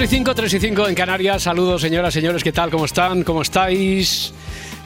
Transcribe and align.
Cuatro 0.00 0.16
y 0.16 0.18
5, 0.18 0.34
3 0.34 0.54
y 0.54 0.60
5 0.60 0.88
en 0.88 0.94
Canarias. 0.94 1.42
Saludos, 1.42 1.82
señoras, 1.82 2.14
señores, 2.14 2.42
¿qué 2.42 2.52
tal? 2.52 2.70
¿Cómo 2.70 2.86
están? 2.86 3.22
¿Cómo 3.22 3.42
estáis? 3.42 4.32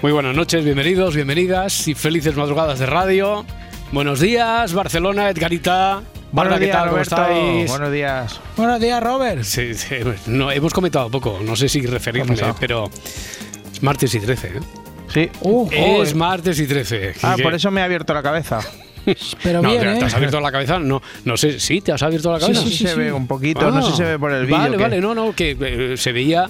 Muy 0.03 0.11
buenas 0.11 0.35
noches, 0.35 0.65
bienvenidos, 0.65 1.15
bienvenidas 1.15 1.87
y 1.87 1.95
felices 1.95 2.35
madrugadas 2.35 2.81
de 2.81 2.87
radio. 2.87 3.47
Buenos 3.93 4.19
días, 4.19 4.73
Barcelona, 4.75 5.31
Edgarita. 5.31 6.03
Barra, 6.33 6.57
Buenos 6.57 6.59
¿qué 6.59 6.65
días, 6.65 6.77
tal? 6.77 6.89
¿Cómo 6.89 6.97
Roberto. 6.97 7.15
estáis? 7.15 7.71
Buenos 7.71 7.93
días. 7.93 8.41
Buenos 8.57 8.81
días, 8.81 9.03
Robert. 9.05 9.43
Sí, 9.45 9.75
sí, 9.75 9.95
no, 10.27 10.51
hemos 10.51 10.75
comentado 10.75 11.09
poco, 11.09 11.39
no 11.45 11.55
sé 11.55 11.69
si 11.69 11.83
referirme, 11.87 12.37
pero 12.59 12.91
es 13.73 13.83
martes 13.85 14.13
y 14.17 14.19
13. 14.19 14.49
¿eh? 14.49 14.51
Sí. 15.15 15.31
Uh, 15.43 15.69
es 15.71 15.79
joder. 15.79 16.17
martes 16.17 16.59
y 16.59 16.67
13. 16.67 17.15
ah, 17.23 17.35
que- 17.37 17.43
por 17.45 17.55
eso 17.55 17.71
me 17.71 17.83
ha 17.83 17.85
abierto 17.85 18.15
la 18.15 18.23
cabeza. 18.25 18.59
Pero 19.43 19.63
no, 19.63 19.71
bien, 19.71 19.83
¿te, 19.83 19.93
¿eh? 19.95 19.99
te 19.99 20.05
has 20.07 20.15
abierto 20.15 20.41
la 20.41 20.53
cabeza? 20.53 20.79
No, 20.79 21.03
no 21.25 21.37
sé, 21.37 21.61
¿sí? 21.61 21.81
¿Te 21.81 21.93
has 21.93 22.03
abierto 22.03 22.33
la 22.33 22.39
cabeza? 22.39 22.63
Sí, 22.63 22.71
sí, 22.71 22.85
se 22.85 22.93
sí. 22.95 22.99
ve 22.99 23.13
un 23.13 23.27
poquito, 23.27 23.71
no 23.71 23.83
sé 23.83 23.91
si 23.91 23.97
se 23.97 24.05
ve 24.05 24.19
por 24.19 24.33
el 24.33 24.47
vídeo. 24.47 24.59
Vale, 24.59 24.77
que- 24.77 24.83
vale, 24.83 25.01
no, 25.01 25.15
no, 25.15 25.33
que 25.35 25.57
eh, 25.61 25.95
se 25.97 26.13
veía 26.13 26.49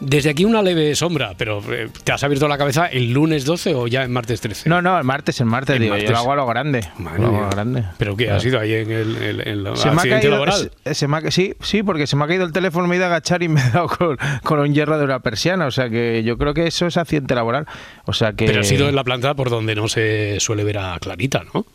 desde 0.00 0.30
aquí 0.30 0.44
una 0.44 0.62
leve 0.62 0.94
sombra, 0.94 1.32
pero 1.36 1.60
eh, 1.72 1.88
¿te 2.04 2.12
has 2.12 2.22
abierto 2.22 2.46
la 2.48 2.56
cabeza 2.56 2.86
el 2.86 3.12
lunes 3.12 3.44
12 3.44 3.74
o 3.74 3.86
ya 3.88 4.04
en 4.04 4.12
martes 4.12 4.40
13? 4.40 4.68
No, 4.68 4.80
no, 4.80 4.96
el 4.98 5.04
martes, 5.04 5.40
el 5.40 5.46
martes, 5.46 5.76
El 5.76 5.82
digo, 5.82 5.94
martes. 5.94 6.08
yo 6.08 6.12
lo 6.14 6.18
hago 6.20 6.32
a 6.32 6.36
lo 6.36 6.46
grande. 6.46 6.80
Madre 6.98 7.20
lo 7.20 7.26
hago 7.26 7.36
a 7.36 7.38
mía. 7.40 7.48
lo 7.48 7.50
grande. 7.50 7.84
¿Pero 7.98 8.16
qué? 8.16 8.30
¿Ha 8.30 8.38
sido 8.40 8.60
ahí 8.60 8.74
en 8.74 8.90
el, 8.90 9.16
en- 9.22 9.48
en 9.48 9.64
la- 9.64 9.76
Se 9.76 9.86
me 9.86 9.90
ha 9.90 9.94
accidente 9.96 10.20
caído, 10.20 10.32
laboral? 10.34 10.70
se- 10.84 10.94
se 10.94 11.08
me 11.08 11.16
ha 11.16 11.30
sí, 11.30 11.54
sí, 11.60 11.82
porque 11.82 12.06
se 12.06 12.16
me 12.16 12.24
ha 12.24 12.26
caído 12.28 12.44
el 12.44 12.52
teléfono, 12.52 12.86
me 12.86 12.94
he 12.94 12.98
ido 12.98 13.06
a 13.06 13.08
agachar 13.08 13.42
y 13.42 13.48
me 13.48 13.60
he 13.60 13.70
dado 13.70 13.88
con, 13.98 14.16
con 14.44 14.58
un 14.60 14.72
hierro 14.72 14.98
de 14.98 15.04
una 15.04 15.18
persiana. 15.20 15.66
O 15.66 15.70
sea 15.70 15.88
que 15.90 16.22
yo 16.22 16.38
creo 16.38 16.54
que 16.54 16.66
eso 16.66 16.86
es 16.86 16.96
accidente 16.96 17.34
laboral. 17.34 17.66
O 18.04 18.12
sea 18.12 18.32
que. 18.34 18.46
Pero 18.46 18.60
ha 18.60 18.64
sido 18.64 18.88
en 18.88 18.94
la 18.96 19.04
planta 19.04 19.34
por 19.34 19.50
donde 19.50 19.74
no 19.74 19.88
se 19.88 20.38
suele 20.40 20.64
ver 20.64 20.78
a 20.78 20.98
Clarita, 21.00 21.42
¿no? 21.54 21.66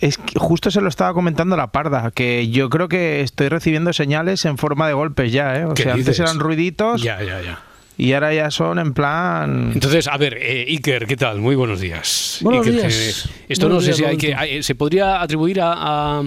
Es 0.00 0.16
que 0.18 0.38
justo 0.38 0.70
se 0.70 0.80
lo 0.80 0.88
estaba 0.88 1.12
comentando 1.14 1.56
la 1.56 1.68
parda, 1.72 2.10
que 2.10 2.48
yo 2.48 2.70
creo 2.70 2.88
que 2.88 3.20
estoy 3.20 3.48
recibiendo 3.48 3.92
señales 3.92 4.44
en 4.46 4.56
forma 4.58 4.86
de 4.88 4.94
golpes 4.94 5.30
ya, 5.32 5.56
¿eh? 5.56 5.64
O 5.66 5.74
¿Qué 5.74 5.82
sea, 5.84 5.94
antes 5.94 6.18
eran 6.18 6.38
ruiditos 6.38 7.02
Ya, 7.02 7.22
ya, 7.22 7.40
ya. 7.42 7.60
y 7.98 8.14
ahora 8.14 8.32
ya 8.32 8.50
son 8.50 8.78
en 8.78 8.94
plan. 8.94 9.72
Entonces, 9.74 10.08
a 10.08 10.16
ver, 10.16 10.38
eh, 10.40 10.64
Iker, 10.68 11.06
¿qué 11.06 11.16
tal? 11.18 11.38
Muy 11.40 11.54
buenos 11.54 11.80
días. 11.80 12.38
Buenos 12.40 12.66
Iker, 12.66 12.80
días. 12.80 13.28
que- 13.46 13.52
esto 13.52 13.66
Buenos 13.68 13.84
no 13.86 13.92
sé 13.92 13.96
días, 13.96 13.96
si 13.98 14.04
hay 14.04 14.16
que. 14.16 14.34
Hay- 14.34 14.62
se 14.62 14.74
podría 14.74 15.20
atribuir 15.20 15.60
a, 15.60 15.72
a- 15.74 16.22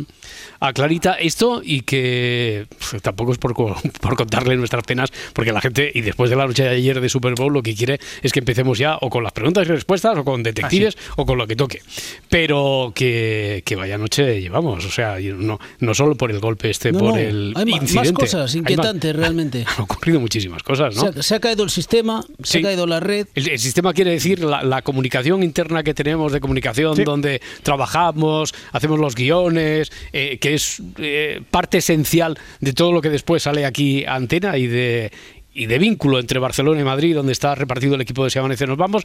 a 0.66 0.72
Clarita 0.74 1.14
esto 1.14 1.62
y 1.64 1.82
que 1.82 2.66
pf, 2.70 3.00
tampoco 3.02 3.34
es 3.34 3.38
por, 3.38 3.54
por 4.02 4.16
contarle 4.16 4.56
nuestras 4.56 4.84
penas, 4.84 5.12
porque 5.34 5.52
la 5.52 5.60
gente, 5.62 5.92
y 5.94 6.02
después 6.02 6.30
de 6.30 6.36
la 6.36 6.48
noche 6.48 6.64
de 6.64 6.70
ayer 6.70 7.02
de 7.02 7.10
Super 7.10 7.34
Bowl, 7.36 7.52
lo 7.54 7.62
que 7.62 7.76
quiere 7.76 8.00
es 8.22 8.32
que 8.32 8.40
empecemos 8.40 8.78
ya 8.78 8.98
o 9.02 9.10
con 9.10 9.24
las 9.24 9.34
preguntas 9.34 9.68
y 9.68 9.72
respuestas, 9.72 10.18
o 10.18 10.24
con 10.24 10.42
detectives, 10.44 10.98
o 11.18 11.26
con 11.26 11.38
lo 11.38 11.48
que 11.48 11.56
toque. 11.56 11.82
Pero 12.30 12.92
que, 12.96 13.62
que 13.66 13.76
vaya 13.76 13.98
noche 13.98 14.42
llevamos, 14.42 14.86
o 14.86 14.90
sea, 14.90 15.18
no, 15.20 15.60
no 15.80 15.94
solo 15.94 16.16
por 16.16 16.32
el 16.32 16.40
golpe 16.40 16.70
este, 16.70 16.92
No, 16.92 17.00
por 17.00 17.10
no, 17.10 17.18
el 17.18 17.54
hay 17.56 17.66
ma- 17.66 17.72
más 17.72 17.82
incidente. 17.84 18.14
cosas 18.14 18.54
Hay 18.54 18.60
inquietantes, 18.60 19.16
realmente. 19.16 19.66
Han 19.68 19.84
ocurrido 19.84 20.20
muchísimas 20.20 20.64
cosas, 20.64 20.96
¿no? 20.96 21.12
Se, 21.14 21.20
ha, 21.20 21.24
se 21.24 21.36
ha 21.36 21.40
caído 21.40 21.64
el 21.64 21.70
sistema, 21.70 22.24
se 22.42 22.54
Sí. 22.54 22.58
ha 22.60 22.62
caído 22.62 22.88
la 22.88 23.00
red. 23.00 23.28
El, 23.36 23.50
el 23.50 23.60
sistema 23.60 23.94
quiere 23.94 24.12
decir 24.12 24.40
la, 24.44 24.64
la 24.64 24.82
comunicación 24.82 25.44
interna 25.44 25.84
que 25.84 25.94
tenemos 25.94 26.32
de 26.32 26.40
comunicación, 26.40 26.96
Sí. 26.96 27.04
donde 27.04 27.42
trabajamos, 27.64 28.54
hacemos 28.72 29.00
los 29.00 29.16
guiones, 29.16 29.92
eh, 30.14 30.38
que 30.40 30.53
es 30.54 30.82
eh, 30.98 31.42
parte 31.52 31.80
esencial 31.80 32.38
de 32.60 32.74
todo 32.74 32.92
lo 32.92 33.02
que 33.02 33.10
después 33.10 33.44
sale 33.44 33.66
aquí 33.66 34.06
a 34.06 34.16
antena 34.16 34.58
y 34.58 34.68
de, 34.68 35.12
y 35.54 35.66
de 35.66 35.78
vínculo 35.80 36.20
entre 36.20 36.40
Barcelona 36.40 36.82
y 36.82 36.84
Madrid, 36.84 37.16
donde 37.16 37.32
está 37.34 37.56
repartido 37.56 37.96
el 37.96 38.02
equipo 38.02 38.24
de 38.24 38.30
Se 38.30 38.40
Amanece 38.40 38.66
Nos 38.68 38.78
Vamos. 38.78 39.04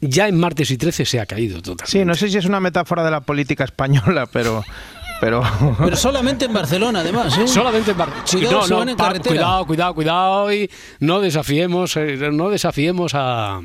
Ya 0.00 0.28
en 0.28 0.38
martes 0.38 0.70
y 0.70 0.76
13 0.78 1.04
se 1.04 1.18
ha 1.18 1.26
caído 1.26 1.56
totalmente. 1.60 1.86
Sí, 1.90 2.04
no 2.04 2.14
sé 2.14 2.28
si 2.30 2.38
es 2.38 2.44
una 2.44 2.60
metáfora 2.60 3.04
de 3.04 3.10
la 3.10 3.20
política 3.20 3.64
española, 3.64 4.26
pero. 4.32 4.62
pero 5.20 5.42
Pero 5.78 5.96
solamente 5.96 6.44
en 6.44 6.52
Barcelona, 6.52 7.00
además. 7.00 7.36
¿eh? 7.36 7.48
Solamente 7.48 7.90
en 7.90 7.98
Bar- 7.98 8.12
Cuidado, 8.30 8.68
pa- 8.96 9.06
carretera. 9.08 9.34
Cuidado, 9.34 9.66
cuidado, 9.66 9.94
cuidado 9.94 10.52
y 10.52 10.70
no 11.00 11.18
desafiemos, 11.20 11.96
eh, 11.96 12.16
no 12.30 12.48
desafiemos 12.48 13.10
a, 13.16 13.60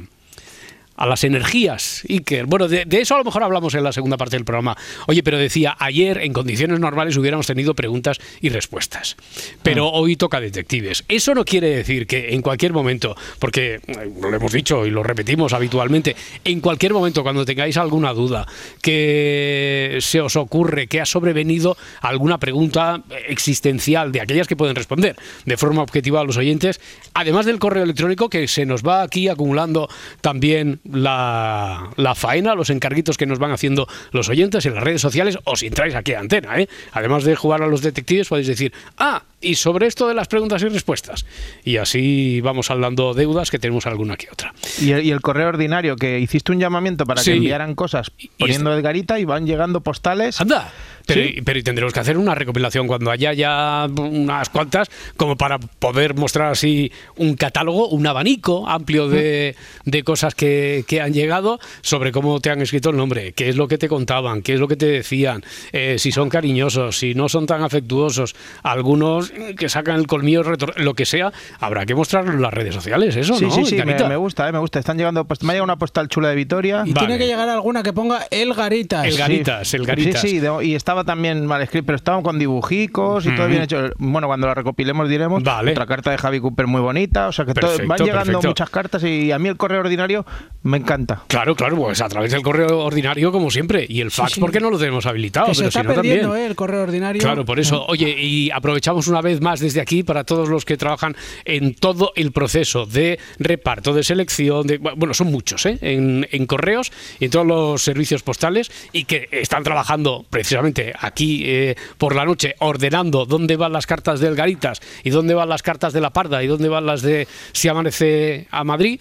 a 0.95 1.05
las 1.07 1.23
energías, 1.23 2.03
Iker. 2.09 2.45
Bueno, 2.45 2.67
de, 2.67 2.85
de 2.85 3.01
eso 3.01 3.15
a 3.15 3.17
lo 3.17 3.23
mejor 3.23 3.43
hablamos 3.43 3.73
en 3.73 3.83
la 3.83 3.91
segunda 3.91 4.17
parte 4.17 4.35
del 4.35 4.45
programa. 4.45 4.77
Oye, 5.07 5.23
pero 5.23 5.37
decía, 5.37 5.75
ayer 5.79 6.19
en 6.19 6.33
condiciones 6.33 6.79
normales 6.79 7.17
hubiéramos 7.17 7.47
tenido 7.47 7.73
preguntas 7.73 8.19
y 8.41 8.49
respuestas, 8.49 9.17
pero 9.63 9.87
Ah. 9.87 9.91
hoy 9.93 10.15
toca 10.15 10.39
detectives. 10.39 11.03
Eso 11.07 11.33
no 11.33 11.45
quiere 11.45 11.69
decir 11.69 12.05
que 12.07 12.33
en 12.33 12.41
cualquier 12.41 12.73
momento, 12.73 13.15
porque 13.39 13.75
eh, 13.87 14.11
lo 14.21 14.33
hemos 14.33 14.51
dicho 14.51 14.85
y 14.85 14.91
lo 14.91 15.03
repetimos 15.03 15.53
habitualmente, 15.53 16.15
en 16.43 16.61
cualquier 16.61 16.93
momento 16.93 17.23
cuando 17.23 17.43
tengáis 17.45 17.77
alguna 17.77 18.13
duda, 18.13 18.45
que 18.81 19.97
se 20.01 20.21
os 20.21 20.35
ocurre 20.35 20.87
que 20.87 21.01
ha 21.01 21.05
sobrevenido 21.05 21.75
alguna 22.01 22.37
pregunta 22.37 23.03
existencial 23.27 24.11
de 24.11 24.21
aquellas 24.21 24.47
que 24.47 24.55
pueden 24.55 24.75
responder 24.75 25.15
de 25.45 25.57
forma 25.57 25.81
objetiva 25.81 26.21
a 26.21 26.23
los 26.23 26.37
oyentes, 26.37 26.79
además 27.13 27.45
del 27.45 27.59
correo 27.59 27.83
electrónico 27.83 28.29
que 28.29 28.47
se 28.47 28.65
nos 28.65 28.83
va 28.83 29.01
aquí 29.01 29.27
acumulando 29.27 29.89
también 30.21 30.79
la, 30.91 31.89
la 31.95 32.15
faena, 32.15 32.55
los 32.55 32.69
encarguitos 32.69 33.17
que 33.17 33.25
nos 33.25 33.39
van 33.39 33.51
haciendo 33.51 33.87
los 34.11 34.29
oyentes 34.29 34.65
en 34.65 34.75
las 34.75 34.83
redes 34.83 35.01
sociales 35.01 35.37
o 35.45 35.55
si 35.55 35.67
entráis 35.67 35.95
aquí 35.95 36.13
a 36.13 36.19
antena, 36.19 36.59
¿eh? 36.59 36.67
además 36.91 37.23
de 37.23 37.35
jugar 37.35 37.61
a 37.61 37.67
los 37.67 37.81
detectives 37.81 38.27
podéis 38.27 38.47
decir, 38.47 38.73
ah, 38.97 39.23
y 39.41 39.55
sobre 39.55 39.87
esto 39.87 40.07
de 40.07 40.13
las 40.13 40.27
preguntas 40.27 40.61
y 40.63 40.69
respuestas. 40.69 41.25
Y 41.65 41.77
así 41.77 42.39
vamos 42.41 42.71
hablando 42.71 43.13
deudas 43.13 43.51
que 43.51 43.59
tenemos 43.59 43.85
alguna 43.87 44.15
que 44.15 44.27
otra. 44.31 44.53
y, 44.81 44.91
el, 44.91 45.05
y 45.05 45.11
el 45.11 45.21
correo 45.21 45.49
ordinario, 45.49 45.95
que 45.95 46.19
hiciste 46.19 46.51
un 46.51 46.59
llamamiento 46.59 47.05
para 47.05 47.21
Sí. 47.21 47.31
que 47.31 47.37
enviaran 47.37 47.75
cosas 47.75 48.11
Y- 48.17 48.25
y 48.25 48.29
poniendo 48.39 48.69
este- 48.71 48.79
Edgarita 48.79 49.19
y 49.19 49.25
van 49.25 49.45
llegando 49.45 49.81
postales. 49.81 50.39
Anda. 50.39 50.71
Pero, 51.05 51.21
Sí. 51.21 51.41
pero 51.43 51.59
y 51.59 51.63
tendremos 51.63 51.93
que 51.93 51.99
hacer 51.99 52.17
una 52.17 52.33
recopilación 52.35 52.87
cuando 52.87 53.11
haya 53.11 53.33
ya 53.33 53.87
unas 53.97 54.49
cuantas, 54.49 54.89
como 55.17 55.35
para 55.35 55.57
poder 55.59 56.15
mostrar 56.15 56.51
así 56.51 56.91
un 57.17 57.35
catálogo, 57.35 57.89
un 57.89 58.05
abanico 58.07 58.67
amplio 58.67 59.07
de, 59.09 59.55
de 59.85 60.03
cosas 60.03 60.33
que, 60.35 60.85
que 60.87 61.01
han 61.01 61.13
llegado 61.13 61.59
sobre 61.81 62.11
cómo 62.11 62.39
te 62.39 62.49
han 62.49 62.61
escrito 62.61 62.89
el 62.89 62.97
nombre, 62.97 63.33
qué 63.33 63.49
es 63.49 63.55
lo 63.55 63.67
que 63.67 63.77
te 63.77 63.87
contaban, 63.89 64.41
qué 64.41 64.53
es 64.53 64.59
lo 64.59 64.67
que 64.67 64.75
te 64.75 64.85
decían, 64.85 65.43
eh, 65.71 65.95
si 65.99 66.11
son 66.11 66.29
cariñosos, 66.29 66.97
si 66.97 67.13
no 67.15 67.27
son 67.29 67.45
tan 67.47 67.63
afectuosos, 67.63 68.35
algunos 68.63 69.31
que 69.57 69.69
sacan 69.69 69.97
el 69.99 70.07
colmillo, 70.07 70.43
lo 70.77 70.93
que 70.93 71.05
sea, 71.05 71.31
habrá 71.59 71.85
que 71.85 71.95
mostrarlo 71.95 72.31
en 72.33 72.41
las 72.41 72.53
redes 72.53 72.73
sociales, 72.73 73.15
eso, 73.15 73.35
sí, 73.35 73.45
¿no? 73.45 73.51
sí, 73.51 73.65
sí, 73.65 73.75
me, 73.75 73.85
me 73.95 74.15
gusta, 74.15 74.47
eh, 74.47 74.51
me 74.51 74.59
gusta. 74.59 74.79
Están 74.79 74.97
llegando, 74.97 75.25
post- 75.25 75.43
me 75.43 75.49
ha 75.49 75.53
llegado 75.53 75.65
una 75.65 75.77
postal 75.77 76.07
chula 76.07 76.29
de 76.29 76.35
Vitoria. 76.35 76.83
Y 76.85 76.93
Vale. 76.93 77.07
tiene 77.07 77.17
que 77.17 77.27
llegar 77.27 77.47
alguna 77.49 77.83
que 77.83 77.93
ponga 77.93 78.25
el 78.31 78.53
Garitas. 78.53 79.05
El 79.05 79.17
Garitas, 79.17 79.73
el 79.73 79.85
Garitas. 79.85 80.21
Sí, 80.21 80.29
sí, 80.29 80.39
de- 80.39 80.65
y 80.65 80.75
estaba 80.93 81.03
también 81.03 81.47
mal 81.47 81.59
escrito, 81.63 81.87
pero 81.87 81.95
estaban 81.95 82.21
con 82.21 82.37
dibujicos 82.37 83.25
y 83.25 83.35
todo 83.35 83.47
bien 83.47 83.63
hecho. 83.63 83.89
Bueno, 83.97 84.27
cuando 84.27 84.45
la 84.45 84.53
recopilemos 84.53 85.09
diremos. 85.09 85.41
Vale. 85.41 85.71
Otra 85.71 85.87
carta 85.87 86.11
de 86.11 86.17
Javi 86.19 86.39
Cooper 86.39 86.67
muy 86.67 86.81
bonita. 86.81 87.27
O 87.27 87.31
sea 87.31 87.45
que 87.45 87.53
todo- 87.55 87.75
van 87.87 87.97
llegando 87.97 88.25
perfecto. 88.25 88.47
muchas 88.47 88.69
cartas 88.69 89.03
y 89.03 89.31
a 89.31 89.39
mí 89.39 89.49
el 89.49 89.57
correo 89.57 89.79
ordinario 89.79 90.23
me 90.61 90.77
encanta. 90.77 91.23
Claro, 91.27 91.55
claro, 91.55 91.75
pues 91.77 91.99
a 92.01 92.07
través 92.09 92.31
del 92.31 92.43
correo 92.43 92.79
ordinario 92.79 93.31
como 93.31 93.49
siempre. 93.49 93.85
Y 93.89 94.01
el 94.01 94.11
fax, 94.11 94.33
sí. 94.33 94.39
¿por 94.39 94.51
qué 94.51 94.59
no 94.59 94.69
lo 94.69 94.77
tenemos 94.77 95.05
habilitado? 95.07 95.47
que 95.47 95.55
se 95.55 95.61
Pero 95.61 95.69
está 95.69 95.81
perdiendo 95.83 96.27
también. 96.29 96.45
¿eh? 96.45 96.47
el 96.49 96.55
correo 96.55 96.83
ordinario. 96.83 97.19
Claro, 97.21 97.43
por 97.43 97.59
eso. 97.59 97.83
Oye, 97.87 98.15
y 98.19 98.51
aprovechamos 98.51 99.07
una 99.07 99.21
vez 99.21 99.41
más 99.41 99.59
desde 99.59 99.81
aquí 99.81 100.03
para 100.03 100.23
todos 100.23 100.47
los 100.47 100.63
que 100.65 100.77
trabajan 100.77 101.15
en 101.45 101.73
todo 101.73 102.11
el 102.15 102.31
proceso 102.31 102.85
de 102.85 103.19
reparto, 103.39 103.93
de 103.95 104.03
selección, 104.03 104.67
de 104.67 104.77
bueno, 104.77 105.15
son 105.15 105.31
muchos, 105.31 105.65
¿eh? 105.65 105.79
En, 105.81 106.27
en 106.31 106.45
correos 106.45 106.91
y 107.19 107.25
en 107.25 107.31
todos 107.31 107.47
los 107.47 107.81
servicios 107.81 108.21
postales 108.21 108.71
y 108.91 109.05
que 109.05 109.27
están 109.31 109.63
trabajando 109.63 110.25
precisamente 110.29 110.82
aquí 110.99 111.43
eh, 111.45 111.75
por 111.97 112.15
la 112.15 112.25
noche 112.25 112.55
ordenando 112.59 113.25
dónde 113.25 113.55
van 113.55 113.71
las 113.71 113.87
cartas 113.87 114.19
del 114.19 114.35
Garitas 114.35 114.81
y 115.03 115.11
dónde 115.11 115.33
van 115.33 115.49
las 115.49 115.63
cartas 115.63 115.93
de 115.93 116.01
la 116.01 116.09
Parda 116.09 116.43
y 116.43 116.47
dónde 116.47 116.69
van 116.69 116.85
las 116.85 117.01
de 117.01 117.27
Si 117.51 117.67
amanece 117.67 118.47
a 118.51 118.63
Madrid. 118.63 118.99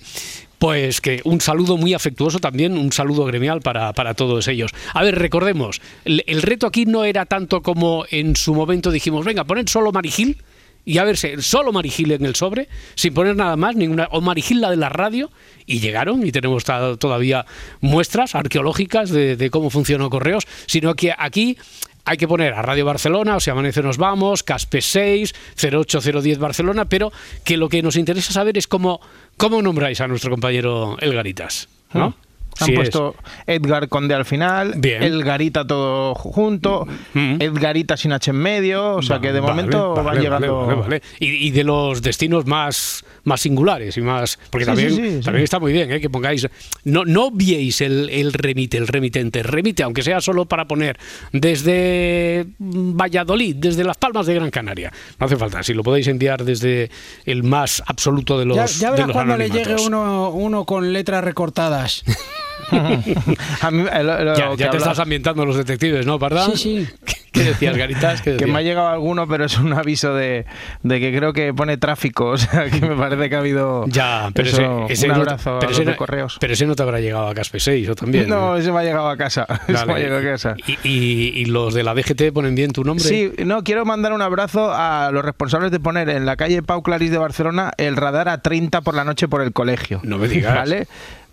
Pues 0.58 1.00
que 1.00 1.20
un 1.24 1.40
saludo 1.40 1.76
muy 1.76 1.92
afectuoso 1.92 2.38
también, 2.38 2.78
un 2.78 2.92
saludo 2.92 3.24
gremial 3.24 3.62
para, 3.62 3.92
para 3.94 4.14
todos 4.14 4.46
ellos. 4.46 4.70
A 4.94 5.02
ver, 5.02 5.18
recordemos, 5.18 5.80
el, 6.04 6.40
reto 6.40 6.68
aquí 6.68 6.84
no 6.86 7.02
era 7.02 7.26
tanto 7.26 7.62
como 7.62 8.04
en 8.10 8.36
su 8.36 8.54
momento 8.54 8.92
dijimos, 8.92 9.24
venga, 9.24 9.42
poned 9.42 9.66
solo 9.66 9.90
Marigil 9.90 10.36
y 10.84 10.98
a 10.98 11.04
verse 11.04 11.40
solo 11.40 11.72
Marigil 11.72 12.12
en 12.12 12.24
el 12.24 12.34
sobre, 12.34 12.68
sin 12.94 13.14
poner 13.14 13.36
nada 13.36 13.56
más, 13.56 13.76
ninguna, 13.76 14.08
o 14.10 14.20
Marigil 14.20 14.60
la 14.60 14.70
de 14.70 14.76
la 14.76 14.88
radio, 14.88 15.30
y 15.66 15.80
llegaron, 15.80 16.26
y 16.26 16.32
tenemos 16.32 16.64
todavía 16.64 17.46
muestras 17.80 18.34
arqueológicas 18.34 19.10
de, 19.10 19.50
cómo 19.50 19.70
funcionó 19.70 20.10
Correos, 20.10 20.46
sino 20.66 20.94
que 20.94 21.14
aquí 21.16 21.56
hay 22.04 22.16
que 22.16 22.26
poner 22.26 22.54
a 22.54 22.62
Radio 22.62 22.84
Barcelona, 22.84 23.36
o 23.36 23.40
si 23.40 23.50
amanece 23.50 23.82
nos 23.82 23.96
vamos, 23.96 24.42
Caspe 24.42 24.80
6, 24.80 25.34
08010 25.56 26.38
Barcelona, 26.38 26.86
pero 26.86 27.12
que 27.44 27.56
lo 27.56 27.68
que 27.68 27.82
nos 27.82 27.96
interesa 27.96 28.32
saber 28.32 28.58
es 28.58 28.66
cómo, 28.66 29.00
cómo 29.36 29.62
nombráis 29.62 30.00
a 30.00 30.08
nuestro 30.08 30.30
compañero 30.30 30.96
Elgaritas, 31.00 31.68
¿no? 31.94 32.16
Han 32.60 32.68
es- 32.70 32.74
puesto 32.76 33.14
Edgar 33.46 33.88
Conde 33.88 34.14
al 34.14 34.24
final, 34.24 34.74
Bien. 34.76 35.02
Edgarita 35.02 35.66
todo 35.66 36.14
junto, 36.14 36.86
Mm. 37.14 37.36
Edgarita 37.40 37.96
sin 37.96 38.12
H 38.12 38.30
en 38.30 38.36
medio, 38.36 38.96
o 38.96 39.02
sea 39.02 39.20
que 39.20 39.32
de 39.32 39.40
Vale, 39.40 39.52
momento 39.54 39.90
vale, 39.90 39.94
van 39.96 40.04
vale, 40.06 40.20
llegando... 40.20 40.66
vale, 40.66 40.80
vale. 40.80 41.02
Y, 41.18 41.26
y 41.48 41.50
de 41.50 41.64
los 41.64 42.02
destinos 42.02 42.46
más, 42.46 43.04
más 43.24 43.40
singulares 43.40 43.96
y 43.96 44.00
más. 44.02 44.38
Porque 44.50 44.64
Sí, 44.64 44.70
también, 44.70 44.90
sí, 44.90 44.96
sí, 44.96 45.10
sí. 45.18 45.20
también 45.24 45.44
está 45.44 45.58
muy 45.60 45.72
bien 45.72 45.90
¿eh? 45.92 46.00
que 46.00 46.10
pongáis. 46.10 46.46
No, 46.84 47.04
no 47.04 47.26
obviéis 47.26 47.80
el, 47.80 48.08
el 48.10 48.32
remite, 48.32 48.76
el 48.76 48.86
remitente. 48.86 49.42
Remite, 49.42 49.82
aunque 49.82 50.02
sea 50.02 50.20
solo 50.20 50.44
para 50.44 50.66
poner 50.66 50.98
desde 51.32 52.46
Valladolid, 52.58 53.56
desde 53.56 53.84
Las 53.84 53.96
Palmas 53.96 54.26
de 54.26 54.34
Gran 54.34 54.50
Canaria. 54.50 54.92
No 55.18 55.26
hace 55.26 55.36
falta. 55.36 55.62
Si 55.62 55.74
lo 55.74 55.82
podéis 55.82 56.06
enviar 56.08 56.44
desde 56.44 56.90
el 57.24 57.42
más 57.42 57.82
absoluto 57.86 58.38
de 58.38 58.44
los. 58.46 58.56
Ya, 58.56 58.66
ya 58.66 58.92
de 58.92 59.02
los 59.02 59.12
cuando 59.12 59.36
le 59.36 59.50
llegue 59.50 59.76
uno, 59.76 60.30
uno 60.30 60.64
con 60.64 60.92
letras 60.92 61.24
recortadas. 61.24 62.02
Mí, 63.70 63.84
eh, 63.92 64.02
lo- 64.02 64.24
lo 64.24 64.56
Ya, 64.56 64.70
te 64.70 64.76
estás 64.76 64.98
ambientando 64.98 65.44
los 65.44 65.56
detectives, 65.56 66.06
¿no, 66.06 66.18
Pardal? 66.18 66.56
Sí, 66.56 66.86
sí. 66.86 66.88
¿Qué 67.32 67.44
decías, 67.44 67.74
Garitas? 67.78 68.20
¿Qué 68.20 68.36
Que 68.36 68.44
me 68.46 68.58
ha 68.58 68.62
llegado 68.62 68.88
alguno, 68.88 69.26
pero 69.26 69.46
es 69.46 69.56
un 69.58 69.72
aviso 69.72 70.12
de, 70.14 70.44
de 70.82 71.00
que 71.00 71.16
creo 71.16 71.32
que 71.32 71.54
pone 71.54 71.78
tráfico. 71.78 72.26
O 72.32 72.36
sea, 72.36 72.68
que 72.68 72.80
me 72.86 72.94
parece 72.94 73.30
que 73.30 73.36
ha 73.36 73.38
habido. 73.38 73.84
Ya, 73.88 74.30
pero 74.34 74.48
eso, 74.48 74.84
ese, 74.84 74.92
ese 74.92 75.06
un 75.06 75.12
no- 75.12 75.18
abrazo 75.22 75.56
pero 75.58 75.70
a 75.70 75.72
ese 75.72 75.84
de 75.86 75.96
correos. 75.96 76.36
Pero 76.40 76.52
ese 76.52 76.66
no 76.66 76.74
te 76.74 76.82
habrá 76.82 77.00
llegado 77.00 77.28
a 77.28 77.34
Caspe 77.34 77.58
6 77.58 77.88
o 77.88 77.94
también. 77.94 78.28
no, 78.28 78.56
ese 78.56 78.70
me 78.70 78.80
ha 78.80 78.82
llegado 78.84 79.08
a 79.08 79.16
casa. 79.16 79.46
Ese 79.66 79.72
me 79.72 79.78
ha 79.78 79.84
Vale. 79.86 80.00
llegado 80.02 80.20
a 80.20 80.32
casa. 80.32 80.56
¿Y, 80.66 80.72
y, 80.86 81.32
y 81.40 81.44
los 81.46 81.72
de 81.72 81.82
la 81.84 81.94
DGT 81.94 82.32
ponen 82.34 82.54
bien 82.54 82.70
tu 82.72 82.84
nombre? 82.84 83.02
Sí, 83.04 83.32
no, 83.46 83.64
quiero 83.64 83.86
mandar 83.86 84.12
un 84.12 84.20
abrazo 84.20 84.70
a 84.72 85.10
los 85.10 85.24
responsables 85.24 85.70
de 85.70 85.80
poner 85.80 86.10
en 86.10 86.26
la 86.26 86.36
calle 86.36 86.62
Pau 86.62 86.82
Clarís 86.82 87.10
de 87.10 87.18
Barcelona 87.18 87.72
el 87.78 87.96
radar 87.96 88.28
a 88.28 88.42
30 88.42 88.82
por 88.82 88.94
la 88.94 89.04
noche 89.04 89.26
por 89.28 89.40
el 89.40 89.52
colegio. 89.52 90.00
No 90.02 90.18
me 90.18 90.28
digas. 90.28 90.54
¿Vale? 90.54 90.86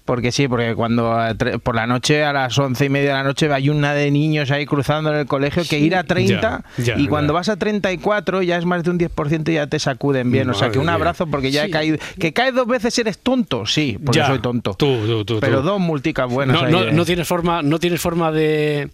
Porque 0.09 0.31
sí, 0.31 0.47
porque 0.47 0.73
cuando 0.73 1.13
tre- 1.35 1.59
por 1.59 1.75
la 1.75 1.85
noche, 1.85 2.23
a 2.23 2.33
las 2.33 2.57
once 2.57 2.85
y 2.85 2.89
media 2.89 3.09
de 3.09 3.13
la 3.17 3.23
noche, 3.23 3.53
hay 3.53 3.69
una 3.69 3.93
de 3.93 4.09
niños 4.09 4.49
ahí 4.49 4.65
cruzando 4.65 5.13
en 5.13 5.19
el 5.19 5.27
colegio 5.27 5.61
que 5.69 5.77
ir 5.77 5.95
a 5.95 6.03
30 6.03 6.63
Ya, 6.79 6.83
ya, 6.83 6.99
y 6.99 7.07
cuando 7.07 7.31
ya. 7.33 7.35
vas 7.35 7.49
a 7.49 7.57
34 7.57 8.41
ya 8.41 8.57
es 8.57 8.65
más 8.65 8.83
de 8.83 8.89
un 8.89 8.97
10% 8.97 9.49
y 9.51 9.53
ya 9.53 9.67
te 9.67 9.77
sacuden 9.77 10.31
bien. 10.31 10.49
o 10.49 10.55
sea, 10.55 10.71
que 10.71 10.79
un 10.79 10.89
abrazo 10.89 11.27
porque 11.27 11.51
ya 11.51 11.63
he 11.65 11.69
caído. 11.69 11.99
¿Que 12.19 12.33
caes 12.33 12.55
dos 12.55 12.65
veces 12.65 12.97
eres 12.97 13.19
tonto? 13.19 13.67
Sí, 13.67 13.99
porque 14.03 14.17
Ya. 14.17 14.25
soy 14.27 14.39
tonto. 14.39 14.73
Tú, 14.73 14.97
tú, 15.05 15.25
tú. 15.25 15.37
Pero 15.41 15.59
tú. 15.61 15.67
dos 15.67 15.79
multicas 15.79 16.27
buenas. 16.27 16.59
no, 16.59 16.65
ahí, 16.65 16.71
no, 16.71 16.83
eh. 16.85 16.91
no 16.91 17.05
tienes 17.05 17.27
forma, 17.27 17.61
no 17.61 17.77
tienes 17.77 18.01
forma 18.01 18.31
de, 18.31 18.89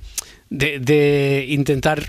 de, 0.58 0.80
de 0.80 1.46
intentar 1.50 2.04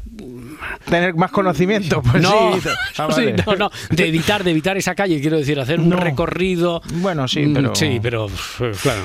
Tener 0.88 1.14
más 1.14 1.30
conocimiento. 1.30 2.00
Pues 2.02 2.22
no, 2.22 2.54
sí. 2.60 2.68
Ah, 2.98 3.08
sí, 3.14 3.22
no, 3.46 3.56
no, 3.56 3.70
de 3.90 4.08
evitar, 4.08 4.42
de 4.44 4.52
evitar 4.52 4.76
esa 4.76 4.94
calle, 4.94 5.20
quiero 5.20 5.36
decir, 5.36 5.58
hacer 5.60 5.80
un 5.80 5.90
No. 5.90 5.96
recorrido. 5.96 6.80
Bueno, 6.94 7.28
sí, 7.28 7.40
Mm, 7.46 7.54
pero- 7.54 7.74
Sí, 7.74 7.98
pero 8.02 8.28
claro. 8.82 9.02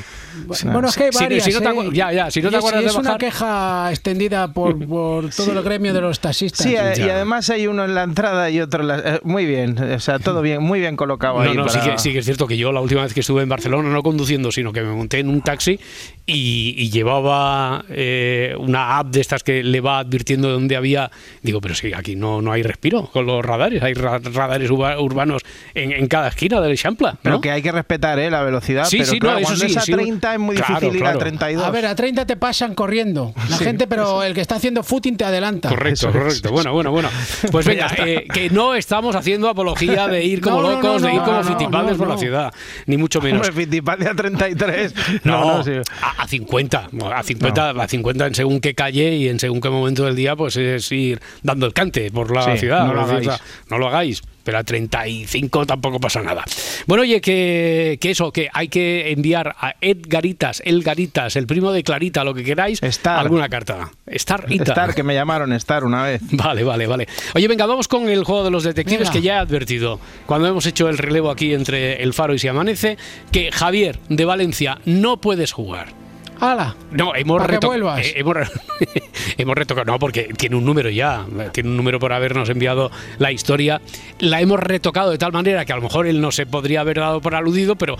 Bueno, 0.65 0.87
es 0.87 0.95
que 0.95 1.03
hay 1.05 1.11
Si- 1.11 1.17
si 1.17 1.23
varias. 1.23 1.47
no 1.61 1.81
te 1.81 1.87
¿eh? 1.87 1.89
ya, 1.93 2.11
ya, 2.11 2.31
si 2.31 2.41
no 2.41 2.49
te 2.49 2.55
Y 2.55 2.57
es- 2.57 2.59
acuerdas 2.59 2.81
y 2.81 2.83
de 2.85 2.89
es 2.91 2.95
una 2.95 3.09
bajar- 3.11 3.19
queja 3.19 3.87
extendida 3.91 4.47
por, 4.53 4.87
por 4.87 5.29
todo 5.29 5.51
el 5.51 5.61
gremio 5.63 5.93
de 5.93 6.01
los 6.01 6.19
taxistas. 6.19 6.65
Sí, 6.65 6.75
eh, 6.75 6.93
y 6.95 6.99
Ya. 6.99 7.15
además 7.15 7.49
hay 7.49 7.67
uno 7.67 7.85
en 7.85 7.95
la 7.95 8.03
entrada 8.03 8.49
y 8.49 8.59
otro 8.61 8.81
en 8.81 8.87
la... 8.87 8.99
eh, 8.99 9.19
muy 9.23 9.45
bien, 9.45 9.77
o 9.77 9.99
sea, 9.99 10.19
todo 10.19 10.41
bien, 10.41 10.61
muy 10.61 10.79
bien 10.79 10.95
colocado 10.95 11.35
No, 11.43 11.49
ahí. 11.49 11.55
no, 11.57 11.67
sí, 11.69 11.79
para- 11.79 11.91
que, 11.93 11.97
sí 11.99 12.11
que 12.13 12.19
es 12.19 12.25
cierto 12.25 12.47
que 12.47 12.57
yo 12.57 12.71
la 12.71 12.81
última 12.81 13.03
vez 13.03 13.13
que 13.13 13.19
estuve 13.21 13.43
en 13.43 13.49
Barcelona, 13.49 13.89
no 13.89 14.03
conduciendo, 14.03 14.51
sino 14.51 14.71
que 14.73 14.81
me 14.81 14.93
monté 14.93 15.19
en 15.19 15.29
un 15.29 15.41
taxi 15.41 15.79
y, 16.25 16.75
y 16.77 16.89
llevaba 16.91 17.83
eh, 17.89 18.55
una 18.57 18.97
app 18.99 19.07
de 19.07 19.21
estas 19.21 19.43
que 19.43 19.63
le 19.63 19.81
va 19.81 19.99
advirtiendo 19.99 20.47
de 20.47 20.53
dónde 20.53 20.75
había. 20.75 21.11
Digo, 21.41 21.59
pero 21.61 21.75
sí, 21.75 21.91
aquí 21.93 22.15
no, 22.15 22.41
no 22.41 22.51
hay 22.51 22.63
respiro 22.63 23.07
con 23.11 23.25
los 23.25 23.43
radares, 23.43 23.81
hay 23.83 23.93
ra- 23.93 24.19
radares 24.19 24.69
urba- 24.69 24.99
urbanos 24.99 25.41
en, 25.73 25.91
en 25.91 26.07
cada 26.07 26.29
esquina 26.29 26.61
del 26.61 26.77
Champla. 26.77 27.17
Pero 27.21 27.35
¿no? 27.35 27.41
que 27.41 27.51
hay 27.51 27.61
que 27.61 27.71
respetar 27.71 28.19
¿eh? 28.19 28.29
la 28.31 28.43
velocidad, 28.43 28.85
Sí, 28.85 28.97
pero 28.99 29.09
sí, 29.11 29.15
no, 29.15 29.19
claro, 29.21 29.37
eso 29.39 29.47
cuando 29.47 29.65
sí, 29.65 29.71
es 29.71 29.77
a 29.77 29.81
sí. 29.81 29.91
30 30.21 30.33
es 30.33 30.39
muy 30.39 30.55
Claro, 30.55 30.73
difícil 30.75 30.95
ir 30.95 31.01
claro. 31.01 31.17
a 31.17 31.19
32. 31.19 31.63
A 31.65 31.69
ver, 31.71 31.85
a 31.85 31.95
30 31.95 32.25
te 32.25 32.35
pasan 32.37 32.75
corriendo. 32.75 33.33
La 33.49 33.57
gente, 33.57 33.87
pero 33.87 34.23
el 34.23 34.33
que 34.33 34.41
está 34.41 34.55
haciendo 34.55 34.83
footing 34.83 35.17
te 35.17 35.25
adelanta. 35.25 35.69
Correcto, 35.69 35.93
Eso 35.93 36.09
es, 36.09 36.15
correcto. 36.15 36.51
Bueno, 36.51 36.73
bueno, 36.73 36.91
bueno. 36.91 37.09
Pues 37.51 37.65
venga, 37.65 37.87
eh, 37.97 38.25
que 38.33 38.49
no 38.49 38.75
estamos 38.75 39.15
haciendo 39.15 39.49
apología 39.49 40.07
de 40.07 40.23
ir 40.23 40.41
como 40.41 40.51
No, 40.61 40.69
no, 40.69 40.71
locos, 40.75 41.01
no, 41.01 41.07
de 41.07 41.13
ir 41.13 41.19
no, 41.19 41.25
como 41.25 41.37
no, 41.37 41.43
fitipaldes 41.43 41.91
no, 41.93 41.97
por 41.97 42.07
la 42.07 42.13
no. 42.15 42.19
ciudad, 42.19 42.53
ni 42.85 42.97
mucho 42.97 43.21
menos. 43.21 43.47
Hombre, 43.49 43.81
a 44.07 44.15
33. 44.15 44.93
No, 45.23 45.41
No, 45.41 45.57
no, 45.57 45.63
sí. 45.63 45.71
a, 46.01 46.21
a 46.23 46.27
50, 46.27 46.89
a 47.13 47.23
50, 47.23 47.69
a 47.71 47.87
50 47.87 48.27
en 48.27 48.35
según 48.35 48.59
qué 48.61 48.73
calle 48.75 49.15
y 49.15 49.27
en 49.29 49.39
según 49.39 49.59
qué 49.61 49.69
momento 49.69 50.05
del 50.05 50.15
día, 50.15 50.35
pues 50.35 50.55
es 50.57 50.91
ir 50.91 51.19
dando 51.43 51.65
el 51.65 51.73
cante 51.73 52.11
por 52.11 52.31
la 52.33 52.43
Sí, 52.53 52.59
ciudad. 52.59 52.85
no 52.85 52.93
lo 52.93 53.01
hagáis. 53.01 53.27
o 53.27 53.31
sea, 53.31 53.41
no 53.69 53.77
lo 53.77 53.87
hagáis. 53.87 54.21
Pero 54.43 54.57
a 54.57 54.63
35 54.63 55.65
tampoco 55.65 55.99
pasa 55.99 56.21
nada. 56.21 56.43
Bueno, 56.87 57.03
oye, 57.03 57.21
que, 57.21 57.97
que 58.01 58.11
eso, 58.11 58.31
que 58.31 58.49
hay 58.53 58.67
que 58.67 59.11
enviar 59.11 59.55
a 59.59 59.75
Edgaritas, 59.81 60.61
Elgaritas, 60.65 61.35
el 61.35 61.47
primo 61.47 61.71
de 61.71 61.83
Clarita, 61.83 62.23
lo 62.23 62.33
que 62.33 62.43
queráis, 62.43 62.81
Star. 62.83 63.19
alguna 63.19 63.49
carta. 63.49 63.91
Star, 64.07 64.45
Star, 64.49 64.95
que 64.95 65.03
me 65.03 65.13
llamaron 65.13 65.53
Star 65.53 65.83
una 65.83 66.03
vez. 66.03 66.21
Vale, 66.31 66.63
vale, 66.63 66.87
vale. 66.87 67.07
Oye, 67.35 67.47
venga, 67.47 67.65
vamos 67.65 67.87
con 67.87 68.09
el 68.09 68.23
juego 68.23 68.43
de 68.43 68.51
los 68.51 68.63
detectives 68.63 69.09
que 69.09 69.21
ya 69.21 69.35
he 69.35 69.37
advertido 69.37 69.99
cuando 70.25 70.47
hemos 70.47 70.65
hecho 70.65 70.89
el 70.89 70.97
relevo 70.97 71.29
aquí 71.29 71.53
entre 71.53 72.01
el 72.01 72.13
faro 72.13 72.33
y 72.33 72.39
si 72.39 72.47
amanece, 72.47 72.97
que 73.31 73.51
Javier 73.51 73.99
de 74.09 74.25
Valencia 74.25 74.79
no 74.85 75.21
puedes 75.21 75.51
jugar. 75.51 76.00
¡Hala! 76.41 76.75
No, 76.91 77.13
hemos 77.15 77.39
Pa' 77.39 77.47
que 77.47 77.53
reto- 77.59 77.67
vuelvas. 77.67 78.01
eh, 78.05 78.15
hemos 79.37 79.55
retocado, 79.55 79.85
no, 79.85 79.99
porque 79.99 80.33
tiene 80.35 80.55
un 80.55 80.65
número 80.65 80.89
ya, 80.89 81.25
tiene 81.53 81.69
un 81.69 81.77
número 81.77 81.99
por 81.99 82.11
habernos 82.13 82.49
enviado 82.49 82.91
la 83.19 83.31
historia. 83.31 83.79
La 84.19 84.41
hemos 84.41 84.59
retocado 84.59 85.11
de 85.11 85.17
tal 85.19 85.31
manera 85.31 85.63
que 85.65 85.71
a 85.73 85.75
lo 85.75 85.83
mejor 85.83 86.07
él 86.07 86.19
no 86.19 86.31
se 86.31 86.45
podría 86.47 86.81
haber 86.81 86.97
dado 86.97 87.21
por 87.21 87.35
aludido, 87.35 87.75
pero 87.75 87.95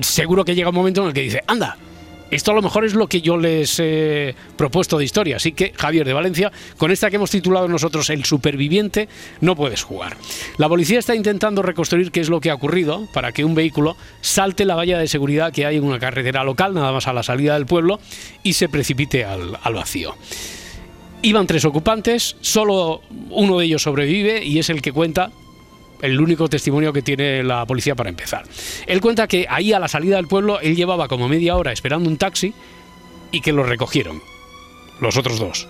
seguro 0.00 0.44
que 0.44 0.54
llega 0.54 0.68
un 0.70 0.74
momento 0.74 1.02
en 1.02 1.08
el 1.08 1.12
que 1.12 1.20
dice, 1.22 1.42
anda, 1.46 1.76
esto 2.30 2.50
a 2.50 2.54
lo 2.54 2.62
mejor 2.62 2.84
es 2.84 2.94
lo 2.94 3.06
que 3.06 3.20
yo 3.20 3.36
les 3.36 3.78
he 3.78 4.34
propuesto 4.56 4.98
de 4.98 5.04
historia. 5.04 5.36
Así 5.36 5.52
que, 5.52 5.72
Javier 5.76 6.06
de 6.06 6.12
Valencia, 6.12 6.50
con 6.78 6.90
esta 6.90 7.10
que 7.10 7.16
hemos 7.16 7.30
titulado 7.30 7.68
nosotros 7.68 8.10
El 8.10 8.24
superviviente, 8.24 9.08
no 9.40 9.56
puedes 9.56 9.82
jugar. 9.82 10.16
La 10.58 10.68
policía 10.68 10.98
está 10.98 11.14
intentando 11.14 11.62
reconstruir 11.62 12.10
qué 12.10 12.20
es 12.20 12.28
lo 12.28 12.40
que 12.40 12.50
ha 12.50 12.54
ocurrido 12.54 13.06
para 13.12 13.32
que 13.32 13.44
un 13.44 13.54
vehículo 13.54 13.96
salte 14.20 14.64
la 14.64 14.74
valla 14.74 14.98
de 14.98 15.08
seguridad 15.08 15.52
que 15.52 15.66
hay 15.66 15.76
en 15.76 15.84
una 15.84 15.98
carretera 15.98 16.44
local, 16.44 16.74
nada 16.74 16.92
más 16.92 17.06
a 17.06 17.12
la 17.12 17.22
salida 17.22 17.54
del 17.54 17.66
pueblo, 17.66 18.00
y 18.42 18.54
se 18.54 18.68
precipite 18.68 19.24
al, 19.24 19.58
al 19.62 19.74
vacío. 19.74 20.14
Iban 21.22 21.46
tres 21.46 21.64
ocupantes, 21.64 22.36
solo 22.40 23.00
uno 23.30 23.58
de 23.58 23.64
ellos 23.64 23.82
sobrevive 23.82 24.44
y 24.44 24.58
es 24.58 24.68
el 24.68 24.82
que 24.82 24.92
cuenta 24.92 25.30
el 26.04 26.20
único 26.20 26.48
testimonio 26.48 26.92
que 26.92 27.02
tiene 27.02 27.42
la 27.42 27.64
policía 27.66 27.94
para 27.94 28.10
empezar. 28.10 28.44
Él 28.86 29.00
cuenta 29.00 29.26
que 29.26 29.46
ahí 29.48 29.72
a 29.72 29.78
la 29.78 29.88
salida 29.88 30.16
del 30.16 30.28
pueblo 30.28 30.60
él 30.60 30.76
llevaba 30.76 31.08
como 31.08 31.28
media 31.28 31.56
hora 31.56 31.72
esperando 31.72 32.08
un 32.08 32.16
taxi 32.16 32.52
y 33.32 33.40
que 33.40 33.52
lo 33.52 33.64
recogieron, 33.64 34.22
los 35.00 35.16
otros 35.16 35.38
dos. 35.38 35.66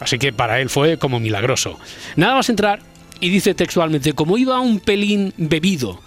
Así 0.00 0.18
que 0.18 0.32
para 0.32 0.60
él 0.60 0.70
fue 0.70 0.98
como 0.98 1.20
milagroso. 1.20 1.78
Nada 2.16 2.34
más 2.34 2.48
entrar 2.48 2.80
y 3.20 3.30
dice 3.30 3.54
textualmente, 3.54 4.12
como 4.12 4.38
iba 4.38 4.60
un 4.60 4.80
pelín 4.80 5.32
bebido 5.36 6.00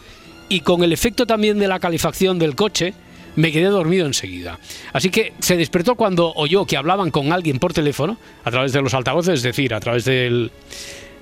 y 0.49 0.61
con 0.61 0.83
el 0.83 0.93
efecto 0.93 1.25
también 1.25 1.59
de 1.59 1.67
la 1.67 1.79
calefacción 1.79 2.39
del 2.39 2.55
coche, 2.55 2.93
me 3.35 3.51
quedé 3.51 3.65
dormido 3.65 4.05
enseguida. 4.05 4.59
Así 4.93 5.09
que 5.09 5.33
se 5.39 5.57
despertó 5.57 5.95
cuando 5.95 6.33
oyó 6.35 6.65
que 6.65 6.77
hablaban 6.77 7.11
con 7.11 7.31
alguien 7.31 7.59
por 7.59 7.73
teléfono, 7.73 8.17
a 8.43 8.51
través 8.51 8.73
de 8.73 8.81
los 8.81 8.93
altavoces, 8.93 9.35
es 9.35 9.43
decir, 9.43 9.73
a 9.73 9.79
través 9.79 10.05
del, 10.05 10.51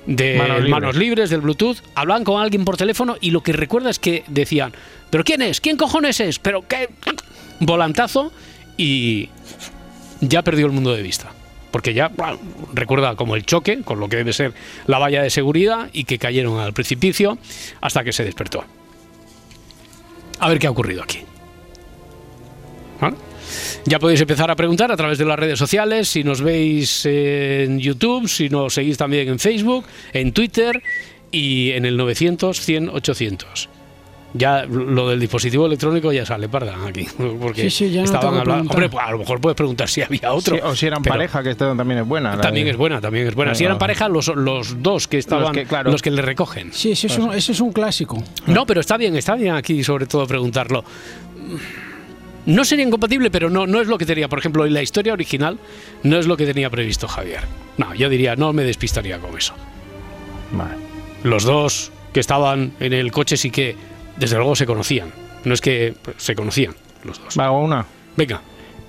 de 0.05 0.37
Manos 0.37 0.57
libres. 0.57 0.71
manos 0.71 0.95
libres, 0.95 1.29
del 1.29 1.41
Bluetooth, 1.41 1.77
hablaban 1.95 2.23
con 2.23 2.41
alguien 2.41 2.65
por 2.65 2.77
teléfono 2.77 3.15
y 3.19 3.31
lo 3.31 3.41
que 3.41 3.53
recuerda 3.53 3.89
es 3.89 3.99
que 3.99 4.23
decían, 4.27 4.73
¿pero 5.09 5.23
quién 5.23 5.41
es? 5.41 5.61
¿Quién 5.61 5.77
cojones 5.77 6.19
es? 6.19 6.39
¿Pero 6.39 6.67
qué? 6.67 6.89
Volantazo 7.59 8.31
y 8.77 9.29
ya 10.21 10.41
perdió 10.41 10.65
el 10.65 10.71
mundo 10.71 10.93
de 10.93 11.01
vista. 11.01 11.31
Porque 11.71 11.93
ya 11.93 12.07
bueno, 12.07 12.39
recuerda 12.73 13.15
como 13.15 13.35
el 13.35 13.45
choque, 13.45 13.81
con 13.81 13.99
lo 13.99 14.07
que 14.07 14.17
debe 14.17 14.31
ser 14.31 14.53
la 14.87 14.97
valla 14.97 15.21
de 15.21 15.29
seguridad, 15.29 15.89
y 15.91 16.05
que 16.05 16.17
cayeron 16.17 16.59
al 16.59 16.73
precipicio 16.73 17.37
hasta 17.81 18.03
que 18.03 18.13
se 18.13 18.23
despertó. 18.23 18.63
A 20.39 20.49
ver 20.49 20.59
qué 20.59 20.67
ha 20.67 20.71
ocurrido 20.71 21.03
aquí. 21.03 21.19
¿Vale? 23.01 23.17
Ya 23.85 23.99
podéis 23.99 24.21
empezar 24.21 24.49
a 24.51 24.55
preguntar 24.55 24.91
a 24.91 24.97
través 24.97 25.17
de 25.17 25.25
las 25.25 25.37
redes 25.37 25.59
sociales, 25.59 26.07
si 26.09 26.23
nos 26.23 26.41
veis 26.41 27.05
en 27.05 27.79
YouTube, 27.79 28.27
si 28.27 28.49
nos 28.49 28.73
seguís 28.73 28.97
también 28.97 29.27
en 29.29 29.39
Facebook, 29.39 29.85
en 30.13 30.31
Twitter 30.31 30.81
y 31.31 31.71
en 31.71 31.85
el 31.85 31.97
900 31.97 32.59
100 32.61 32.89
800. 32.89 33.69
Ya 34.37 34.65
lo 34.65 35.07
del 35.07 35.17
dispositivo 35.21 35.65
electrónico 35.65 36.11
ya 36.11 36.25
sale 36.25 36.49
parda 36.49 36.75
aquí. 36.85 37.07
Porque 37.39 37.63
Sí, 37.63 37.69
sí, 37.69 37.91
ya 37.91 38.01
no 38.01 38.05
estaban 38.05 38.33
que 38.33 38.39
hablando. 38.41 38.69
Hombre, 38.69 38.89
pues 38.89 39.05
a 39.05 39.11
lo 39.11 39.19
mejor 39.19 39.39
puedes 39.39 39.55
preguntar 39.55 39.87
si 39.87 40.01
había 40.01 40.33
otro. 40.33 40.57
Sí, 40.57 40.61
o 40.61 40.75
si 40.75 40.87
eran 40.87 41.01
pareja, 41.03 41.41
que 41.41 41.51
esto 41.51 41.73
también 41.73 42.01
es 42.01 42.05
buena. 42.05 42.37
También 42.41 42.65
de- 42.65 42.71
es 42.71 42.77
buena, 42.77 42.99
también 42.99 43.27
es 43.27 43.33
buena. 43.33 43.55
Si 43.55 43.63
eran 43.63 43.77
pareja, 43.77 44.09
los, 44.09 44.27
los 44.27 44.83
dos 44.83 45.07
que 45.07 45.19
estaban, 45.19 45.43
los 45.43 45.51
que, 45.53 45.61
que, 45.61 45.67
claro. 45.67 45.89
le 45.89 46.21
recogen. 46.21 46.73
Sí, 46.73 46.91
ese 46.91 47.07
es, 47.07 47.17
un, 47.17 47.33
ese 47.33 47.53
es 47.53 47.61
un 47.61 47.71
clásico. 47.71 48.21
No, 48.47 48.65
pero 48.65 48.81
está 48.81 48.97
bien, 48.97 49.15
está 49.15 49.35
bien 49.35 49.55
aquí 49.55 49.81
sobre 49.85 50.05
todo 50.05 50.27
preguntarlo. 50.27 50.83
No 52.45 52.63
sería 52.63 52.85
incompatible, 52.85 53.31
pero 53.31 53.49
no, 53.49 53.65
no 53.65 53.81
es 53.81 53.87
lo 53.87 53.97
que 53.97 54.05
tenía. 54.05 54.27
Por 54.27 54.39
ejemplo, 54.39 54.65
en 54.65 54.73
la 54.73 54.81
historia 54.81 55.13
original 55.13 55.57
no 56.03 56.17
es 56.17 56.27
lo 56.27 56.37
que 56.37 56.45
tenía 56.45 56.69
previsto 56.69 57.07
Javier. 57.07 57.41
No, 57.77 57.93
yo 57.95 58.09
diría, 58.09 58.35
no 58.35 58.53
me 58.53 58.63
despistaría 58.63 59.19
con 59.19 59.37
eso. 59.37 59.55
Vale. 60.51 60.75
Los 61.23 61.43
dos 61.43 61.91
que 62.13 62.19
estaban 62.19 62.73
en 62.79 62.93
el 62.93 63.11
coche 63.11 63.35
sí 63.35 63.49
que, 63.49 63.75
desde 64.17 64.37
luego, 64.37 64.55
se 64.55 64.65
conocían. 64.65 65.11
No 65.43 65.53
es 65.53 65.61
que 65.61 65.95
pues, 66.01 66.17
se 66.19 66.35
conocían 66.35 66.75
los 67.03 67.19
dos. 67.23 67.37
Va, 67.37 67.51
una. 67.51 67.85
Venga. 68.15 68.41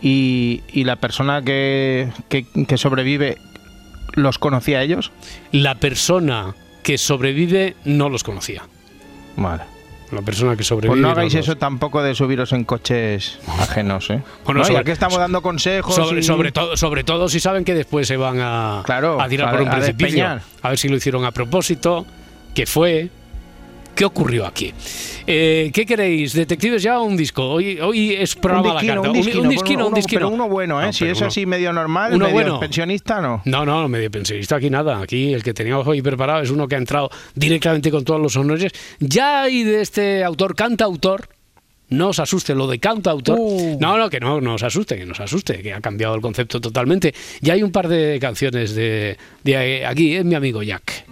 Y, 0.03 0.63
y 0.73 0.85
la 0.85 0.97
persona 0.97 1.43
que, 1.43 2.11
que, 2.29 2.45
que 2.67 2.77
sobrevive, 2.77 3.39
¿los 4.13 4.39
conocía 4.39 4.79
a 4.79 4.83
ellos? 4.83 5.13
La 5.53 5.77
persona 5.77 6.55
que 6.83 6.99
sobrevive 6.99 7.75
no 7.85 8.11
los 8.11 8.23
conocía. 8.23 8.69
Vale. 9.37 9.76
La 10.13 10.23
persona 10.23 10.57
que 10.57 10.63
sobrevive. 10.63 10.93
Pues 10.93 11.01
no 11.03 11.11
hagáis 11.11 11.35
los 11.35 11.45
eso 11.45 11.57
tampoco 11.57 12.03
de 12.03 12.15
subiros 12.15 12.53
en 12.53 12.65
coches 12.65 13.39
ajenos, 13.59 14.09
¿eh? 14.11 14.23
Bueno, 14.45 14.61
No, 14.61 14.65
sobre- 14.65 14.79
ya 14.79 14.85
que 14.85 14.93
estamos 14.93 15.19
dando 15.19 15.43
consejos. 15.43 15.95
Sobre, 15.95 16.21
y- 16.21 16.23
sobre 16.23 16.53
todo, 16.53 16.77
sobre 16.77 17.03
todo 17.05 17.29
si 17.29 17.41
saben 17.41 17.65
que 17.65 17.75
después 17.75 18.07
se 18.07 18.17
van 18.17 18.39
a, 18.41 18.83
Claro, 18.85 19.21
a 19.21 19.29
tirar 19.29 19.49
a- 19.49 19.53
por 19.53 19.61
un 19.63 19.69
a 19.69 19.71
precipicio. 19.73 20.07
despeñar. 20.25 20.43
A 20.63 20.69
ver 20.71 20.79
si 20.79 20.89
lo 20.89 20.97
hicieron 20.97 21.25
a 21.25 21.33
propósito, 21.33 22.07
qué 22.55 22.67
fue, 22.67 23.11
qué 23.97 24.05
ocurrió 24.05 24.47
aquí. 24.47 24.73
Eh, 25.27 25.71
¿Qué 25.75 25.85
queréis? 25.85 26.35
¿Detectives 26.35 26.83
ya 26.85 27.01
un 27.01 27.17
disco? 27.17 27.43
Hoy, 27.51 27.81
hoy 27.81 28.13
es 28.13 28.37
Un 28.37 28.41
programa 28.43 28.69
la 28.75 28.81
disquino, 28.81 29.03
carta. 29.03 29.09
un 29.09 29.15
disquino, 29.17 29.43
un 29.43 29.49
disquino, 29.49 29.79
uno- 29.81 29.89
un 29.89 29.95
disquino. 29.95 30.21
Pero 30.21 30.29
uno 30.29 30.49
bueno, 30.49 30.81
¿eh? 30.81 30.87
No, 30.87 30.93
si 30.93 31.07
es 31.07 31.19
uno- 31.19 31.27
así 31.27 31.47
medio 31.47 31.73
normal, 31.73 32.13
uno 32.15 32.27
medio 32.27 32.35
bueno. 32.35 32.61
pensionista, 32.61 33.21
no. 33.21 33.43
No, 33.47 33.65
no, 33.67 33.89
medio 33.89 34.11
pensionista 34.11 34.57
aquí 34.57 34.71
nada. 34.71 35.01
Aquí 35.01 35.33
el 35.35 35.43
que 35.43 35.53
teníamos 35.55 35.87
hoy 35.89 36.03
preparado 36.03 36.43
es 36.43 36.51
uno 36.51 36.69
que 36.69 36.77
ha 36.77 36.79
entrado 36.79 37.11
directamente 37.35 37.91
con 37.91 38.05
todos 38.05 38.21
los 38.21 38.37
honores. 38.37 38.71
Ya 39.01 39.43
hay 39.43 39.65
de 39.65 39.81
este 39.81 40.23
autor, 40.23 40.55
cantautor. 40.55 41.29
No 41.89 42.09
os 42.09 42.19
asuste 42.19 42.53
lo 42.55 42.67
de 42.67 42.81
cantautor. 42.81 43.39
Uh. 43.39 43.79
No, 43.81 43.97
no, 43.97 44.11
que 44.11 44.19
no, 44.21 44.41
no 44.41 44.55
os 44.55 44.63
asuste, 44.65 44.97
que 44.97 45.07
no 45.07 45.13
os 45.13 45.21
asuste, 45.21 45.63
que 45.63 45.73
ha 45.73 45.81
cambiado 45.81 46.17
el 46.17 46.21
concepto 46.21 46.61
totalmente. 46.61 47.15
Ya 47.41 47.55
hay 47.55 47.63
un 47.63 47.71
par 47.71 47.87
de 47.89 48.19
canciones 48.21 48.75
de, 48.75 49.17
de 49.45 49.87
aquí, 49.87 50.17
es 50.17 50.25
mi 50.25 50.35
amigo 50.35 50.63
Jack. 50.65 51.05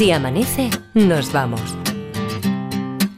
Si 0.00 0.10
amanece, 0.12 0.70
nos 0.94 1.30
vamos. 1.30 1.76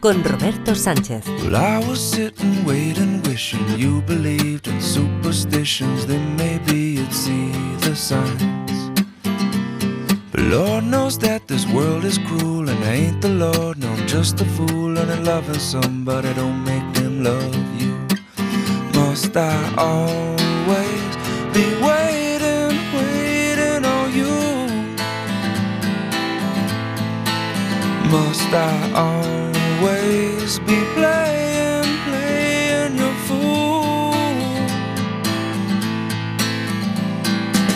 Con 0.00 0.24
Roberto 0.24 0.74
Sánchez. 0.74 1.24
Well, 1.44 1.54
I 1.54 1.78
was 1.88 2.00
sitting, 2.00 2.64
waiting, 2.66 3.22
wishing 3.22 3.64
you 3.78 4.02
believed 4.02 4.66
in 4.66 4.82
superstitions. 4.82 6.06
Then 6.08 6.34
maybe 6.34 6.96
you'd 6.96 7.12
see 7.12 7.52
the 7.82 7.94
signs. 7.94 8.90
But 10.32 10.40
Lord 10.40 10.82
knows 10.82 11.20
that 11.20 11.46
this 11.46 11.68
world 11.68 12.04
is 12.04 12.18
cruel, 12.18 12.68
and 12.68 12.84
I 12.84 12.94
ain't 12.94 13.22
the 13.22 13.28
Lord. 13.28 13.78
No, 13.78 13.86
I'm 13.86 14.04
just 14.08 14.40
a 14.40 14.44
fool, 14.44 14.98
and 14.98 15.08
in 15.08 15.24
loving 15.24 15.60
somebody 15.60 16.34
don't 16.34 16.64
make 16.64 16.94
them 16.94 17.22
love 17.22 17.80
you. 17.80 17.94
Must 18.92 19.36
I 19.36 19.54
always 19.78 21.16
be 21.54 21.62
waiting, 21.80 22.21
Must 28.12 28.52
I 28.52 28.92
always 28.94 30.58
be 30.58 30.78
playing, 30.92 31.88
playing 32.04 32.96
your 32.98 33.14
fool? 33.24 34.12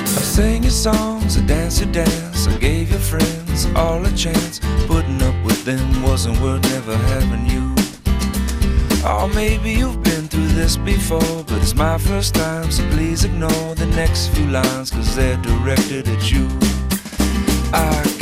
I 0.02 0.20
sang 0.20 0.62
your 0.64 0.72
songs, 0.72 1.38
I 1.38 1.40
danced 1.40 1.80
your 1.80 1.90
dance, 1.90 2.46
I 2.48 2.58
gave 2.58 2.90
your 2.90 3.00
friends 3.00 3.64
all 3.74 4.04
a 4.04 4.12
chance. 4.12 4.60
Putting 4.86 5.22
up 5.22 5.42
with 5.42 5.64
them 5.64 6.02
wasn't 6.02 6.38
worth 6.42 6.62
never 6.64 6.94
having 6.94 7.46
you. 7.46 7.74
Oh, 9.06 9.32
maybe 9.34 9.70
you've 9.70 10.02
been 10.02 10.28
through 10.28 10.48
this 10.48 10.76
before, 10.76 11.44
but 11.46 11.62
it's 11.62 11.74
my 11.74 11.96
first 11.96 12.34
time, 12.34 12.70
so 12.70 12.86
please 12.90 13.24
ignore 13.24 13.74
the 13.74 13.86
next 13.96 14.28
few 14.34 14.48
lines, 14.48 14.90
cause 14.90 15.16
they're 15.16 15.38
directed 15.38 16.06
at 16.08 16.30
you. 16.30 16.46
I 17.72 18.15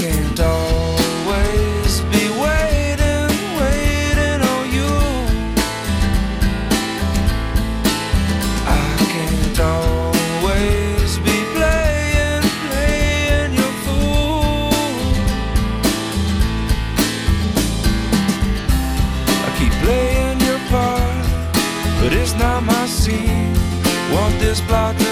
his 24.55 24.61
blood 24.69 25.04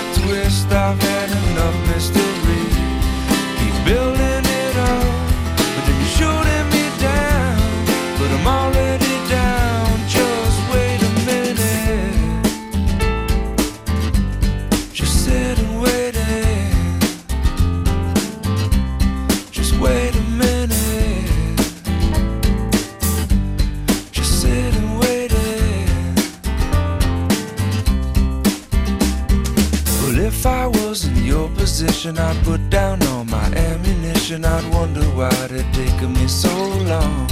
I'd 34.52 34.71
wonder 34.75 35.00
why 35.16 35.30
it 35.50 35.64
taken 35.73 36.12
me 36.12 36.28
so 36.28 36.54
long. 36.92 37.26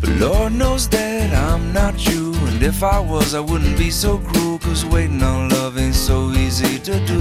But 0.00 0.10
Lord 0.20 0.52
knows 0.52 0.88
that 0.90 1.34
I'm 1.34 1.72
not 1.72 1.94
you. 2.08 2.32
And 2.46 2.62
if 2.62 2.84
I 2.84 3.00
was, 3.00 3.34
I 3.34 3.40
wouldn't 3.40 3.76
be 3.76 3.90
so 3.90 4.18
cruel. 4.18 4.60
Cause 4.60 4.84
waiting 4.84 5.20
on 5.20 5.48
love 5.48 5.76
ain't 5.76 5.96
so 5.96 6.30
easy 6.30 6.78
to 6.78 7.04
do. 7.06 7.20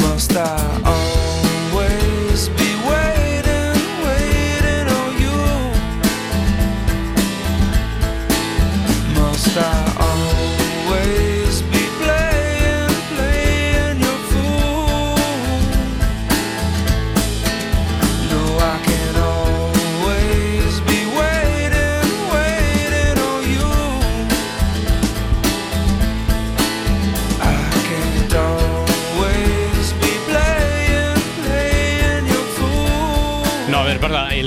Must 0.00 0.34
I 0.36 0.80
always 0.86 1.25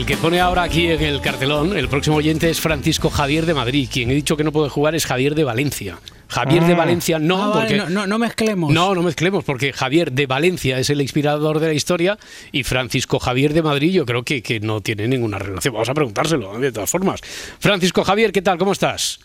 que 0.10 0.18
pone 0.18 0.40
ahora 0.40 0.64
aquí 0.64 0.88
en 0.88 1.04
el 1.04 1.22
cartelón, 1.22 1.78
el 1.78 1.88
próximo 1.88 2.16
oyente 2.16 2.50
es 2.50 2.60
Francisco 2.60 3.12
Javier 3.12 3.46
de 3.46 3.54
Madrid. 3.54 3.88
Quien 3.94 4.10
he 4.10 4.16
dicho 4.16 4.36
que 4.36 4.44
no 4.44 4.52
puede 4.52 4.68
jugar 4.68 4.96
es 4.96 5.06
Javier 5.06 5.36
de 5.36 5.44
Valencia. 5.44 6.00
Javier 6.28 6.64
de 6.64 6.74
Valencia 6.74 7.20
no, 7.20 7.44
Ah, 7.44 7.52
porque... 7.54 7.78
no, 7.78 7.90
no, 7.92 8.08
no 8.08 8.18
mezclemos. 8.18 8.74
No, 8.74 8.96
no 8.96 9.04
mezclemos, 9.04 9.44
porque 9.44 9.72
Javier 9.72 10.12
de 10.12 10.26
Valencia 10.26 10.80
es 10.80 10.90
el 10.90 11.00
inspirador 11.02 11.60
de 11.60 11.68
la 11.68 11.74
historia 11.74 12.18
y 12.52 12.64
Francisco 12.64 13.20
Javier 13.20 13.54
de 13.54 13.62
Madrid 13.62 13.92
yo 13.92 14.04
creo 14.08 14.24
que, 14.24 14.42
que 14.42 14.60
no 14.60 14.82
tiene 14.82 15.08
ninguna 15.08 15.38
relación. 15.38 15.76
Vamos 15.76 15.90
a 15.90 15.94
preguntárselo, 15.94 16.58
de 16.58 16.72
todas 16.72 16.90
formas. 16.90 17.22
Francisco 17.60 18.04
Javier, 18.04 18.32
¿qué 18.32 18.42
tal? 18.42 18.58
¿Cómo 18.58 18.72
estás? 18.72 19.20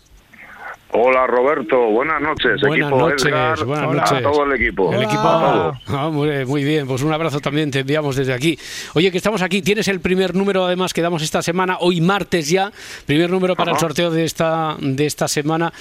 Hola 0.97 1.27
Roberto, 1.27 1.77
buenas 1.91 2.21
noches. 2.23 2.61
Buenas 2.61 2.89
equipo 2.89 2.99
noches, 3.09 3.27
Edgar, 3.27 3.65
buenas 3.65 3.85
a 4.13 4.15
noches. 4.15 4.23
todo 4.23 4.45
el 4.45 4.53
equipo. 4.53 4.93
El 4.95 5.03
equipo. 5.03 5.23
A. 5.23 5.81
Ah, 5.89 6.09
muy, 6.09 6.63
bien, 6.63 6.87
pues 6.87 7.03
un 7.03 7.13
abrazo 7.13 7.41
también 7.41 7.73
te 7.73 7.81
enviamos 7.81 8.15
desde 8.15 8.33
aquí. 8.33 8.57
Oye, 8.95 9.11
que 9.11 9.17
estamos 9.17 9.43
aquí, 9.43 9.61
tienes 9.61 9.89
el 9.89 9.99
primer 10.01 10.37
número 10.37 10.65
además 10.65 10.95
que 10.95 11.03
damos 11.03 11.23
esta 11.23 11.43
semana, 11.43 11.79
hoy 11.81 12.01
martes 12.01 12.49
ya, 12.49 12.71
primer 13.07 13.29
número 13.29 13.57
para 13.57 13.73
el 13.73 13.79
sorteo 13.79 14.13
de 14.13 14.25
esta, 14.25 14.77
de 14.79 15.05
esta 15.05 15.27
semana. 15.27 15.73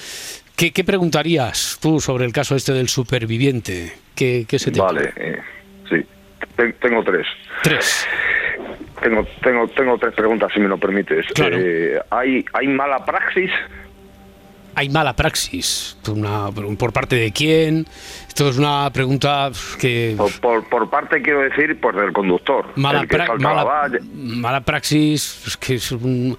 ¿Qué, 0.56 0.72
qué 0.72 0.82
preguntarías 0.82 1.78
tú 1.80 2.00
sobre 2.00 2.24
el 2.24 2.32
caso 2.32 2.56
este 2.56 2.72
del 2.72 2.88
superviviente? 2.88 3.92
¿Qué, 4.16 4.46
qué 4.48 4.58
se 4.58 4.72
te 4.72 4.80
Vale, 4.80 5.12
eh, 5.14 5.38
sí. 5.90 5.96
Ten- 6.56 6.74
tengo 6.80 7.04
tres. 7.04 7.26
Tres. 7.62 8.08
Tengo, 9.00 9.24
tengo, 9.44 9.68
tengo 9.68 9.96
tres 9.96 10.12
preguntas, 10.14 10.50
si 10.52 10.58
me 10.58 10.66
lo 10.68 10.78
permites. 10.78 11.24
Claro. 11.34 11.56
Eh, 11.58 12.00
¿hay, 12.10 12.44
¿Hay 12.52 12.66
mala 12.66 13.04
praxis? 13.04 13.50
Hay 14.76 14.88
mala 14.88 15.14
praxis. 15.14 15.96
Una- 16.08 16.50
¿Por 16.50 16.92
parte 16.92 17.16
de 17.16 17.32
quién? 17.32 17.86
Esto 18.28 18.48
es 18.48 18.58
una 18.58 18.90
pregunta 18.92 19.50
que... 19.78 20.14
Por, 20.16 20.32
por, 20.40 20.68
por 20.68 20.90
parte, 20.90 21.22
quiero 21.22 21.40
decir, 21.40 21.78
pues 21.80 21.94
del 21.96 22.12
conductor. 22.12 22.66
Mala, 22.76 23.02
pra- 23.04 23.38
mala, 23.38 23.88
mala 24.12 24.60
praxis 24.62 25.44
es 25.46 25.56
que 25.56 25.74
es 25.76 25.92
un, 25.92 26.36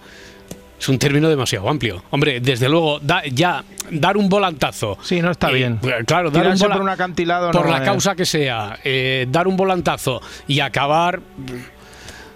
es 0.78 0.90
un 0.90 1.00
término 1.00 1.30
demasiado 1.30 1.70
amplio. 1.70 2.04
Hombre, 2.10 2.42
desde 2.42 2.68
luego, 2.68 3.00
da- 3.00 3.24
ya 3.26 3.64
dar 3.92 4.18
un 4.18 4.28
volantazo. 4.28 4.98
Sí, 5.02 5.22
no 5.22 5.32
está 5.32 5.50
eh, 5.52 5.54
bien. 5.54 5.80
Claro, 6.06 6.30
dar 6.30 6.48
un 6.48 6.54
Tirarse 6.56 6.68
por 6.68 6.82
un 6.82 6.90
acantilado 6.90 7.52
Por 7.52 7.66
no 7.66 7.72
la 7.72 7.78
es- 7.78 7.84
causa 7.84 8.16
que 8.16 8.26
sea, 8.26 8.78
eh, 8.84 9.26
dar 9.30 9.48
un 9.48 9.56
volantazo 9.56 10.22
y 10.48 10.60
acabar 10.60 11.22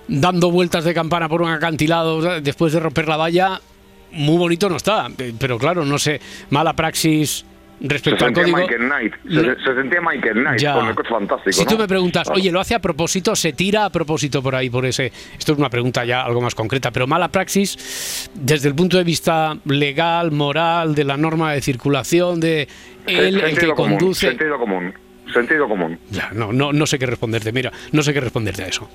dando 0.07 0.49
vueltas 0.51 0.83
de 0.85 0.93
campana 0.93 1.27
por 1.29 1.41
un 1.41 1.49
acantilado 1.51 2.39
después 2.41 2.73
de 2.73 2.79
romper 2.79 3.07
la 3.07 3.17
valla, 3.17 3.61
muy 4.11 4.37
bonito 4.37 4.69
no 4.69 4.77
está. 4.77 5.07
Pero 5.39 5.57
claro, 5.57 5.85
no 5.85 5.97
sé, 5.99 6.19
mala 6.49 6.73
praxis 6.73 7.45
Se 7.81 7.87
respecto 7.87 8.25
al 8.25 8.35
sentía 8.35 8.43
código. 8.53 8.57
Michael 8.57 8.87
Knight. 8.89 9.13
Se, 9.23 9.29
No. 9.29 9.55
se 9.63 9.75
sentía 9.81 10.01
Michael 10.01 10.33
Knight 10.41 10.59
Ya. 10.59 10.73
con 10.73 10.87
el 10.87 10.95
coche 10.95 11.09
fantástico. 11.09 11.51
Si 11.53 11.65
tú 11.65 11.75
¿no? 11.75 11.79
me 11.81 11.87
preguntas, 11.87 12.23
Claro. 12.23 12.39
oye, 12.39 12.51
¿lo 12.51 12.59
hace 12.59 12.75
a 12.75 12.79
propósito? 12.79 13.35
¿Se 13.35 13.53
tira 13.53 13.85
a 13.85 13.89
propósito 13.89 14.43
por 14.43 14.53
ahí, 14.55 14.69
por 14.69 14.85
ese? 14.85 15.11
Esto 15.37 15.53
es 15.53 15.57
una 15.59 15.69
pregunta 15.69 16.03
ya 16.03 16.21
algo 16.23 16.41
más 16.41 16.55
concreta, 16.55 16.91
pero 16.91 17.07
mala 17.07 17.29
praxis 17.29 18.29
desde 18.33 18.67
el 18.67 18.75
punto 18.75 18.97
de 18.97 19.03
vista 19.05 19.57
legal, 19.65 20.31
moral, 20.31 20.93
de 20.95 21.03
la 21.05 21.15
norma 21.15 21.53
de 21.53 21.61
circulación, 21.61 22.39
de 22.41 22.67
él, 23.07 23.39
el 23.39 23.57
que 23.57 23.67
común, 23.67 23.97
conduce. 23.97 24.27
Sentido 24.27 24.57
común. 24.59 24.93
Sentido 25.33 25.67
común. 25.69 25.99
Ya, 26.09 26.31
no, 26.33 26.51
no, 26.51 26.73
no 26.73 26.85
sé 26.87 26.97
qué 26.99 27.05
responderte, 27.05 27.51
mira, 27.51 27.71
no 27.91 28.01
sé 28.03 28.13
qué 28.13 28.19
responderte 28.19 28.63
a 28.63 28.67
eso. 28.67 28.89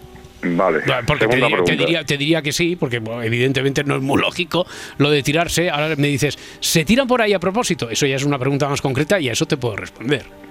Vale. 0.44 0.80
Porque 1.06 1.26
te 1.26 1.36
diría, 1.36 1.64
te, 1.64 1.76
diría, 1.76 2.04
te 2.04 2.16
diría 2.16 2.42
que 2.42 2.52
sí, 2.52 2.76
porque 2.76 2.98
bueno, 2.98 3.22
evidentemente 3.22 3.84
no 3.84 3.96
es 3.96 4.02
muy 4.02 4.20
lógico 4.20 4.66
lo 4.98 5.10
de 5.10 5.22
tirarse. 5.22 5.70
Ahora 5.70 5.94
me 5.96 6.08
dices, 6.08 6.38
¿se 6.60 6.84
tiran 6.84 7.06
por 7.06 7.22
ahí 7.22 7.32
a 7.32 7.38
propósito? 7.38 7.90
Eso 7.90 8.06
ya 8.06 8.16
es 8.16 8.24
una 8.24 8.38
pregunta 8.38 8.68
más 8.68 8.80
concreta 8.80 9.18
y 9.20 9.28
a 9.28 9.32
eso 9.32 9.46
te 9.46 9.56
puedo 9.56 9.76
responder. 9.76 10.43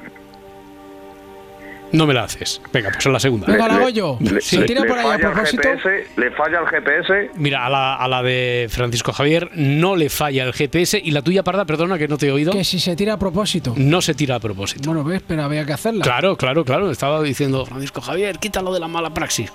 No 1.93 2.05
me 2.07 2.13
la 2.13 2.23
haces. 2.23 2.59
Venga, 2.73 2.89
pues 2.91 3.05
a 3.05 3.09
la 3.09 3.19
segunda. 3.19 3.47
Venga, 3.47 3.67
la 3.67 3.75
hago 3.75 3.89
yo. 3.89 4.17
Le- 4.19 4.41
¿Se 4.41 4.59
le- 4.59 4.65
tira 4.65 4.81
le 4.81 4.87
por 4.87 4.97
ahí 4.97 5.07
a 5.11 5.17
propósito? 5.19 5.61
GPS, 5.63 6.07
le 6.17 6.31
falla 6.31 6.59
el 6.59 6.65
GPS. 6.67 7.31
Mira, 7.35 7.65
a 7.65 7.69
la, 7.69 7.95
a 7.95 8.07
la 8.07 8.21
de 8.23 8.67
Francisco 8.69 9.13
Javier 9.13 9.49
no 9.53 9.95
le 9.95 10.09
falla 10.09 10.43
el 10.43 10.53
GPS 10.53 10.99
y 11.01 11.11
la 11.11 11.21
tuya, 11.21 11.43
Parda, 11.43 11.65
perdona 11.65 11.97
que 11.99 12.07
no 12.07 12.17
te 12.17 12.27
he 12.27 12.31
oído, 12.31 12.51
Que 12.51 12.63
si 12.63 12.79
se 12.79 12.95
tira 12.95 13.13
a 13.13 13.17
propósito. 13.19 13.73
no 13.77 14.01
se 14.01 14.13
tira 14.15 14.35
a 14.35 14.39
propósito. 14.39 14.89
Bueno, 14.89 15.03
ves, 15.03 15.21
pero 15.25 15.43
había 15.43 15.65
que 15.65 15.73
hacerla. 15.73 16.03
Claro, 16.03 16.35
claro, 16.35 16.65
claro. 16.65 16.89
Estaba 16.91 17.21
diciendo 17.21 17.65
Francisco 17.65 18.01
Javier, 18.01 18.39
quítalo 18.39 18.73
de 18.73 18.79
la 18.79 18.87
mala 18.87 19.11
praxis. 19.13 19.53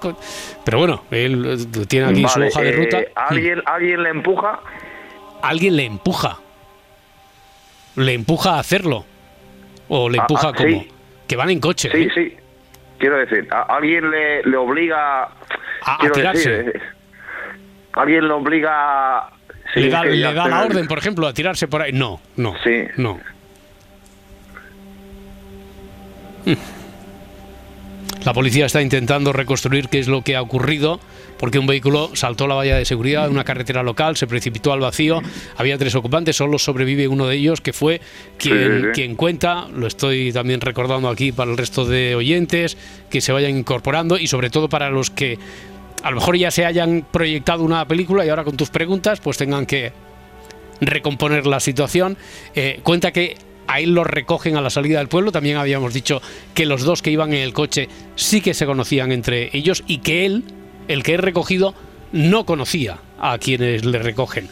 Pero 0.64 0.78
bueno, 0.78 1.02
él 1.10 1.66
eh, 1.74 1.86
tiene 1.86 2.06
aquí 2.06 2.24
su 2.28 2.40
hoja 2.40 2.60
de 2.62 2.68
eh, 2.70 2.72
ruta. 2.72 2.98
¿alguien, 3.16 3.62
¿Alguien 3.66 4.02
le 4.04 4.10
empuja? 4.10 4.60
Alguien 5.42 5.76
le 5.76 5.84
empuja. 5.86 6.38
Le 7.96 8.14
empuja 8.14 8.54
a 8.54 8.58
hacerlo. 8.60 9.04
O 9.88 10.08
le 10.08 10.18
Ah, 10.18 10.22
empuja 10.22 10.48
ah, 10.48 10.52
como. 10.52 10.68
sí. 10.68 10.88
Que 11.28 11.36
van 11.36 11.50
en 11.50 11.60
coche. 11.60 11.90
Sí, 11.92 11.98
¿eh? 12.04 12.10
sí. 12.14 12.36
Quiero 12.98 13.18
decir, 13.18 13.46
¿a- 13.52 13.76
¿alguien 13.76 14.10
le, 14.10 14.42
le 14.42 14.56
obliga 14.56 15.24
A- 15.84 15.98
tirarse. 16.12 16.50
decir, 16.50 16.72
eh, 16.76 16.82
¿Alguien 17.92 18.26
le 18.26 18.32
obliga... 18.34 19.30
sí, 19.74 19.80
le 19.80 19.88
da, 19.90 20.04
le 20.04 20.20
da 20.34 20.48
la 20.48 20.64
orden, 20.64 20.88
por 20.88 20.98
ejemplo, 20.98 21.26
a 21.26 21.32
tirarse 21.32 21.68
por 21.68 21.82
ahí. 21.82 21.92
No, 21.92 22.20
no. 22.36 22.54
Sí. 22.64 22.86
No. 22.96 23.20
Mm. 26.44 26.54
La 28.24 28.32
policía 28.32 28.66
está 28.66 28.82
intentando 28.82 29.32
reconstruir 29.32 29.88
qué 29.88 29.98
es 29.98 30.08
lo 30.08 30.22
que 30.22 30.34
ha 30.36 30.42
ocurrido, 30.42 31.00
porque 31.38 31.58
un 31.58 31.66
vehículo 31.66 32.10
saltó 32.14 32.46
la 32.46 32.54
valla 32.54 32.76
de 32.76 32.84
seguridad 32.84 33.26
en 33.26 33.32
una 33.32 33.44
carretera 33.44 33.82
local, 33.82 34.16
se 34.16 34.26
precipitó 34.26 34.72
al 34.72 34.80
vacío, 34.80 35.20
había 35.56 35.78
tres 35.78 35.94
ocupantes, 35.94 36.36
solo 36.36 36.58
sobrevive 36.58 37.08
uno 37.08 37.26
de 37.26 37.36
ellos, 37.36 37.60
que 37.60 37.72
fue 37.72 38.00
quien, 38.36 38.58
Sí, 38.58 38.64
sí, 38.64 38.82
sí. 38.82 38.88
quien 38.94 39.14
cuenta, 39.16 39.68
lo 39.74 39.86
estoy 39.86 40.32
también 40.32 40.60
recordando 40.60 41.08
aquí 41.08 41.32
para 41.32 41.50
el 41.50 41.56
resto 41.56 41.84
de 41.84 42.14
oyentes, 42.14 42.76
que 43.10 43.20
se 43.20 43.32
vayan 43.32 43.56
incorporando 43.56 44.18
y 44.18 44.26
sobre 44.26 44.50
todo 44.50 44.68
para 44.68 44.90
los 44.90 45.10
que 45.10 45.38
a 46.02 46.10
lo 46.10 46.16
mejor 46.16 46.36
ya 46.36 46.50
se 46.50 46.64
hayan 46.64 47.06
proyectado 47.10 47.64
una 47.64 47.86
película 47.86 48.24
y 48.24 48.28
ahora 48.28 48.44
con 48.44 48.56
tus 48.56 48.70
preguntas 48.70 49.20
pues 49.20 49.36
tengan 49.36 49.66
que 49.66 49.92
recomponer 50.80 51.46
la 51.46 51.60
situación. 51.60 52.16
Eh, 52.54 52.80
cuenta 52.82 53.12
que 53.12 53.36
a 53.66 53.80
él 53.80 53.94
lo 53.94 54.04
recogen 54.04 54.56
a 54.56 54.60
la 54.60 54.70
salida 54.70 54.98
del 54.98 55.08
pueblo. 55.08 55.32
También 55.32 55.56
habíamos 55.56 55.92
dicho 55.92 56.22
que 56.54 56.66
los 56.66 56.82
dos 56.84 57.02
que 57.02 57.10
iban 57.10 57.32
en 57.32 57.40
el 57.40 57.52
coche 57.52 57.88
sí 58.16 58.40
que 58.40 58.54
se 58.54 58.64
conocían 58.66 59.12
entre 59.12 59.50
ellos 59.56 59.84
y 59.86 59.98
que 59.98 60.24
él, 60.24 60.44
el 60.88 61.02
que 61.02 61.14
es 61.14 61.20
recogido, 61.20 61.74
no 62.12 62.44
conocía 62.44 62.98
a 63.20 63.38
quienes 63.38 63.84
le 63.84 63.98
recogen. 63.98 64.48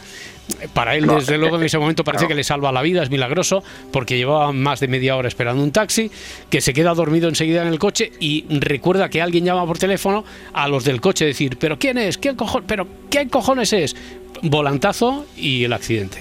Para 0.73 0.95
él, 0.95 1.05
No, 1.05 1.15
desde 1.15 1.37
luego, 1.37 1.57
en 1.57 1.63
ese 1.63 1.77
momento 1.77 2.05
parece 2.05 2.25
que 2.25 2.33
le 2.33 2.43
salva 2.43 2.71
la 2.71 2.81
vida, 2.81 3.03
es 3.03 3.09
milagroso, 3.09 3.63
porque 3.91 4.15
llevaba 4.15 4.53
más 4.53 4.79
de 4.79 4.87
media 4.87 5.17
hora 5.17 5.27
esperando 5.27 5.61
un 5.61 5.71
taxi, 5.71 6.09
que 6.49 6.61
se 6.61 6.73
queda 6.73 6.93
dormido 6.93 7.27
enseguida 7.27 7.63
en 7.63 7.67
el 7.67 7.79
coche 7.79 8.13
y 8.21 8.45
recuerda 8.49 9.09
que 9.09 9.21
alguien 9.21 9.43
llama 9.43 9.65
por 9.65 9.77
teléfono 9.77 10.23
a 10.53 10.69
los 10.69 10.85
del 10.85 11.01
coche, 11.01 11.25
decir, 11.25 11.57
¿pero 11.59 11.77
quién 11.77 11.97
es? 11.97 12.17
¿Quién 12.17 12.35
cojones? 12.35 12.65
¿Pero 12.65 12.87
qué 13.09 13.27
cojones 13.27 13.73
es? 13.73 13.95
Volantazo 14.41 15.25
y 15.35 15.65
el 15.65 15.73
accidente. 15.73 16.19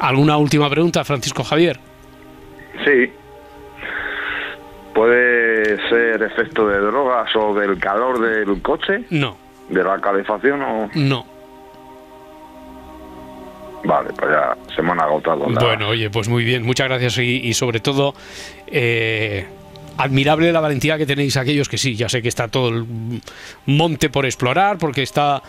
¿Alguna 0.00 0.38
última 0.38 0.70
pregunta, 0.70 1.04
Francisco 1.04 1.44
Javier? 1.44 1.78
Sí. 2.84 3.10
¿Puede 4.94 5.76
ser 5.88 6.22
efecto 6.22 6.68
de 6.68 6.78
drogas 6.78 7.28
o 7.36 7.52
del 7.54 7.78
calor 7.78 8.20
del 8.20 8.62
coche? 8.62 9.04
No, 9.10 9.36
¿De 9.68 9.82
la 9.82 10.00
calefacción 10.00 10.62
o...? 10.62 10.90
no. 10.94 11.26
Vale, 13.86 14.10
pues 14.16 14.30
ya 14.30 14.56
se 14.74 14.80
me 14.82 14.92
han 14.92 15.00
agotado. 15.00 15.46
la- 15.50 15.60
Bueno, 15.60 15.88
oye, 15.88 16.08
pues 16.08 16.28
muy 16.28 16.42
bien, 16.42 16.62
muchas 16.62 16.88
gracias 16.88 17.18
y, 17.18 17.46
y 17.46 17.52
sobre 17.52 17.80
todo 17.80 18.14
eh, 18.66 19.46
admirable 19.98 20.50
la 20.52 20.60
valentía 20.60 20.96
que 20.96 21.04
tenéis 21.04 21.36
aquellos 21.36 21.68
que 21.68 21.76
sí, 21.76 21.94
ya 21.94 22.08
sé 22.08 22.22
que 22.22 22.28
está 22.28 22.48
todo 22.48 22.70
el 22.70 22.86
monte 23.66 24.08
por 24.08 24.24
explorar 24.24 24.78
porque 24.78 25.02
está 25.02 25.42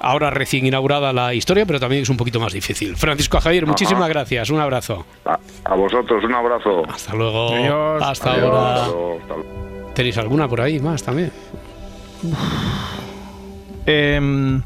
ahora 0.00 0.30
recién 0.30 0.66
inaugurada 0.66 1.12
la 1.12 1.34
historia, 1.34 1.66
pero 1.66 1.80
también 1.80 2.02
es 2.02 2.08
un 2.08 2.16
poquito 2.16 2.38
más 2.40 2.52
difícil. 2.52 2.96
Francisco 2.96 3.40
Javier, 3.40 3.66
muchísimas 3.66 4.08
gracias, 4.08 4.50
un 4.50 4.60
abrazo. 4.60 5.04
A, 5.24 5.38
a 5.64 5.74
vosotros, 5.74 6.22
un 6.24 6.34
abrazo. 6.34 6.82
Hasta 6.88 7.14
luego. 7.14 7.54
Adiós. 7.54 8.02
Hasta 8.02 8.32
Adiós, 8.32 8.44
ahora. 8.46 8.74
hasta 8.74 8.86
luego, 8.88 9.18
hasta 9.20 9.34
luego. 9.34 9.92
¿Tenéis 9.94 10.18
alguna 10.18 10.48
por 10.48 10.60
ahí 10.60 10.78
más 10.80 11.02
también? 11.02 11.32
Em, 13.86 14.62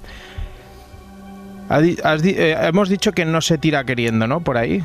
has 1.68 2.22
di- 2.22 2.34
eh, 2.36 2.56
hemos 2.62 2.88
dicho 2.88 3.12
que 3.12 3.24
no 3.24 3.40
se 3.40 3.58
tira 3.58 3.84
queriendo, 3.84 4.26
¿no? 4.26 4.40
Por 4.40 4.56
ahí. 4.56 4.82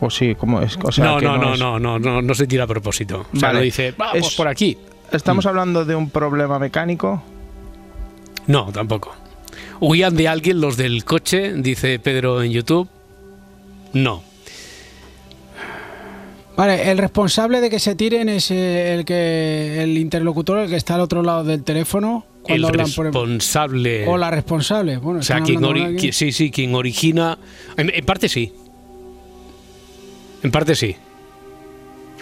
O 0.00 0.10
sí, 0.10 0.34
¿cómo 0.34 0.60
es? 0.62 0.78
O 0.82 0.90
sea, 0.90 1.04
no, 1.04 1.18
que 1.18 1.26
no, 1.26 1.36
no, 1.38 1.54
es- 1.54 1.60
no, 1.60 1.78
no, 1.78 1.98
no, 1.98 2.22
no 2.22 2.34
se 2.34 2.46
tira 2.46 2.64
a 2.64 2.66
propósito. 2.66 3.26
O 3.32 3.36
sea, 3.38 3.48
Vale. 3.48 3.58
no 3.60 3.64
dice, 3.64 3.94
vamos 3.96 4.16
Es- 4.28 4.34
por 4.34 4.48
aquí. 4.48 4.78
Estamos 5.12 5.44
hablando 5.44 5.84
de 5.84 5.94
un 5.94 6.08
problema 6.08 6.58
mecánico. 6.58 7.22
No, 8.46 8.72
tampoco. 8.72 9.14
¿Huían 9.80 10.16
de 10.16 10.28
alguien 10.28 10.60
los 10.60 10.76
del 10.76 11.04
coche? 11.04 11.52
Dice 11.54 11.98
Pedro 11.98 12.42
en 12.42 12.52
YouTube. 12.52 12.88
No. 13.92 14.22
Vale, 16.56 16.90
el 16.90 16.98
responsable 16.98 17.60
de 17.60 17.70
que 17.70 17.78
se 17.78 17.94
tiren 17.94 18.28
es 18.28 18.50
eh, 18.50 18.94
el 18.94 19.04
que 19.06 19.82
el 19.82 19.96
interlocutor, 19.96 20.58
el 20.58 20.68
que 20.68 20.76
está 20.76 20.96
al 20.96 21.00
otro 21.00 21.22
lado 21.22 21.44
del 21.44 21.62
teléfono 21.64 22.26
cuando 22.42 22.68
el 22.68 22.72
por 22.94 23.06
responsable. 23.06 24.06
o 24.06 24.18
la 24.18 24.30
responsable. 24.30 24.98
Bueno, 24.98 25.20
o 25.20 25.22
sea, 25.22 25.40
quien 25.40 25.60
ori- 25.62 26.12
sí, 26.12 26.30
sí, 26.30 26.50
quien 26.50 26.74
origina. 26.74 27.38
En, 27.76 27.90
en 27.94 28.04
parte 28.04 28.28
sí. 28.28 28.52
En 30.42 30.50
parte 30.50 30.74
sí. 30.74 30.94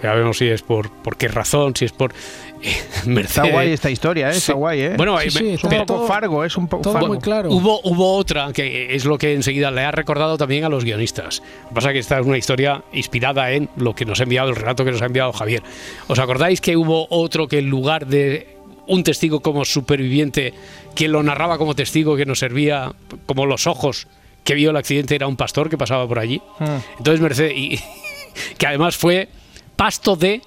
Ya 0.01 0.13
vemos 0.13 0.37
si 0.37 0.47
es 0.47 0.61
por, 0.61 0.89
por 0.91 1.17
qué 1.17 1.27
razón, 1.27 1.75
si 1.75 1.85
es 1.85 1.91
por. 1.91 2.13
eh, 2.67 2.69
Está 2.69 3.09
Mercedes. 3.09 3.51
guay 3.51 3.71
esta 3.71 3.89
historia, 3.89 4.27
¿eh? 4.27 4.31
Está 4.31 4.41
Sí. 4.41 4.51
guay, 4.53 4.81
¿eh? 4.81 4.93
Bueno, 4.97 5.17
Sí, 5.19 5.27
eh, 5.27 5.31
sí, 5.31 5.49
es 5.49 5.63
un 5.63 5.69
poco 5.69 5.85
todo- 5.85 6.07
fargo, 6.07 6.45
es 6.45 6.57
un 6.57 6.67
poco 6.67 6.83
todo 6.83 6.93
fargo. 6.93 7.07
muy 7.07 7.19
claro. 7.19 7.49
Hubo, 7.51 7.81
hubo 7.83 8.15
otra 8.15 8.51
que 8.53 8.93
es 8.95 9.05
lo 9.05 9.17
que 9.17 9.33
enseguida 9.33 9.71
le 9.71 9.81
ha 9.81 9.91
recordado 9.91 10.37
también 10.37 10.63
a 10.65 10.69
los 10.69 10.83
guionistas. 10.83 11.41
Lo 11.63 11.69
que 11.69 11.75
pasa 11.75 11.89
es 11.89 11.93
que 11.93 11.99
esta 11.99 12.19
es 12.19 12.25
una 12.25 12.37
historia 12.37 12.83
inspirada 12.93 13.51
en 13.51 13.69
lo 13.77 13.95
que 13.95 14.05
nos 14.05 14.19
ha 14.19 14.23
enviado, 14.23 14.49
el 14.49 14.55
relato 14.55 14.85
que 14.85 14.91
nos 14.91 15.01
ha 15.01 15.05
enviado 15.05 15.33
Javier. 15.33 15.63
¿Os 16.07 16.19
acordáis 16.19 16.61
que 16.61 16.77
hubo 16.77 17.07
otro 17.09 17.47
que 17.47 17.59
en 17.59 17.69
lugar 17.69 18.05
de 18.07 18.57
un 18.87 19.03
testigo 19.03 19.39
como 19.41 19.63
superviviente, 19.65 20.53
que 20.95 21.07
lo 21.07 21.23
narraba 21.23 21.57
como 21.57 21.75
testigo, 21.75 22.15
que 22.17 22.25
nos 22.25 22.39
servía 22.39 22.91
como 23.25 23.45
los 23.45 23.65
ojos 23.67 24.07
que 24.43 24.55
vio 24.55 24.71
el 24.71 24.75
accidente, 24.77 25.15
era 25.15 25.27
un 25.27 25.35
pastor 25.37 25.69
que 25.69 25.77
pasaba 25.77 26.07
por 26.07 26.19
allí? 26.19 26.41
Hmm. 26.59 26.65
Entonces 26.97 27.21
Mercedes, 27.21 27.53
y, 27.55 27.79
que 28.57 28.67
además 28.67 28.97
fue 28.97 29.29
pasto 29.75 30.15
de 30.15 30.41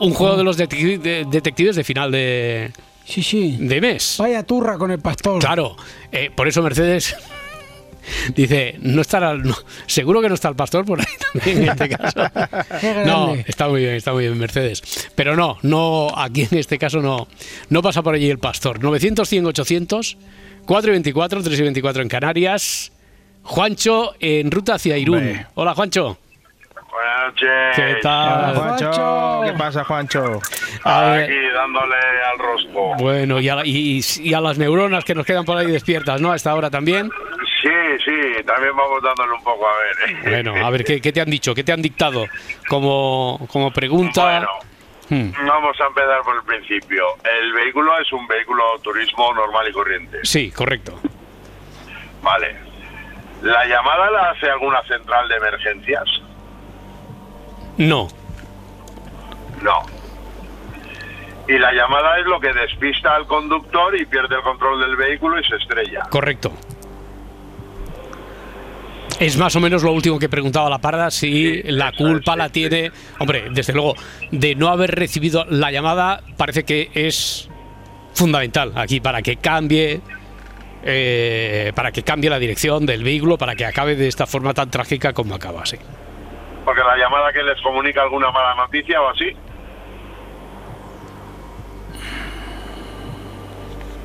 un 0.00 0.12
juego 0.14 0.36
de 0.36 0.44
los 0.44 0.58
detecti- 0.58 0.98
de- 0.98 1.24
detectives 1.24 1.76
de 1.76 1.84
final 1.84 2.10
de, 2.10 2.70
Sí, 3.04 3.22
sí. 3.22 3.56
de 3.60 3.80
mes. 3.80 4.16
Vaya 4.18 4.42
turra 4.42 4.76
con 4.78 4.90
el 4.90 4.98
pastor. 4.98 5.40
Claro, 5.40 5.76
eh, 6.12 6.30
por 6.34 6.48
eso 6.48 6.62
Mercedes 6.62 7.14
Dice, 8.34 8.76
no 8.82 9.00
estará, 9.00 9.32
no, 9.34 9.54
seguro 9.86 10.20
que 10.20 10.28
no 10.28 10.34
está 10.34 10.50
el 10.50 10.54
pastor 10.56 10.84
por 10.84 11.00
ahí 11.00 11.06
también 11.32 11.62
en 11.62 11.68
este 11.70 11.88
caso. 11.96 12.20
No, 13.06 13.34
está 13.46 13.66
muy 13.68 13.80
bien, 13.80 13.94
está 13.94 14.12
muy 14.12 14.24
bien, 14.24 14.36
Mercedes. 14.38 14.82
Pero 15.14 15.34
no, 15.36 15.56
no, 15.62 16.08
aquí 16.14 16.46
en 16.50 16.58
este 16.58 16.76
caso 16.78 17.00
no, 17.00 17.26
no 17.70 17.80
pasa 17.80 18.02
por 18.02 18.14
allí 18.14 18.28
el 18.28 18.38
pastor. 18.38 18.82
900, 18.82 19.26
100, 19.26 19.46
800, 19.46 20.16
4 20.66 20.90
y 20.90 20.92
24, 20.92 21.42
3 21.42 21.58
y 21.58 21.62
24 21.62 22.02
en 22.02 22.08
Canarias. 22.10 22.92
Juancho 23.42 24.12
en 24.20 24.50
ruta 24.50 24.74
hacia 24.74 24.98
Irún. 24.98 25.16
Hombre. 25.18 25.46
Hola, 25.54 25.74
Juancho. 25.74 26.18
Buenas 26.94 27.24
noches. 27.26 27.50
¿Qué 27.76 27.94
tal? 28.02 28.54
Juancho, 28.54 28.92
Juancho. 28.92 29.42
¿qué 29.52 29.58
pasa, 29.58 29.84
Juancho? 29.84 30.40
A 30.84 31.00
ver, 31.10 31.24
Aquí 31.24 31.48
dándole 31.52 31.96
al 32.32 32.38
rosco. 32.38 32.94
bueno, 32.98 33.40
y 33.40 33.48
a, 33.48 33.56
la- 33.56 33.66
y- 33.66 34.00
y 34.20 34.32
a 34.34 34.40
las 34.40 34.58
neuronas 34.58 35.04
que 35.04 35.12
nos 35.14 35.26
quedan 35.26 35.44
por 35.44 35.56
ahí 35.58 35.66
despiertas, 35.66 36.20
¿no? 36.20 36.30
A 36.30 36.36
esta 36.36 36.54
hora 36.54 36.70
también. 36.70 37.10
Sí, 37.62 37.70
sí, 38.04 38.42
también 38.46 38.76
vamos 38.76 39.02
dándole 39.02 39.32
un 39.32 39.42
poco 39.42 39.66
a 39.66 39.72
ver. 39.78 40.10
¿eh? 40.10 40.16
Bueno, 40.30 40.54
a 40.64 40.70
ver, 40.70 40.84
¿qué, 40.84 41.00
qué 41.00 41.12
te 41.12 41.20
han 41.20 41.30
dicho? 41.30 41.52
¿Qué 41.52 41.64
te 41.64 41.72
han 41.72 41.82
dictado 41.82 42.26
como, 42.68 43.40
como 43.50 43.72
pregunta? 43.72 44.22
Bueno, 44.22 44.48
Hmm, 45.10 45.32
vamos 45.46 45.78
a 45.82 45.86
empezar 45.88 46.22
por 46.22 46.34
el 46.36 46.42
principio. 46.44 47.04
El 47.24 47.52
vehículo 47.52 47.92
es 48.00 48.10
un 48.10 48.26
vehículo 48.26 48.62
turismo 48.82 49.34
normal 49.34 49.68
y 49.68 49.72
corriente. 49.72 50.20
Sí, 50.22 50.50
correcto. 50.50 50.98
Vale. 52.22 52.56
¿La 53.42 53.66
llamada 53.66 54.10
la 54.10 54.30
hace 54.30 54.48
alguna 54.48 54.80
central 54.84 55.28
de 55.28 55.36
emergencias? 55.36 56.04
No, 57.78 58.08
No. 59.62 59.80
Y 61.46 61.58
la 61.58 61.72
llamada 61.72 62.18
es 62.18 62.26
lo 62.26 62.40
que 62.40 62.52
despista 62.54 63.14
al 63.14 63.26
conductor 63.26 63.94
y 64.00 64.06
pierde 64.06 64.36
el 64.36 64.42
control 64.42 64.80
del 64.80 64.96
vehículo 64.96 65.38
y 65.38 65.44
se 65.44 65.56
estrella. 65.56 66.00
correcto. 66.10 66.52
Es 69.20 69.36
más 69.36 69.54
o 69.54 69.60
menos 69.60 69.82
lo 69.82 69.92
último 69.92 70.18
que 70.18 70.28
preguntaba 70.28 70.68
la 70.68 70.78
parda, 70.78 71.10
si 71.10 71.62
Sí, 71.62 71.62
la 71.66 71.92
culpa 71.92 72.32
es, 72.32 72.38
la 72.38 72.46
sí, 72.46 72.52
tiene... 72.52 72.90
Hombre, 73.18 73.44
desde 73.50 73.72
luego, 73.72 73.94
de 74.30 74.54
no 74.54 74.68
haber 74.68 74.92
recibido 74.94 75.44
la 75.48 75.70
llamada 75.70 76.22
parece 76.36 76.64
que 76.64 76.90
es 76.94 77.48
fundamental 78.14 78.72
aquí 78.74 79.00
para 79.00 79.22
que 79.22 79.36
cambie... 79.36 80.00
eh, 80.82 81.72
para 81.74 81.92
que 81.92 82.02
cambie 82.02 82.28
la 82.30 82.38
dirección 82.38 82.86
del 82.86 83.04
vehículo, 83.04 83.38
para 83.38 83.54
que 83.54 83.64
acabe 83.66 83.94
de 83.96 84.08
esta 84.08 84.26
forma 84.26 84.52
tan 84.54 84.70
trágica 84.70 85.12
como 85.12 85.34
acaba, 85.34 85.64
sí. 85.64 85.76
Porque 86.64 86.82
la 86.82 86.96
llamada 86.96 87.32
que 87.32 87.42
les 87.42 87.60
comunica 87.62 88.02
alguna 88.02 88.30
mala 88.30 88.54
noticia 88.54 89.00
o 89.00 89.08
así. 89.10 89.36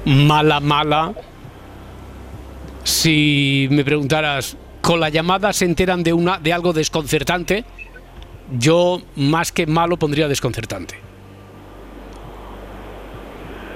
mala, 0.05 0.59
mala. 0.59 1.13
Si 2.83 3.67
me 3.71 3.83
preguntaras, 3.83 4.57
con 4.81 4.99
la 4.99 5.09
llamada 5.09 5.53
se 5.53 5.65
enteran 5.65 6.03
de 6.03 6.13
una 6.13 6.39
de 6.39 6.53
algo 6.53 6.73
desconcertante, 6.73 7.63
yo 8.51 8.99
más 9.15 9.51
que 9.51 9.67
malo 9.67 9.97
pondría 9.97 10.27
desconcertante. 10.27 10.99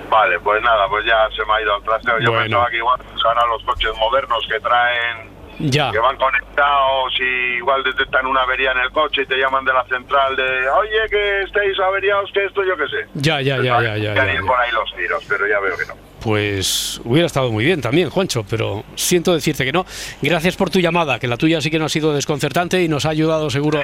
Vale, 0.09 0.39
pues 0.39 0.61
nada, 0.61 0.87
pues 0.89 1.05
ya 1.05 1.27
se 1.35 1.43
me 1.45 1.53
ha 1.53 1.61
ido 1.61 1.73
al 1.75 1.83
trasteo. 1.83 2.19
Yo 2.19 2.29
Bueno. 2.31 2.43
pensaba 2.43 2.69
que 2.69 2.77
igual 2.77 2.99
ahora 3.25 3.45
los 3.47 3.63
coches 3.63 3.91
modernos 3.99 4.45
que 4.51 4.59
traen, 4.59 5.29
Ya, 5.59 5.91
que 5.91 5.99
van 5.99 6.17
conectados 6.17 7.13
y 7.19 7.57
igual 7.57 7.83
detectan 7.83 8.25
una 8.25 8.41
avería 8.41 8.71
en 8.71 8.79
el 8.79 8.91
coche 8.91 9.21
y 9.21 9.25
te 9.25 9.35
llaman 9.37 9.63
de 9.65 9.73
la 9.73 9.83
central 9.85 10.35
de, 10.35 10.43
oye, 10.69 11.09
que 11.09 11.41
estéis 11.43 11.79
averiados, 11.79 12.29
que 12.33 12.45
esto, 12.45 12.63
yo 12.63 12.75
qué 12.75 12.87
sé. 12.87 13.07
ya, 13.13 13.39
ya, 13.41 13.57
ya, 13.57 13.81
ya, 13.81 13.97
ya, 13.97 14.13
ya, 14.15 14.25
ir 14.33 14.39
ya. 14.41 14.47
por 14.47 14.59
ahí 14.59 14.71
los 14.71 14.95
tiros, 14.95 15.23
pero 15.29 15.47
ya 15.47 15.59
veo 15.59 15.77
que 15.77 15.85
no. 15.85 15.93
Pues 16.21 17.01
hubiera 17.03 17.25
estado 17.27 17.51
muy 17.51 17.65
bien 17.65 17.81
también, 17.81 18.09
Juancho, 18.09 18.45
pero 18.49 18.83
siento 18.95 19.33
decirte 19.33 19.65
que 19.65 19.71
no. 19.73 19.85
Gracias 20.21 20.55
por 20.55 20.69
tu 20.69 20.79
llamada, 20.79 21.19
que 21.19 21.27
la 21.27 21.37
tuya 21.37 21.59
sí 21.61 21.69
que 21.69 21.77
no 21.79 21.85
ha 21.85 21.89
sido 21.89 22.13
desconcertante 22.13 22.81
y 22.81 22.87
nos 22.87 23.05
ha 23.05 23.09
ayudado 23.09 23.49
seguro 23.49 23.83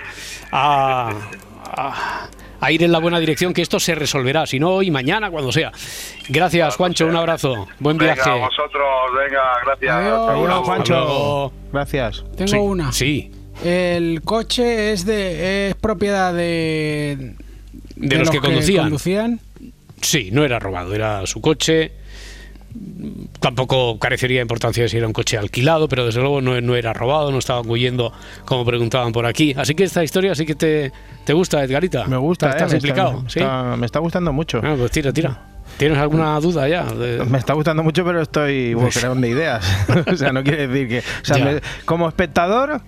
a, 0.52 1.12
a- 1.66 2.28
a 2.62 2.72
ir 2.72 2.84
en 2.84 2.92
la 2.92 3.00
buena 3.00 3.20
dirección, 3.20 3.54
que 3.54 3.62
esto 3.62 3.80
se 3.80 3.96
resolverá, 3.96 4.46
si 4.46 4.60
no 4.60 4.72
hoy, 4.72 4.92
mañana, 4.92 5.30
cuando 5.32 5.52
sea. 5.52 5.72
Gracias, 6.30 6.76
Juancho, 6.76 7.06
un 7.08 7.16
abrazo. 7.16 7.68
Buen 7.80 7.98
Venga, 7.98 8.14
viaje. 8.16 8.30
vosotros, 8.32 8.88
venga, 9.18 9.42
gracias. 9.66 9.92
Adiós. 9.96 10.38
Luego. 10.38 10.64
Juancho. 10.64 11.54
Gracias. 11.72 12.26
Tengo 12.36 12.50
Sí, 12.52 12.58
una. 12.58 12.92
Sí, 12.92 13.32
El 13.64 14.22
coche 14.24 14.92
es 14.94 15.06
de 15.06 15.70
es 15.70 15.76
propiedad 15.76 16.34
de 16.34 17.36
de, 17.96 18.18
los, 18.18 18.30
que 18.30 18.40
conducían. 18.40 18.84
conducían. 18.86 19.40
Sí, 20.02 20.30
no 20.32 20.46
era 20.46 20.60
robado, 20.60 20.96
era 20.96 21.26
su 21.28 21.42
coche. 21.42 21.92
Tampoco 23.40 23.98
carecería 24.00 24.38
de 24.40 24.42
importancia 24.44 24.84
de 24.84 24.90
si 24.90 24.98
era 24.98 25.08
un 25.08 25.14
coche 25.14 25.38
alquilado, 25.38 25.88
pero 25.88 26.06
desde 26.06 26.20
luego 26.22 26.42
no, 26.42 26.60
no 26.62 26.76
era 26.76 26.94
robado, 26.94 27.32
no 27.32 27.40
estaban 27.40 27.68
huyendo 27.70 28.12
como 28.46 28.66
preguntaban 28.66 29.12
por 29.12 29.26
aquí. 29.26 29.54
Así 29.58 29.74
que 29.76 29.84
esta 29.86 30.04
historia 30.04 30.36
sí 30.36 30.46
que 30.46 30.56
te, 30.56 30.92
te 31.26 31.34
gusta, 31.34 31.64
Edgarita. 31.64 32.06
Me 32.06 32.18
gusta, 32.18 32.50
¿Estás 32.50 32.72
eh, 32.72 32.76
me 32.76 32.78
implicado? 32.78 33.18
Está, 33.20 33.30
¿Sí? 33.30 33.40
está- 33.40 33.76
me 33.78 33.86
está 33.86 34.00
gustando 34.00 34.34
mucho. 34.34 34.62
Ah, 34.64 34.76
pues 34.78 34.92
tira, 34.92 35.12
tira. 35.14 35.46
¿Tienes 35.78 35.98
alguna 35.98 36.40
duda 36.40 36.68
ya? 36.68 36.84
De- 36.84 37.24
Me 37.26 37.38
está 37.38 37.54
gustando 37.54 37.84
mucho, 37.84 38.04
pero 38.04 38.22
estoy 38.22 38.76
creando 38.94 39.28
ideas. 39.28 39.66
o 40.12 40.16
sea, 40.18 40.32
no 40.34 40.44
quiere 40.44 40.68
decir 40.68 40.88
que. 40.90 41.00
O 41.00 41.26
sea, 41.26 41.38
me- 41.44 41.62
como 41.86 42.08
espectador, 42.08 42.82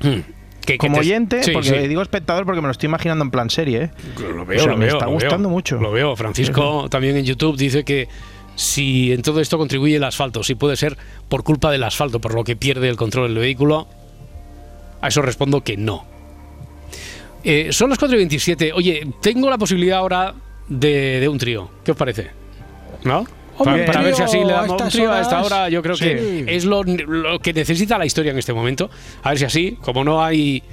Hmm. 0.00 0.20
Que- 0.64 0.74
que 0.74 0.78
como 0.78 0.94
te- 0.96 1.00
oyente, 1.00 1.42
Sí, 1.42 1.50
porque 1.52 1.68
sí. 1.80 1.88
digo 1.88 2.02
espectador 2.02 2.44
porque 2.44 2.60
me 2.60 2.66
lo 2.68 2.72
estoy 2.72 2.88
imaginando 2.88 3.24
en 3.24 3.30
plan 3.30 3.48
serie, 3.50 3.84
¿eh? 3.84 3.90
Lo 4.34 4.42
O 4.42 4.46
veo, 4.46 4.58
sea, 4.60 4.68
lo 4.72 4.76
me 4.76 4.84
veo, 4.84 4.94
está 4.96 5.06
lo 5.06 5.12
gustando 5.12 5.48
veo. 5.48 5.56
mucho. 5.56 5.78
Lo 5.80 5.90
veo. 5.92 6.14
Francisco 6.14 6.88
también 6.90 7.16
en 7.16 7.24
YouTube 7.24 7.56
dice 7.56 7.84
que 7.84 8.06
si 8.58 9.12
en 9.12 9.22
todo 9.22 9.40
esto 9.40 9.56
contribuye 9.56 9.94
el 9.94 10.04
asfalto, 10.04 10.42
si 10.42 10.56
puede 10.56 10.76
ser 10.76 10.98
por 11.28 11.44
culpa 11.44 11.70
del 11.70 11.84
asfalto, 11.84 12.20
por 12.20 12.34
lo 12.34 12.42
que 12.42 12.56
pierde 12.56 12.88
el 12.88 12.96
control 12.96 13.28
del 13.28 13.38
vehículo, 13.38 13.86
a 15.00 15.06
eso 15.06 15.22
respondo 15.22 15.62
que 15.62 15.76
no. 15.76 16.04
Eh, 17.44 17.68
son 17.70 17.88
las 17.88 18.00
4 18.00 18.16
y 18.16 18.18
27. 18.18 18.72
Oye, 18.72 19.06
tengo 19.22 19.48
la 19.48 19.58
posibilidad 19.58 19.98
ahora 19.98 20.34
de, 20.66 21.20
de 21.20 21.28
un 21.28 21.38
trío. 21.38 21.70
¿Qué 21.84 21.92
os 21.92 21.96
parece? 21.96 22.30
¿No? 23.04 23.24
Hombre, 23.58 23.84
para, 23.84 24.02
ver 24.02 24.16
si 24.16 24.22
así 24.22 24.38
le 24.38 24.52
a 24.52 24.62
damos 24.62 24.82
un 24.82 24.88
trío 24.88 25.12
a 25.12 25.20
esta 25.20 25.40
hora, 25.40 25.68
yo 25.68 25.80
creo 25.80 25.94
sí. 25.94 26.04
que 26.04 26.44
es 26.48 26.64
lo, 26.64 26.82
lo 26.82 27.38
que 27.38 27.52
necesita 27.52 27.96
la 27.96 28.06
historia 28.06 28.32
en 28.32 28.38
este 28.38 28.52
momento. 28.52 28.90
A 29.22 29.30
ver 29.30 29.38
si 29.38 29.44
así, 29.44 29.78
como 29.80 30.02
no 30.02 30.22
hay. 30.22 30.64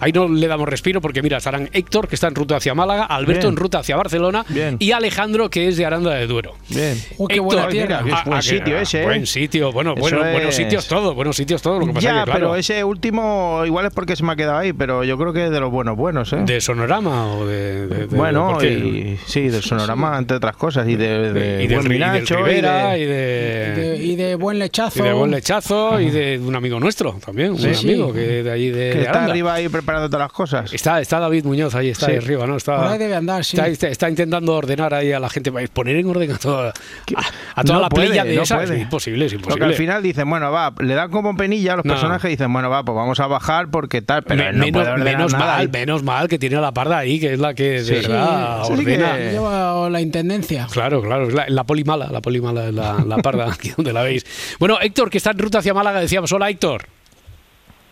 Ahí 0.00 0.12
no 0.12 0.28
le 0.28 0.46
damos 0.48 0.68
respiro 0.68 1.00
porque 1.00 1.22
mira, 1.22 1.36
estarán 1.38 1.68
Héctor, 1.72 2.08
que 2.08 2.14
está 2.14 2.28
en 2.28 2.34
ruta 2.34 2.56
hacia 2.56 2.74
Málaga, 2.74 3.04
Alberto 3.04 3.42
Bien. 3.42 3.52
en 3.52 3.56
ruta 3.56 3.78
hacia 3.80 3.96
Barcelona 3.96 4.44
Bien. 4.48 4.76
y 4.78 4.92
Alejandro, 4.92 5.50
que 5.50 5.68
es 5.68 5.76
de 5.76 5.84
Aranda 5.86 6.14
de 6.14 6.26
Duero. 6.26 6.54
Bien. 6.68 6.96
Uy, 7.18 7.28
qué 7.28 7.34
Héctor, 7.34 7.40
buena 7.44 7.68
tierra. 7.68 8.02
Es 8.06 8.24
buen 8.24 8.38
que- 8.40 8.42
sitio 8.46 8.78
ese, 8.78 9.02
¿eh? 9.02 9.04
Buen 9.04 9.26
sitio, 9.26 9.72
bueno, 9.72 9.94
bueno, 9.94 10.18
buenos 10.32 10.54
sitios 10.54 10.86
todo, 10.88 11.14
buenos 11.14 11.36
sitios 11.36 11.60
todo. 11.62 11.78
Lo 11.78 11.86
que 11.86 11.92
pasa 11.92 12.06
Ya, 12.06 12.18
que, 12.20 12.24
claro, 12.24 12.32
pero 12.32 12.56
ese 12.56 12.82
último 12.84 13.62
igual 13.66 13.86
es 13.86 13.92
porque 13.92 14.16
se 14.16 14.24
me 14.24 14.32
ha 14.32 14.36
quedado 14.36 14.58
ahí, 14.58 14.72
pero 14.72 15.04
yo 15.04 15.18
creo 15.18 15.32
que 15.32 15.44
es 15.46 15.50
de 15.50 15.60
los 15.60 15.70
buenos 15.70 15.96
buenos, 15.96 16.32
¿eh? 16.32 16.38
¿De 16.46 16.60
Sonorama 16.60 17.34
o 17.34 17.46
de.? 17.46 17.86
de- 17.86 18.06
de- 18.06 18.16
bueno, 18.16 18.58
y 18.64 19.18
sí, 19.26 19.48
del 19.48 19.62
sonorama, 19.62 20.16
entre 20.18 20.36
otras 20.38 20.56
cosas, 20.56 20.88
y 20.88 20.96
de, 20.96 21.32
de, 21.32 21.64
y 21.64 21.66
del, 21.66 21.76
buen 21.78 21.86
Ri- 21.90 21.96
y 21.96 21.98
del 21.98 22.10
Minacho, 22.12 22.34
y 22.38 22.42
Rivera 22.42 22.98
y 22.98 23.04
de- 23.04 23.10
de, 23.10 23.70
Y 23.70 23.80
de, 23.80 24.04
y 24.04 24.16
de 24.16 24.34
buen 24.36 24.58
lechazo. 24.58 24.98
y 24.98 25.02
de 25.02 25.12
buen 25.12 25.30
lechazo 25.30 26.00
y 26.00 26.10
de 26.10 26.38
un 26.38 26.56
amigo 26.56 26.80
nuestro 26.80 27.12
también, 27.24 27.50
un 27.52 27.58
Sí, 27.58 27.64
buen 27.64 27.74
sí. 27.76 27.88
amigo 27.88 28.12
que 28.12 28.42
de 28.42 28.50
allí 28.50 28.70
de, 28.70 28.90
que 28.90 28.94
de 28.94 29.00
está 29.00 29.10
Aranda. 29.10 29.30
arriba 29.32 29.54
ahí 29.54 29.68
preparando 29.68 29.89
todas 29.98 30.20
las 30.20 30.32
cosas. 30.32 30.72
Está, 30.72 31.00
está 31.00 31.18
David 31.20 31.44
Muñoz 31.44 31.74
ahí, 31.74 31.88
está 31.90 32.06
Sí. 32.06 32.12
ahí 32.12 32.18
arriba, 32.18 32.46
¿no? 32.46 32.56
Está, 32.56 32.90
ahí 32.92 32.98
debe 32.98 33.14
andar, 33.16 33.44
sí. 33.44 33.56
está, 33.56 33.68
está- 33.68 33.88
está 33.88 34.08
intentando 34.08 34.54
ordenar 34.54 34.94
ahí 34.94 35.12
a 35.12 35.20
la 35.20 35.28
gente, 35.28 35.50
poner 35.68 35.96
en 35.96 36.06
orden 36.08 36.30
a 36.32 36.38
toda, 36.38 36.68
a, 37.16 37.20
a 37.60 37.64
toda 37.64 37.74
No 37.76 37.80
la 37.82 37.88
puede, 37.88 38.06
playa 38.08 38.24
de 38.24 38.36
no 38.36 38.42
esas. 38.42 38.58
puede. 38.64 38.76
Es 38.76 38.82
imposible, 38.82 39.26
es 39.26 39.32
Porque 39.32 39.44
imposible. 39.48 39.66
al 39.66 39.74
final 39.74 40.02
dicen, 40.02 40.30
bueno, 40.30 40.50
va, 40.52 40.72
le 40.80 40.94
dan 40.94 41.10
como 41.10 41.36
penilla 41.36 41.74
a 41.74 41.76
los 41.76 41.84
No. 41.84 41.92
personajes 41.94 42.28
y 42.28 42.32
dicen, 42.34 42.52
bueno, 42.52 42.70
va, 42.70 42.84
pues 42.84 42.94
vamos 42.96 43.18
a 43.20 43.26
bajar 43.26 43.68
porque 43.70 44.02
tal, 44.02 44.22
pero 44.22 44.42
Me- 44.42 44.48
él 44.50 44.58
no 44.58 44.64
menos, 44.66 44.82
puede 44.88 45.04
menos 45.04 45.32
nada 45.32 45.44
mal, 45.46 45.60
ahí. 45.60 45.68
menos 45.68 46.02
mal 46.02 46.28
que 46.28 46.38
tiene 46.38 46.56
a 46.56 46.60
la 46.60 46.72
parda 46.72 46.98
ahí, 46.98 47.18
que 47.20 47.32
es 47.34 47.38
la 47.40 47.54
que 47.54 47.70
de 47.82 47.84
Sí. 47.84 47.92
verdad 47.94 48.62
Sí, 48.64 48.76
sí 48.76 48.84
que- 48.84 48.92
ordena. 48.96 49.16
Lleva 49.18 49.90
la 49.90 50.00
intendencia. 50.00 50.66
Claro, 50.70 51.02
claro, 51.02 51.28
es 51.28 51.34
la, 51.34 51.46
la 51.48 51.64
poli 51.64 51.84
mala, 51.84 52.08
la 52.10 52.20
poli 52.20 52.40
mala 52.40 52.68
es 52.68 52.74
la, 52.74 52.98
la 53.06 53.16
parda, 53.18 53.46
aquí 53.52 53.72
donde 53.76 53.92
la 53.92 54.02
veis. 54.02 54.24
Bueno, 54.58 54.78
Héctor, 54.80 55.10
que 55.10 55.18
está 55.18 55.30
en 55.32 55.38
ruta 55.38 55.58
hacia 55.58 55.74
Málaga, 55.74 56.00
decíamos, 56.00 56.30
hola 56.32 56.48
Héctor. 56.50 56.84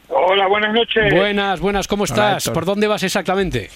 Hola, 0.09 0.47
buenas 0.47 0.73
noches. 0.73 1.13
Buenas, 1.15 1.61
buenas, 1.61 1.87
¿cómo 1.87 2.05
estás? 2.05 2.49
¿Por 2.51 2.65
dónde 2.65 2.87
vas 2.87 3.03
exactamente? 3.03 3.71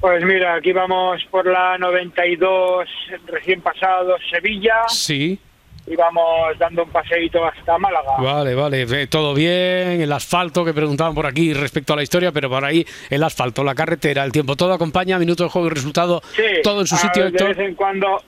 Pues 0.00 0.24
mira, 0.24 0.54
aquí 0.54 0.72
vamos 0.72 1.22
por 1.30 1.46
la 1.46 1.78
92, 1.78 2.88
recién 3.26 3.60
pasado 3.60 4.16
Sevilla, 4.30 4.82
Sí, 4.88 5.38
y 5.86 5.94
vamos 5.96 6.58
dando 6.58 6.82
un 6.84 6.90
paseíto 6.90 7.44
hasta 7.44 7.78
Málaga. 7.78 8.16
vale, 8.18 8.54
vale, 8.54 9.06
todo 9.06 9.32
bien, 9.32 10.00
el 10.00 10.12
asfalto 10.12 10.64
que 10.64 10.74
preguntaban 10.74 11.14
por 11.14 11.26
aquí 11.26 11.52
respecto 11.54 11.92
a 11.92 11.96
la 11.96 12.02
historia, 12.02 12.32
pero 12.32 12.48
por 12.50 12.64
ahí 12.64 12.84
el 13.10 13.22
asfalto, 13.22 13.62
la 13.62 13.76
carretera, 13.76 14.24
el 14.24 14.32
tiempo, 14.32 14.56
todo 14.56 14.72
acompaña, 14.72 15.18
minuto 15.20 15.44
de 15.44 15.50
juego 15.50 15.68
y 15.68 15.70
resultado, 15.70 16.20
Sí, 16.34 16.42
todo 16.64 16.80
en 16.80 16.86
su 16.88 16.96
a- 16.96 16.98
sitio, 16.98 17.22
de 17.24 17.28
Héctor. 17.30 17.48
vez 17.56 17.58
en 17.68 17.74
cuando 17.76 18.22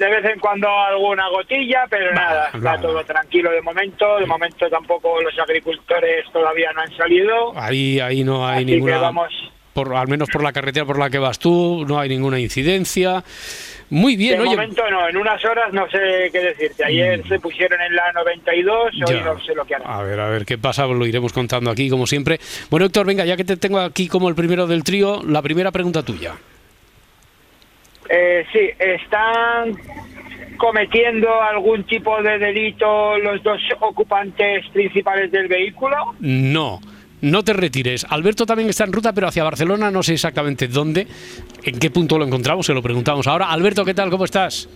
de 0.00 0.08
vez 0.10 0.24
en 0.24 0.40
cuando 0.40 0.66
alguna 0.68 1.28
gotilla, 1.28 1.84
pero 1.88 2.12
nada, 2.14 2.50
está 2.54 2.80
todo 2.80 3.04
tranquilo 3.04 3.50
de 3.52 3.60
momento. 3.60 4.18
De 4.18 4.26
momento 4.26 4.68
tampoco 4.70 5.20
los 5.20 5.38
agricultores 5.38 6.24
todavía 6.32 6.72
no 6.72 6.80
han 6.80 6.96
salido. 6.96 7.52
Ahí, 7.56 8.00
ahí 8.00 8.24
no 8.24 8.46
hay 8.48 8.64
así 8.64 8.64
ninguna... 8.64 8.94
que 8.94 8.98
vamos, 9.00 9.28
por, 9.74 9.94
al 9.94 10.08
menos 10.08 10.28
por 10.30 10.42
la 10.42 10.52
carretera 10.52 10.86
por 10.86 10.98
la 10.98 11.10
que 11.10 11.18
vas 11.18 11.38
tú, 11.38 11.84
no 11.86 12.00
hay 12.00 12.08
ninguna 12.08 12.40
incidencia. 12.40 13.22
Muy 13.90 14.16
bien, 14.16 14.36
de 14.36 14.42
oye. 14.42 14.50
momento 14.56 14.88
no, 14.90 15.08
en 15.08 15.16
unas 15.16 15.44
horas 15.44 15.72
no 15.72 15.88
sé 15.90 16.30
qué 16.32 16.38
decirte. 16.40 16.84
Ayer 16.84 17.26
se 17.28 17.38
pusieron 17.40 17.80
en 17.80 17.94
la 17.94 18.12
92, 18.12 18.92
hoy 18.94 19.00
Mm. 19.00 19.06
Ya. 19.18 19.24
no 19.24 19.40
sé 19.40 19.54
lo 19.54 19.64
que 19.66 19.74
harán. 19.74 19.90
A 19.90 20.02
ver, 20.02 20.18
a 20.20 20.28
ver 20.30 20.46
qué 20.46 20.56
pasa, 20.58 20.86
lo 20.86 21.04
iremos 21.06 21.32
contando 21.32 21.70
aquí 21.70 21.90
como 21.90 22.06
siempre. 22.06 22.38
Bueno, 22.70 22.86
Héctor, 22.86 23.04
venga, 23.06 23.24
ya 23.26 23.36
que 23.36 23.44
te 23.44 23.56
tengo 23.56 23.80
aquí 23.80 24.08
como 24.08 24.28
el 24.28 24.34
primero 24.34 24.66
del 24.66 24.82
trío, 24.82 25.20
la 25.26 25.42
primera 25.42 25.70
pregunta 25.72 26.02
tuya. 26.02 26.34
Eh, 28.10 28.44
sí, 28.52 28.70
están 28.78 29.72
cometiendo 30.56 31.40
algún 31.40 31.84
tipo 31.84 32.22
de 32.22 32.38
delito 32.38 33.16
los 33.18 33.42
dos 33.42 33.60
ocupantes 33.80 34.66
principales 34.72 35.30
del 35.32 35.48
vehículo. 35.48 35.96
No, 36.18 36.80
no 37.22 37.42
te 37.42 37.52
retires. 37.52 38.06
Alberto 38.10 38.44
también 38.44 38.68
está 38.68 38.84
en 38.84 38.92
ruta, 38.92 39.12
pero 39.12 39.28
hacia 39.28 39.44
Barcelona, 39.44 39.90
no 39.90 40.02
sé 40.02 40.14
exactamente 40.14 40.68
dónde, 40.68 41.06
en 41.62 41.78
qué 41.78 41.90
punto 41.90 42.18
lo 42.18 42.26
encontramos, 42.26 42.66
se 42.66 42.74
lo 42.74 42.82
preguntamos 42.82 43.26
ahora. 43.26 43.50
Alberto, 43.50 43.84
¿qué 43.84 43.94
tal? 43.94 44.10
¿Cómo 44.10 44.24
estás? 44.24 44.68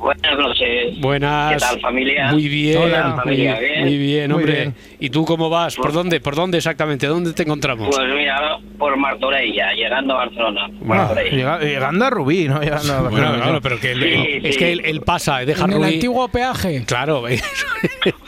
Buenas 0.00 0.38
noches. 0.38 0.98
Buenas. 1.00 1.52
¿Qué 1.52 1.58
tal, 1.58 1.80
familia? 1.80 2.32
Muy 2.32 2.48
bien, 2.48 2.82
¿Qué 2.82 2.90
tal, 2.90 3.16
muy, 3.26 3.36
bien, 3.36 3.56
muy 3.84 3.98
bien, 3.98 4.30
Muy 4.32 4.38
hombre. 4.40 4.54
bien. 4.54 4.74
¿Y 4.98 5.10
tú 5.10 5.26
cómo 5.26 5.50
vas? 5.50 5.76
¿Por 5.76 5.92
dónde? 5.92 6.20
¿Por 6.20 6.34
dónde 6.34 6.56
exactamente? 6.56 7.06
¿Dónde 7.06 7.34
te 7.34 7.42
encontramos? 7.42 7.94
Pues 7.94 8.08
mira, 8.14 8.58
por 8.78 8.96
Martorella, 8.96 9.72
llegando 9.74 10.14
a 10.14 10.24
Barcelona. 10.24 10.62
Ah, 10.70 10.72
Martorella. 10.82 11.30
llega- 11.36 11.58
llegando 11.60 12.04
a 12.06 12.10
Rubí, 12.10 12.48
¿no? 12.48 12.60
Llegando 12.62 12.94
a 12.94 13.00
Bueno, 13.02 13.34
claro, 13.34 13.60
pero 13.60 13.78
que 13.78 13.92
él- 13.92 14.00
Sí, 14.02 14.46
es 14.48 14.54
sí. 14.54 14.58
que 14.58 14.72
él, 14.72 14.82
él 14.86 15.00
pasa, 15.02 15.38
deja 15.40 15.64
En 15.66 15.72
el 15.72 15.76
Rubí. 15.78 15.94
antiguo 15.94 16.28
peaje. 16.28 16.84
Claro, 16.86 17.28
eh, 17.28 17.38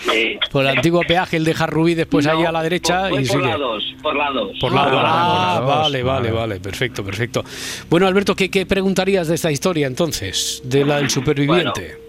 Sí. 0.01 0.39
por 0.51 0.63
el 0.65 0.69
antiguo 0.77 1.01
peaje, 1.09 1.39
él 1.39 1.45
deja 1.45 1.67
Rubí 1.67 1.95
después 1.95 2.27
No, 2.27 2.33
ahí 2.33 2.45
a 2.45 2.53
la 2.53 2.63
derecha 2.63 3.09
por, 3.09 3.21
y 3.21 3.25
por 3.27 3.37
sigue. 3.41 3.51
la 3.51 3.57
2, 3.57 3.95
por 4.03 4.15
la 4.17 4.31
2. 4.31 4.59
Por 4.61 4.73
la 4.73 4.83
Ah, 4.83 4.85
dos. 4.85 4.93
por 4.95 5.03
la 5.03 5.11
Ah, 5.13 5.59
dos, 5.61 5.67
vale, 5.69 6.03
vale, 6.03 6.31
vale. 6.31 6.31
vale, 6.33 6.61
perfecto, 6.61 7.03
perfecto. 7.03 7.45
Bueno, 7.89 8.07
Alberto, 8.07 8.35
¿qué, 8.37 8.51
qué 8.51 8.67
preguntarías 8.67 9.29
de 9.29 9.37
esta 9.37 9.51
historia 9.51 9.87
entonces? 9.87 10.61
De 10.65 10.85
la 10.85 10.97
del 10.99 11.09
superviviente. 11.11 11.62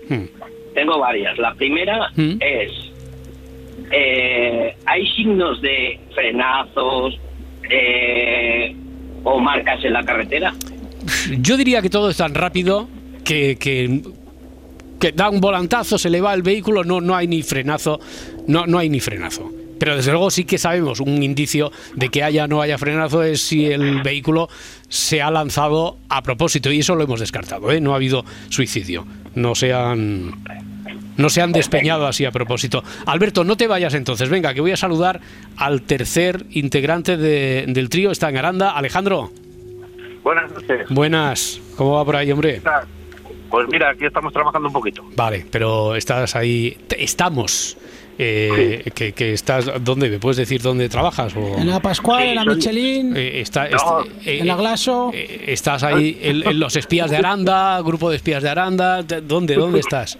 Hmm. 0.10 0.26
Tengo 0.74 1.00
varias. 1.00 1.38
La 1.38 1.54
primera 1.54 2.10
¿Mm? 2.16 2.38
es, 2.40 2.72
eh, 3.92 4.76
¿hay 4.86 5.08
signos 5.16 5.62
de 5.62 6.00
frenazos 6.14 7.20
eh, 7.70 8.76
o 9.24 9.40
marcas 9.40 9.84
en 9.84 9.94
la 9.94 10.04
carretera? 10.04 10.54
Yo 11.40 11.58
diría 11.58 11.82
que 11.82 11.90
todo 11.90 12.10
es 12.10 12.18
tan 12.18 12.34
rápido 12.34 12.88
que, 13.24 13.58
que, 13.58 14.02
que 15.00 15.12
da 15.12 15.30
un 15.30 15.42
volantazo, 15.42 15.98
se 15.98 16.10
le 16.10 16.22
va 16.22 16.34
el 16.34 16.42
vehículo, 16.42 16.84
no, 16.84 17.02
no 17.02 17.16
hay 17.16 17.28
ni 17.28 17.44
frenazo, 17.44 18.00
no, 18.48 18.66
no 18.66 18.78
hay 18.78 18.90
ni 18.90 19.00
frenazo. 19.00 19.52
Pero 19.80 19.98
desde 19.98 20.12
luego 20.12 20.32
sí 20.32 20.46
que 20.46 20.58
sabemos 20.58 21.02
un 21.02 21.22
indicio 21.24 21.72
de 21.96 22.08
que 22.10 22.24
haya 22.24 22.46
o 22.46 22.48
no 22.48 22.62
haya 22.62 22.78
frenazo 22.78 23.22
es 23.22 23.42
si 23.42 23.66
el 23.66 24.02
vehículo 24.02 24.48
se 24.88 25.22
ha 25.22 25.30
lanzado 25.30 25.98
a 26.08 26.22
propósito 26.22 26.72
y 26.72 26.80
eso 26.80 26.96
lo 26.96 27.04
hemos 27.04 27.20
descartado, 27.20 27.70
¿eh? 27.72 27.82
no 27.82 27.92
ha 27.92 27.98
habido 27.98 28.24
suicidio, 28.50 29.06
no 29.36 29.56
se 29.56 29.74
han 29.74 30.32
no 31.16 31.30
se 31.30 31.42
han 31.42 31.52
despeñado 31.52 32.08
así 32.08 32.26
a 32.26 32.32
propósito. 32.32 32.84
Alberto, 33.06 33.44
no 33.44 33.56
te 33.56 33.68
vayas 33.68 33.94
entonces, 33.94 34.30
venga, 34.30 34.54
que 34.54 34.62
voy 34.62 34.72
a 34.72 34.78
saludar 34.78 35.22
al 35.58 35.84
tercer 35.84 36.46
integrante 36.52 37.18
de- 37.18 37.66
del 37.68 37.88
trío, 37.90 38.10
está 38.12 38.30
en 38.30 38.38
Aranda, 38.38 38.72
Alejandro. 38.72 39.32
Buenas 40.24 40.52
noches. 40.52 40.88
Buenas, 40.90 41.62
¿cómo 41.78 41.94
va 41.94 42.06
por 42.06 42.16
ahí, 42.16 42.32
hombre? 42.32 42.62
Pues 43.52 43.68
mira, 43.72 43.92
aquí 43.92 44.06
estamos 44.06 44.34
trabajando 44.34 44.68
un 44.70 44.74
poquito. 44.74 45.06
Vale, 45.16 45.46
pero 45.52 45.96
estás 45.96 46.36
ahí, 46.36 46.76
estamos. 46.98 47.78
Eh, 48.18 48.92
que, 48.96 49.14
que 49.14 49.34
estás, 49.34 49.70
¿dónde? 49.84 50.10
¿Me 50.10 50.20
puedes 50.20 50.38
decir 50.38 50.62
dónde 50.62 50.90
trabajas? 50.90 51.36
O, 51.36 51.58
En 51.58 51.70
la 51.70 51.80
Pascual, 51.80 52.22
Sí, 52.24 52.30
en 52.30 52.36
la 52.36 52.44
soy- 52.44 52.56
Michelin, 52.56 53.18
Eh, 53.18 53.42
está- 53.42 53.68
No, 53.70 54.02
est- 54.02 54.28
eh, 54.28 54.40
en 54.40 54.48
la 54.48 54.56
Glaso. 54.56 55.12
eh, 55.14 55.46
¿Estás 55.48 55.84
ahí 55.84 56.20
en, 56.22 56.48
en 56.48 56.60
los 56.60 56.76
espías 56.76 57.10
de 57.10 57.18
Aranda, 57.18 57.82
grupo 57.82 58.10
de 58.10 58.18
espías 58.18 58.44
de 58.44 58.50
Aranda? 58.50 59.02
¿De- 59.04 59.22
¿Dónde, 59.22 59.56
dónde 59.56 59.80
estás? 59.80 60.18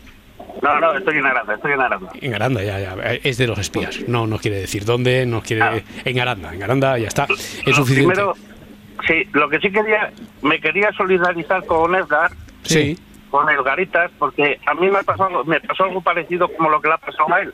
No, 0.62 0.80
no, 0.80 0.98
estoy 0.98 1.18
en 1.18 1.26
Aranda, 1.26 1.56
estoy 1.56 1.72
en 1.74 1.82
Aranda. 1.82 2.10
En 2.22 2.36
Aranda, 2.36 2.64
ya, 2.64 2.80
ya. 2.80 2.96
Es 3.24 3.38
de 3.38 3.48
los 3.48 3.60
espías. 3.60 4.00
No 4.08 4.28
nos 4.28 4.40
quiere 4.42 4.58
decir 4.62 4.86
dónde, 4.86 5.26
nos 5.26 5.44
quiere. 5.44 5.62
Ah. 5.62 5.80
En 6.06 6.20
Aranda, 6.20 6.54
en 6.54 6.64
Aranda, 6.64 6.98
ya 6.98 7.08
está. 7.08 7.26
Es 7.26 7.66
Lo 7.68 7.74
suficiente. 7.74 8.14
Primero, 8.14 8.34
sí, 9.08 9.28
lo 9.34 9.50
que 9.50 9.60
sí 9.60 9.72
quería, 9.72 10.12
me 10.42 10.62
quería 10.62 10.92
solidarizar 10.94 11.66
con 11.66 11.94
Edgar, 11.96 12.32
Sí. 12.62 12.98
con 13.30 13.50
Edgaritas, 13.50 14.12
porque 14.18 14.60
a 14.66 14.74
mí 14.76 14.90
me 14.90 15.04
pasó, 15.04 15.26
algo- 15.26 15.44
me 15.44 15.60
pasó 15.60 15.84
algo 15.86 16.00
parecido 16.02 16.48
como 16.48 16.70
lo 16.70 16.80
que 16.80 16.88
le 16.88 16.94
ha 16.94 16.98
pasado 16.98 17.34
a 17.34 17.42
él. 17.42 17.54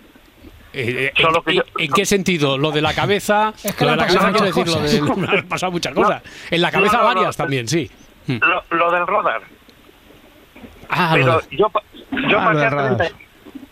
Eh, 0.71 1.11
eh, 1.15 1.21
Solo 1.21 1.41
que 1.41 1.51
en, 1.51 1.57
yo- 1.57 1.63
¿En 1.77 1.91
qué 1.91 2.05
sentido? 2.05 2.57
Lo 2.57 2.71
de 2.71 2.81
la 2.81 2.93
cabeza. 2.93 3.53
Es 3.63 3.75
que 3.75 3.85
lo 3.85 3.91
de 3.91 3.97
la 3.97 4.05
cabeza 4.07 4.19
quiero 4.31 4.31
muchas 4.31 4.81
decir, 4.83 5.01
lo 5.03 5.15
de. 5.15 5.27
han 5.39 5.47
pasado 5.47 5.71
muchas 5.71 5.93
cosas. 5.93 6.21
En 6.51 6.61
la 6.61 6.71
cabeza 6.71 6.97
No, 6.97 7.03
no, 7.03 7.09
no, 7.09 7.15
varias 7.15 7.37
no. 7.37 7.43
también, 7.43 7.67
sí. 7.67 7.89
Lo, 8.27 8.63
lo 8.77 8.91
del 8.91 9.07
rodar. 9.07 9.41
Ah, 10.89 11.15
lo 11.17 11.23
Pero 11.25 11.39
de- 11.41 11.57
yo, 11.57 11.71
yo, 12.29 12.39
Ah, 12.39 12.43
pasé 12.45 12.53
lo 12.53 12.59
de 12.59 12.65
a 12.65 12.69
rodar. 12.69 12.97
30 12.97 13.15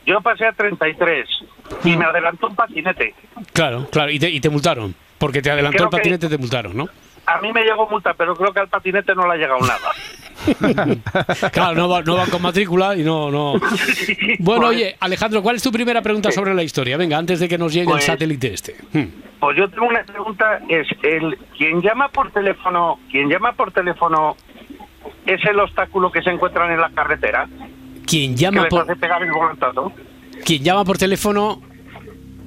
yo 0.05 0.21
pasé 0.21 0.45
a 0.45 0.53
33 0.53 1.27
y 1.83 1.97
me 1.97 2.05
adelantó 2.05 2.47
un 2.47 2.55
patinete. 2.55 3.13
Claro, 3.53 3.87
claro. 3.91 4.09
Y 4.09 4.19
te, 4.19 4.29
y 4.29 4.39
te 4.39 4.49
multaron. 4.49 4.95
Porque 5.17 5.41
te 5.41 5.51
adelantó 5.51 5.75
Creo 5.77 5.85
el 5.87 5.91
que- 5.91 5.97
patinete, 5.97 6.29
te 6.29 6.37
multaron, 6.37 6.77
¿no? 6.77 6.87
A 7.25 7.41
mí 7.41 7.51
me 7.51 7.61
llegó 7.63 7.89
multa, 7.89 8.13
pero 8.13 8.35
creo 8.37 8.53
que 8.53 8.61
al 8.61 8.69
patinete 8.69 9.13
no 9.13 9.27
le 9.27 9.33
ha 9.33 9.37
llegado 9.37 9.59
nada. 9.59 9.91
Claro, 11.51 11.75
no, 11.75 11.89
va- 11.89 12.01
no 12.01 12.15
van 12.15 12.29
con 12.29 12.41
matrícula 12.41 12.95
y 12.95 13.03
no, 13.03 13.29
no. 13.31 13.53
Bueno, 14.39 14.67
oye, 14.67 14.95
Alejandro, 14.99 15.41
¿cuál 15.41 15.57
es 15.57 15.63
tu 15.63 15.71
primera 15.71 16.01
pregunta 16.01 16.31
sobre 16.31 16.53
la 16.53 16.63
historia? 16.63 16.97
Venga, 16.97 17.17
antes 17.17 17.39
de 17.39 17.47
que 17.47 17.57
nos 17.57 17.73
llegue 17.73 17.87
el 17.87 17.91
Pues- 17.93 18.05
satélite 18.05 18.53
este. 18.53 18.75
Hmm. 18.93 19.05
Pues 19.39 19.55
yo 19.57 19.69
tengo 19.69 19.85
una 19.87 20.03
pregunta, 20.03 20.59
es 20.67 20.87
el 21.03 21.37
quien 21.57 21.81
llama 21.81 22.09
por 22.09 22.31
teléfono, 22.31 22.99
quien 23.11 23.29
llama 23.29 23.53
por 23.53 23.71
teléfono 23.71 24.35
es 25.27 25.43
el 25.45 25.59
obstáculo 25.59 26.11
que 26.11 26.21
se 26.23 26.31
encuentran 26.31 26.71
en 26.71 26.81
la 26.81 26.89
carretera, 26.89 27.47
Quien 28.05 28.33
que 28.33 28.41
llama 28.41 28.61
les 28.63 28.69
por, 28.71 28.81
hace 28.81 28.95
pegar 28.95 29.21
el 29.21 29.31
volantazo. 29.31 29.91
quien 30.43 30.63
llama 30.63 30.83
por 30.85 30.97
teléfono 30.97 31.61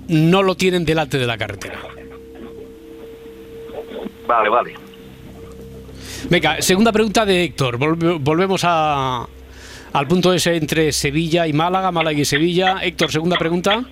no 0.09 0.43
lo 0.43 0.57
tienen 0.57 0.85
delante 0.85 1.17
de 1.19 1.27
la 1.27 1.39
carretera. 1.39 1.79
Vale, 4.27 4.49
vale. 4.49 4.75
Venga, 6.29 6.61
segunda 6.63 6.93
pregunta 6.93 7.25
de 7.25 7.45
Héctor. 7.45 7.79
Volve- 7.79 8.19
volvemos 8.21 8.63
a, 8.65 9.27
al 9.93 10.07
punto 10.07 10.33
ese 10.33 10.57
entre 10.57 10.93
Sevilla 10.93 11.47
y 11.47 11.53
Málaga, 11.53 11.91
Málaga 11.91 12.19
y 12.19 12.25
Sevilla. 12.25 12.79
Héctor, 12.83 13.11
segunda 13.11 13.37
pregunta. 13.37 13.83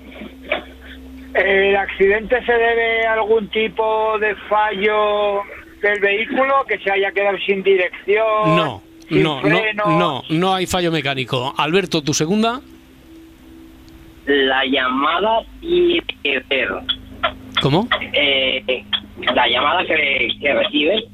¿El 1.35 1.77
accidente 1.77 2.45
se 2.45 2.53
debe 2.53 3.07
a 3.07 3.13
algún 3.15 3.49
tipo 3.49 4.19
de 4.19 4.35
fallo 4.49 5.43
del 5.83 6.01
vehículo 6.01 6.65
que 6.67 6.79
se 6.79 6.91
haya 6.91 7.13
quedado 7.13 7.39
sin 7.47 7.63
dirección? 7.63 8.57
No, 8.57 8.83
sin 9.09 9.23
no, 9.23 9.41
no, 9.43 9.59
frenos? 9.59 9.87
no, 9.89 10.23
no 10.31 10.55
hay 10.55 10.67
fallo 10.67 10.91
mecánico. 10.91 11.55
Alberto, 11.57 12.03
tu 12.03 12.13
segunda. 12.15 12.61
La 14.27 14.65
llamada 14.67 15.41
tiene 15.61 16.03
que 16.23 16.43
ver, 16.51 16.69
¿Cómo? 17.63 17.89
eh, 18.13 18.85
la 19.35 19.49
llamada 19.49 19.87
que, 19.87 20.29
que 20.41 20.53
recibe 20.55 21.05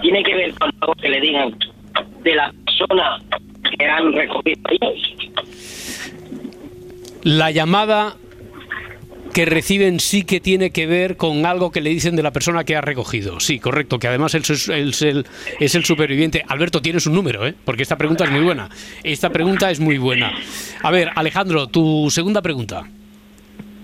tiene 0.00 0.22
que 0.22 0.34
ver 0.34 0.54
con 0.54 0.70
algo 0.80 0.94
que 0.94 1.08
le 1.08 1.20
digan 1.20 1.56
de 2.22 2.34
la 2.34 2.52
persona 2.64 3.18
que 3.78 3.86
han 3.86 4.12
recogido 4.12 4.62
ellos. 4.70 5.16
La 7.22 7.50
llamada 7.50 8.16
que 9.32 9.44
reciben 9.44 10.00
sí 10.00 10.24
que 10.24 10.40
tiene 10.40 10.70
que 10.70 10.86
ver 10.86 11.16
con 11.16 11.46
algo 11.46 11.70
que 11.70 11.80
le 11.80 11.90
dicen 11.90 12.16
de 12.16 12.22
la 12.22 12.32
persona 12.32 12.64
que 12.64 12.76
ha 12.76 12.80
recogido. 12.80 13.40
Sí, 13.40 13.58
correcto, 13.58 13.98
que 13.98 14.08
además 14.08 14.34
él 14.34 14.42
es 14.42 14.68
el, 14.68 14.88
es 14.88 15.02
el, 15.02 15.26
es 15.58 15.74
el 15.74 15.84
superviviente. 15.84 16.44
Alberto, 16.48 16.82
tienes 16.82 17.06
un 17.06 17.14
número, 17.14 17.46
¿eh? 17.46 17.54
Porque 17.64 17.82
esta 17.82 17.96
pregunta 17.96 18.24
es 18.24 18.30
muy 18.30 18.40
buena. 18.40 18.68
Esta 19.04 19.30
pregunta 19.30 19.70
es 19.70 19.80
muy 19.80 19.98
buena. 19.98 20.32
A 20.82 20.90
ver, 20.90 21.10
Alejandro, 21.14 21.68
tu 21.68 22.10
segunda 22.10 22.42
pregunta. 22.42 22.86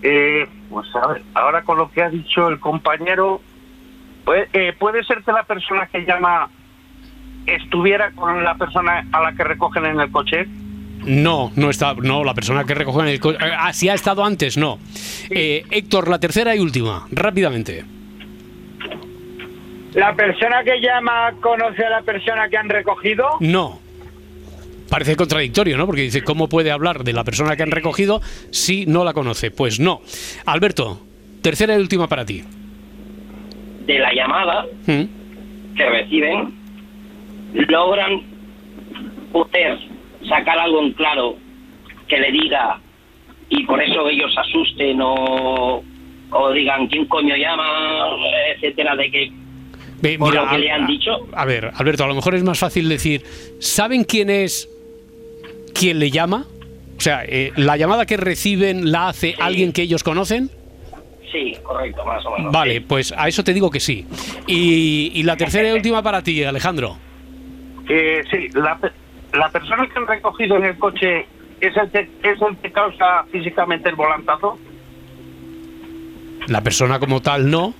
Eh, 0.02 0.46
pues 0.68 0.86
a 0.94 1.06
ver, 1.08 1.22
ahora 1.34 1.62
con 1.62 1.78
lo 1.78 1.90
que 1.90 2.02
ha 2.02 2.10
dicho 2.10 2.48
el 2.48 2.60
compañero, 2.60 3.40
puede, 4.26 4.48
eh, 4.52 4.74
puede 4.78 5.02
ser 5.04 5.22
que 5.22 5.32
la 5.32 5.44
persona 5.44 5.86
que 5.86 6.04
llama 6.04 6.50
estuviera 7.46 8.10
con 8.10 8.44
la 8.44 8.56
persona 8.56 9.06
a 9.12 9.20
la 9.22 9.32
que 9.32 9.44
recogen 9.44 9.86
en 9.86 10.00
el 10.00 10.10
coche. 10.10 10.46
No, 11.04 11.52
no 11.54 11.70
está, 11.70 11.94
no, 11.94 12.24
la 12.24 12.34
persona 12.34 12.64
que 12.64 12.74
recoge 12.74 13.00
en 13.02 13.08
el 13.08 13.20
coche. 13.20 13.38
Ah, 13.40 13.72
si 13.72 13.88
ha 13.88 13.94
estado 13.94 14.24
antes, 14.24 14.56
no. 14.56 14.78
Eh, 15.30 15.64
Héctor, 15.70 16.08
la 16.08 16.18
tercera 16.18 16.54
y 16.56 16.58
última, 16.58 17.06
rápidamente. 17.12 17.84
¿La 19.94 20.14
persona 20.14 20.64
que 20.64 20.80
llama 20.80 21.32
conoce 21.40 21.84
a 21.84 21.90
la 21.90 22.02
persona 22.02 22.48
que 22.48 22.56
han 22.58 22.68
recogido? 22.68 23.28
No. 23.40 23.78
Parece 24.90 25.16
contradictorio, 25.16 25.76
¿no? 25.76 25.86
Porque 25.86 26.02
dice, 26.02 26.22
¿cómo 26.22 26.48
puede 26.48 26.70
hablar 26.70 27.04
de 27.04 27.12
la 27.12 27.24
persona 27.24 27.56
que 27.56 27.62
han 27.62 27.70
recogido 27.70 28.20
si 28.50 28.86
no 28.86 29.04
la 29.04 29.14
conoce? 29.14 29.50
Pues 29.50 29.78
no. 29.80 30.02
Alberto, 30.44 31.00
tercera 31.42 31.74
y 31.76 31.78
última 31.78 32.08
para 32.08 32.24
ti. 32.24 32.44
De 33.86 33.98
la 33.98 34.12
llamada 34.12 34.66
¿Mm? 34.86 35.74
que 35.76 35.86
reciben, 35.90 36.54
logran 37.68 38.20
poder 39.32 39.78
sacar 40.28 40.58
algo 40.58 40.82
en 40.82 40.92
claro 40.92 41.36
que 42.08 42.18
le 42.18 42.32
diga 42.32 42.80
y 43.48 43.64
por 43.64 43.80
eso 43.82 44.08
ellos 44.08 44.32
se 44.34 44.40
asusten 44.40 44.98
o, 45.00 45.82
o 46.30 46.52
digan 46.52 46.86
quién 46.88 47.06
coño 47.06 47.36
llama, 47.36 48.08
etcétera, 48.56 48.96
de 48.96 49.10
que 49.10 49.32
Ve, 50.02 50.18
por 50.18 50.30
mira, 50.30 50.42
lo 50.42 50.48
que 50.50 50.54
a- 50.56 50.58
le 50.58 50.70
han 50.70 50.86
dicho. 50.86 51.10
A 51.32 51.44
ver, 51.44 51.70
Alberto, 51.74 52.04
a 52.04 52.08
lo 52.08 52.14
mejor 52.14 52.34
es 52.34 52.42
más 52.44 52.58
fácil 52.58 52.88
decir, 52.88 53.22
¿saben 53.60 54.04
quién 54.04 54.28
es 54.30 54.68
quien 55.74 55.98
le 55.98 56.10
llama? 56.10 56.44
O 56.98 57.00
sea, 57.00 57.24
eh, 57.26 57.52
la 57.56 57.76
llamada 57.76 58.04
que 58.06 58.16
reciben 58.16 58.90
la 58.90 59.08
hace 59.08 59.34
alguien 59.38 59.72
que 59.72 59.82
ellos 59.82 60.02
conocen. 60.02 60.50
Sí, 61.36 61.54
correcto, 61.62 62.02
más 62.06 62.24
o 62.24 62.34
menos. 62.36 62.50
Vale, 62.50 62.80
pues 62.80 63.12
a 63.14 63.28
eso 63.28 63.44
te 63.44 63.52
digo 63.52 63.70
que 63.70 63.78
sí. 63.78 64.06
Y, 64.46 65.12
y 65.14 65.22
la 65.22 65.36
tercera 65.36 65.68
y 65.68 65.72
última 65.72 66.02
para 66.02 66.22
ti, 66.22 66.42
Alejandro. 66.42 66.96
Eh, 67.88 68.22
sí, 68.30 68.48
la, 68.54 68.78
la 69.34 69.50
persona 69.50 69.86
que 69.86 69.98
han 69.98 70.06
recogido 70.06 70.56
en 70.56 70.64
el 70.64 70.78
coche 70.78 71.26
es 71.60 71.76
el 71.76 71.90
que, 71.90 72.00
es 72.22 72.40
el 72.40 72.56
que 72.56 72.72
causa 72.72 73.24
físicamente 73.30 73.90
el 73.90 73.96
volantazo. 73.96 74.58
La 76.46 76.62
persona 76.62 76.98
como 76.98 77.20
tal 77.20 77.50
no. 77.50 77.74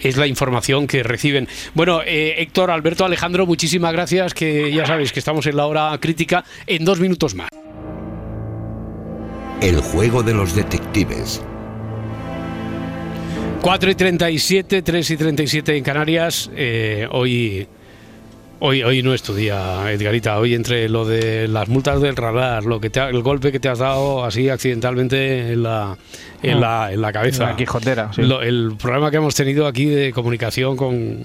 Es 0.00 0.16
la 0.16 0.26
información 0.26 0.86
que 0.86 1.02
reciben. 1.02 1.46
Bueno, 1.74 2.00
eh, 2.04 2.36
Héctor, 2.38 2.70
Alberto, 2.70 3.04
Alejandro, 3.04 3.44
muchísimas 3.46 3.92
gracias, 3.92 4.32
que 4.32 4.72
ya 4.72 4.86
sabéis 4.86 5.12
que 5.12 5.18
estamos 5.18 5.46
en 5.46 5.56
la 5.56 5.66
hora 5.66 5.96
crítica 6.00 6.42
en 6.66 6.86
dos 6.86 7.00
minutos 7.00 7.34
más. 7.34 7.50
El 9.60 9.80
juego 9.80 10.22
de 10.22 10.34
los 10.34 10.56
detectives. 10.56 11.44
4 13.62 13.90
y 13.90 13.94
37, 13.94 14.82
3 14.82 15.10
y 15.10 15.16
37 15.16 15.76
en 15.76 15.84
Canarias. 15.84 16.50
Eh, 16.56 17.06
hoy, 17.12 17.66
hoy, 18.58 18.82
hoy 18.82 19.02
no 19.04 19.14
es 19.14 19.22
tu 19.22 19.34
día, 19.34 19.84
Edgarita. 19.92 20.38
Hoy 20.38 20.54
entre 20.54 20.88
lo 20.88 21.04
de 21.04 21.46
las 21.46 21.68
multas 21.68 22.00
del 22.02 22.16
radar, 22.16 22.64
lo 22.64 22.80
que 22.80 22.90
te 22.90 22.98
ha- 23.00 23.08
el 23.08 23.22
golpe 23.22 23.52
que 23.52 23.60
te 23.60 23.68
has 23.68 23.78
dado 23.78 24.24
así 24.24 24.48
accidentalmente 24.48 25.52
en 25.52 25.62
la, 25.62 25.96
en 26.42 26.60
la, 26.60 26.92
en 26.92 27.00
la 27.00 27.12
cabeza. 27.12 27.44
La 27.44 27.56
Quijotera, 27.56 28.10
sí. 28.12 28.22
Lo- 28.22 28.42
el 28.42 28.72
problema 28.80 29.10
que 29.12 29.18
hemos 29.18 29.34
tenido 29.36 29.66
aquí 29.68 29.84
de 29.86 30.12
comunicación 30.12 30.76
con, 30.76 31.24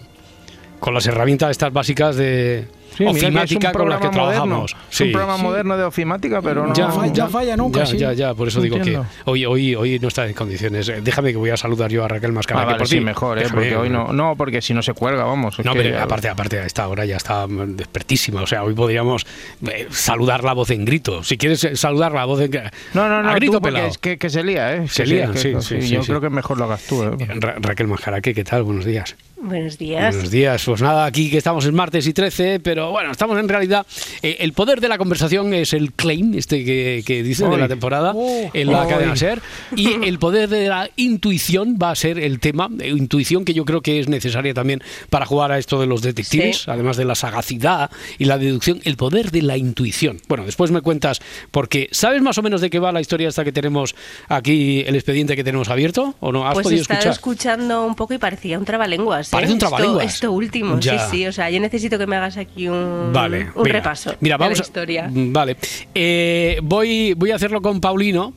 con 0.79 0.93
las 0.93 1.07
herramientas 1.07 1.49
estas 1.51 1.73
básicas 1.73 2.15
de 2.17 2.67
Sí, 2.97 3.05
ofimática 3.05 3.71
con 3.71 3.89
las 3.89 3.99
que 3.99 4.07
programa 4.09 4.25
moderno. 4.25 4.43
trabajamos. 4.43 4.71
Es 4.91 5.01
un 5.01 5.07
Sí. 5.07 5.13
programa 5.13 5.37
moderno 5.37 5.77
de 5.77 5.83
ofimática, 5.83 6.41
pero 6.41 6.65
no. 6.67 6.73
Ya, 6.73 6.89
falla- 6.91 7.13
ya 7.13 7.27
falla 7.27 7.55
nunca, 7.57 7.79
ya, 7.81 7.85
sí. 7.85 7.97
ya, 7.97 8.13
ya, 8.13 8.33
por 8.33 8.47
eso 8.47 8.57
No 8.59 8.63
digo 8.63 8.77
entiendo. 8.77 9.03
que 9.25 9.29
hoy, 9.31 9.45
hoy, 9.45 9.75
hoy 9.75 9.99
no 9.99 10.07
está 10.07 10.25
en 10.27 10.33
condiciones. 10.33 10.89
Eh, 10.89 11.01
Déjame 11.01 11.31
que 11.31 11.37
voy 11.37 11.49
a 11.51 11.57
saludar 11.57 11.91
yo 11.91 12.03
a 12.03 12.07
Raquel 12.07 12.31
Mascara. 12.31 12.61
Ah, 12.61 12.63
que 12.63 12.67
vale, 12.67 12.77
por 12.79 12.87
sí, 12.87 12.99
mejor, 12.99 13.39
¿eh? 13.39 13.45
Porque 13.51 13.75
hoy 13.75 13.89
no, 13.89 14.11
no, 14.13 14.35
porque 14.35 14.61
si 14.61 14.73
no 14.73 14.81
se 14.81 14.93
cuelga, 14.93 15.23
vamos. 15.23 15.59
No, 15.63 15.73
que- 15.73 15.79
pero 15.83 16.01
aparte, 16.01 16.27
aparte, 16.29 16.59
a 16.59 16.65
esta 16.65 16.87
hora 16.87 17.05
ya 17.05 17.17
está 17.17 17.45
mm, 17.47 17.75
despertísima. 17.75 18.41
O 18.41 18.47
sea, 18.47 18.63
hoy 18.63 18.73
podríamos 18.73 19.25
eh, 19.67 19.87
saludar 19.91 20.43
la 20.43 20.53
voz 20.53 20.69
en 20.71 20.83
grito. 20.85 21.23
Si 21.23 21.37
quieres 21.37 21.63
eh, 21.63 21.75
saludar 21.75 22.11
la 22.13 22.25
voz 22.25 22.41
en 22.41 22.51
No, 22.93 23.07
no, 23.07 23.21
no, 23.21 23.29
a 23.29 23.35
grito 23.35 23.53
tú, 23.53 23.61
pelado. 23.61 23.87
es 23.87 23.97
que, 23.97 24.17
que 24.17 24.29
se 24.29 24.43
lía, 24.43 24.75
¿eh? 24.75 24.87
Se 24.87 25.05
lía, 25.05 25.31
que- 25.31 25.37
sí, 25.37 25.53
sí, 25.61 25.81
sí, 25.81 25.89
Yo 25.93 26.01
sí. 26.01 26.07
creo 26.07 26.21
que 26.21 26.29
mejor 26.29 26.57
lo 26.57 26.65
hagas 26.65 26.83
tú, 26.87 27.03
¿eh? 27.03 27.11
Ra- 27.39 27.55
Raquel 27.59 27.87
Mascaraque, 27.87 28.33
¿qué 28.33 28.43
tal? 28.43 28.63
Buenos 28.63 28.85
días. 28.85 29.15
Buenos 29.39 29.77
días. 29.77 30.15
Buenos 30.15 30.31
días. 30.31 30.63
Pues 30.65 30.81
nada, 30.81 31.05
aquí 31.05 31.29
que 31.29 31.37
estamos 31.37 31.63
en 31.67 31.75
martes 31.75 32.07
y 32.07 32.13
13, 32.13 32.59
pero 32.59 32.89
bueno, 32.89 33.11
estamos 33.11 33.37
en 33.39 33.47
realidad. 33.47 33.85
eh, 34.23 34.37
el 34.39 34.51
poder 34.53 34.81
de 34.81 34.87
la 34.89 34.97
conversación 34.97 35.53
es 35.53 35.73
el 35.73 35.93
claim, 35.93 36.33
este 36.35 36.65
que, 36.65 37.03
que 37.05 37.21
dicen 37.21 37.51
de 37.51 37.57
la 37.57 37.67
temporada 37.67 38.15
en 38.53 38.71
la 38.71 38.83
Uy. 38.83 38.89
cadena 38.89 39.15
Ser. 39.15 39.39
Y 39.75 40.03
el 40.07 40.17
poder 40.17 40.49
de 40.49 40.67
la 40.67 40.89
intuición 40.95 41.77
va 41.81 41.91
a 41.91 41.95
ser 41.95 42.17
el 42.17 42.39
tema. 42.39 42.67
eh, 42.79 42.89
intuición 42.89 43.45
que 43.45 43.53
yo 43.53 43.63
creo 43.63 43.81
que 43.81 43.99
es 43.99 44.07
necesaria 44.09 44.55
también 44.55 44.81
para 45.11 45.27
jugar 45.27 45.51
a 45.51 45.59
esto 45.59 45.79
de 45.79 45.85
los 45.85 46.01
detectives, 46.01 46.57
Sí. 46.63 46.71
además 46.71 46.97
de 46.97 47.05
la 47.05 47.13
sagacidad 47.13 47.91
y 48.17 48.25
la 48.25 48.39
deducción. 48.39 48.79
El 48.85 48.97
poder 48.97 49.29
de 49.29 49.43
la 49.43 49.55
intuición. 49.55 50.19
Bueno, 50.27 50.45
después 50.45 50.71
me 50.71 50.81
cuentas, 50.81 51.21
porque 51.51 51.89
¿sabes 51.91 52.23
más 52.23 52.39
o 52.39 52.41
menos 52.41 52.59
de 52.59 52.71
qué 52.71 52.79
va 52.79 52.91
la 52.91 53.01
historia 53.01 53.29
esta 53.29 53.43
que 53.43 53.51
tenemos 53.51 53.93
aquí, 54.29 54.83
el 54.87 54.95
expediente 54.95 55.35
que 55.35 55.43
tenemos 55.43 55.69
abierto? 55.69 56.15
¿O 56.21 56.31
no? 56.31 56.47
¿Has 56.47 56.55
Pues 56.55 56.65
he 56.65 56.69
podido 56.69 56.81
estado 56.81 56.99
escuchar? 57.11 57.13
escuchando 57.13 57.85
un 57.85 57.93
poco 57.95 58.15
y 58.15 58.17
parecía 58.17 58.57
un 58.57 58.65
trabalenguas. 58.65 59.26
¿Eh? 59.27 59.31
Parece 59.31 59.53
un 59.53 59.59
trabalenguas. 59.59 60.05
Esto, 60.05 60.31
último, 60.31 60.79
Ya. 60.79 60.99
sí, 60.99 61.17
sí. 61.17 61.27
O 61.27 61.31
sea, 61.31 61.49
yo 61.49 61.59
necesito 61.59 61.97
que 61.97 62.07
me 62.07 62.15
hagas 62.15 62.37
aquí 62.37 62.67
un, 62.67 63.11
Vale, 63.13 63.49
un 63.55 63.63
mira, 63.63 63.73
repaso 63.79 64.15
Mira, 64.19 64.35
de 64.37 64.39
vamos 64.43 64.57
la 64.57 64.63
a- 64.63 64.67
historia. 64.67 65.07
Mm, 65.09 65.33
Vale. 65.33 65.57
Eh, 65.95 66.59
voy, 66.63 67.13
voy 67.13 67.31
a 67.31 67.35
hacerlo 67.35 67.61
con 67.61 67.79
Paulino, 67.81 68.33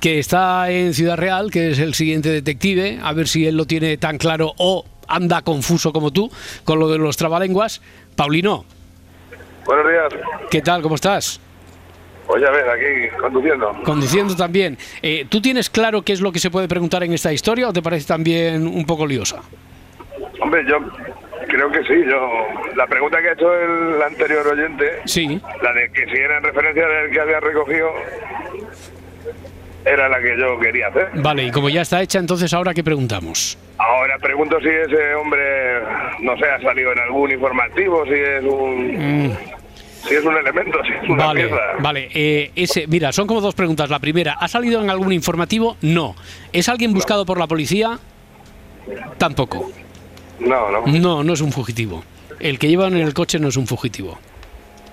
que 0.00 0.18
está 0.18 0.70
en 0.70 0.94
Ciudad 0.94 1.16
Real, 1.16 1.50
que 1.50 1.70
es 1.70 1.78
el 1.78 1.94
siguiente 1.94 2.28
detective, 2.30 2.98
a 3.02 3.12
ver 3.12 3.28
si 3.28 3.46
él 3.46 3.56
lo 3.56 3.66
tiene 3.66 3.96
tan 3.96 4.18
claro 4.18 4.52
o 4.58 4.84
anda 5.08 5.42
confuso 5.42 5.92
como 5.92 6.10
tú 6.10 6.30
con 6.64 6.78
lo 6.78 6.88
de 6.88 6.98
los 6.98 7.16
trabalenguas. 7.16 7.80
Paulino, 8.16 8.64
Buenos 9.64 9.86
días. 9.88 10.22
¿qué 10.50 10.60
tal? 10.60 10.82
¿Cómo 10.82 10.96
estás? 10.96 11.38
Pues 12.26 12.42
ya 12.42 12.50
ves, 12.50 12.64
aquí 12.72 13.16
conduciendo. 13.20 13.72
Conduciendo 13.84 14.34
también. 14.36 14.78
Eh, 15.02 15.26
¿Tú 15.28 15.40
tienes 15.40 15.68
claro 15.70 16.02
qué 16.02 16.12
es 16.12 16.20
lo 16.20 16.32
que 16.32 16.38
se 16.38 16.50
puede 16.50 16.66
preguntar 16.66 17.02
en 17.04 17.12
esta 17.12 17.32
historia 17.32 17.68
o 17.68 17.72
te 17.72 17.82
parece 17.82 18.06
también 18.06 18.66
un 18.66 18.84
poco 18.86 19.06
liosa? 19.06 19.42
Hombre, 20.42 20.64
yo 20.68 20.78
creo 21.48 21.70
que 21.70 21.82
sí. 21.84 22.04
Yo 22.08 22.28
La 22.76 22.86
pregunta 22.86 23.20
que 23.20 23.28
ha 23.28 23.32
hecho 23.32 23.52
el 23.54 24.02
anterior 24.02 24.46
oyente, 24.46 25.00
Sí. 25.04 25.40
la 25.62 25.72
de 25.72 25.90
que 25.92 26.06
si 26.06 26.16
era 26.16 26.38
en 26.38 26.44
referencia 26.44 26.86
del 26.86 27.10
que 27.10 27.20
había 27.20 27.40
recogido, 27.40 27.90
era 29.84 30.08
la 30.08 30.20
que 30.20 30.36
yo 30.38 30.58
quería 30.60 30.88
hacer. 30.88 31.08
Vale, 31.14 31.44
y 31.44 31.50
como 31.50 31.68
ya 31.68 31.82
está 31.82 32.00
hecha, 32.02 32.18
entonces 32.18 32.52
ahora 32.54 32.72
qué 32.72 32.84
preguntamos. 32.84 33.58
Ahora 33.78 34.16
pregunto 34.18 34.58
si 34.60 34.68
ese 34.68 35.14
hombre, 35.14 35.80
no 36.20 36.36
sé, 36.36 36.44
ha 36.46 36.60
salido 36.60 36.92
en 36.92 37.00
algún 37.00 37.30
informativo, 37.32 38.04
si 38.06 38.12
es 38.12 38.44
un... 38.44 39.26
Mm. 39.28 39.36
Si 40.08 40.14
es 40.16 40.24
un 40.24 40.36
elemento, 40.36 40.82
si 40.84 40.92
es 40.92 41.08
una 41.08 41.26
Vale, 41.26 41.42
pieza. 41.46 41.56
vale. 41.78 42.08
eh, 42.12 42.50
ese, 42.56 42.88
mira, 42.88 43.12
son 43.12 43.28
como 43.28 43.40
dos 43.40 43.54
preguntas. 43.54 43.88
La 43.88 44.00
primera, 44.00 44.32
¿ha 44.32 44.48
salido 44.48 44.82
en 44.82 44.90
algún 44.90 45.12
informativo? 45.12 45.76
No. 45.80 46.16
¿Es 46.52 46.68
alguien 46.68 46.92
buscado 46.92 47.24
por 47.24 47.38
la 47.38 47.46
policía? 47.46 48.00
Tampoco. 49.18 49.70
No, 50.46 50.70
no, 50.70 50.86
No, 50.86 51.22
no 51.24 51.32
es 51.32 51.40
un 51.40 51.52
fugitivo. 51.52 52.04
El 52.40 52.58
que 52.58 52.68
llevan 52.68 52.94
en 52.94 53.02
el 53.02 53.14
coche 53.14 53.38
no 53.38 53.48
es 53.48 53.56
un 53.56 53.66
fugitivo. 53.66 54.18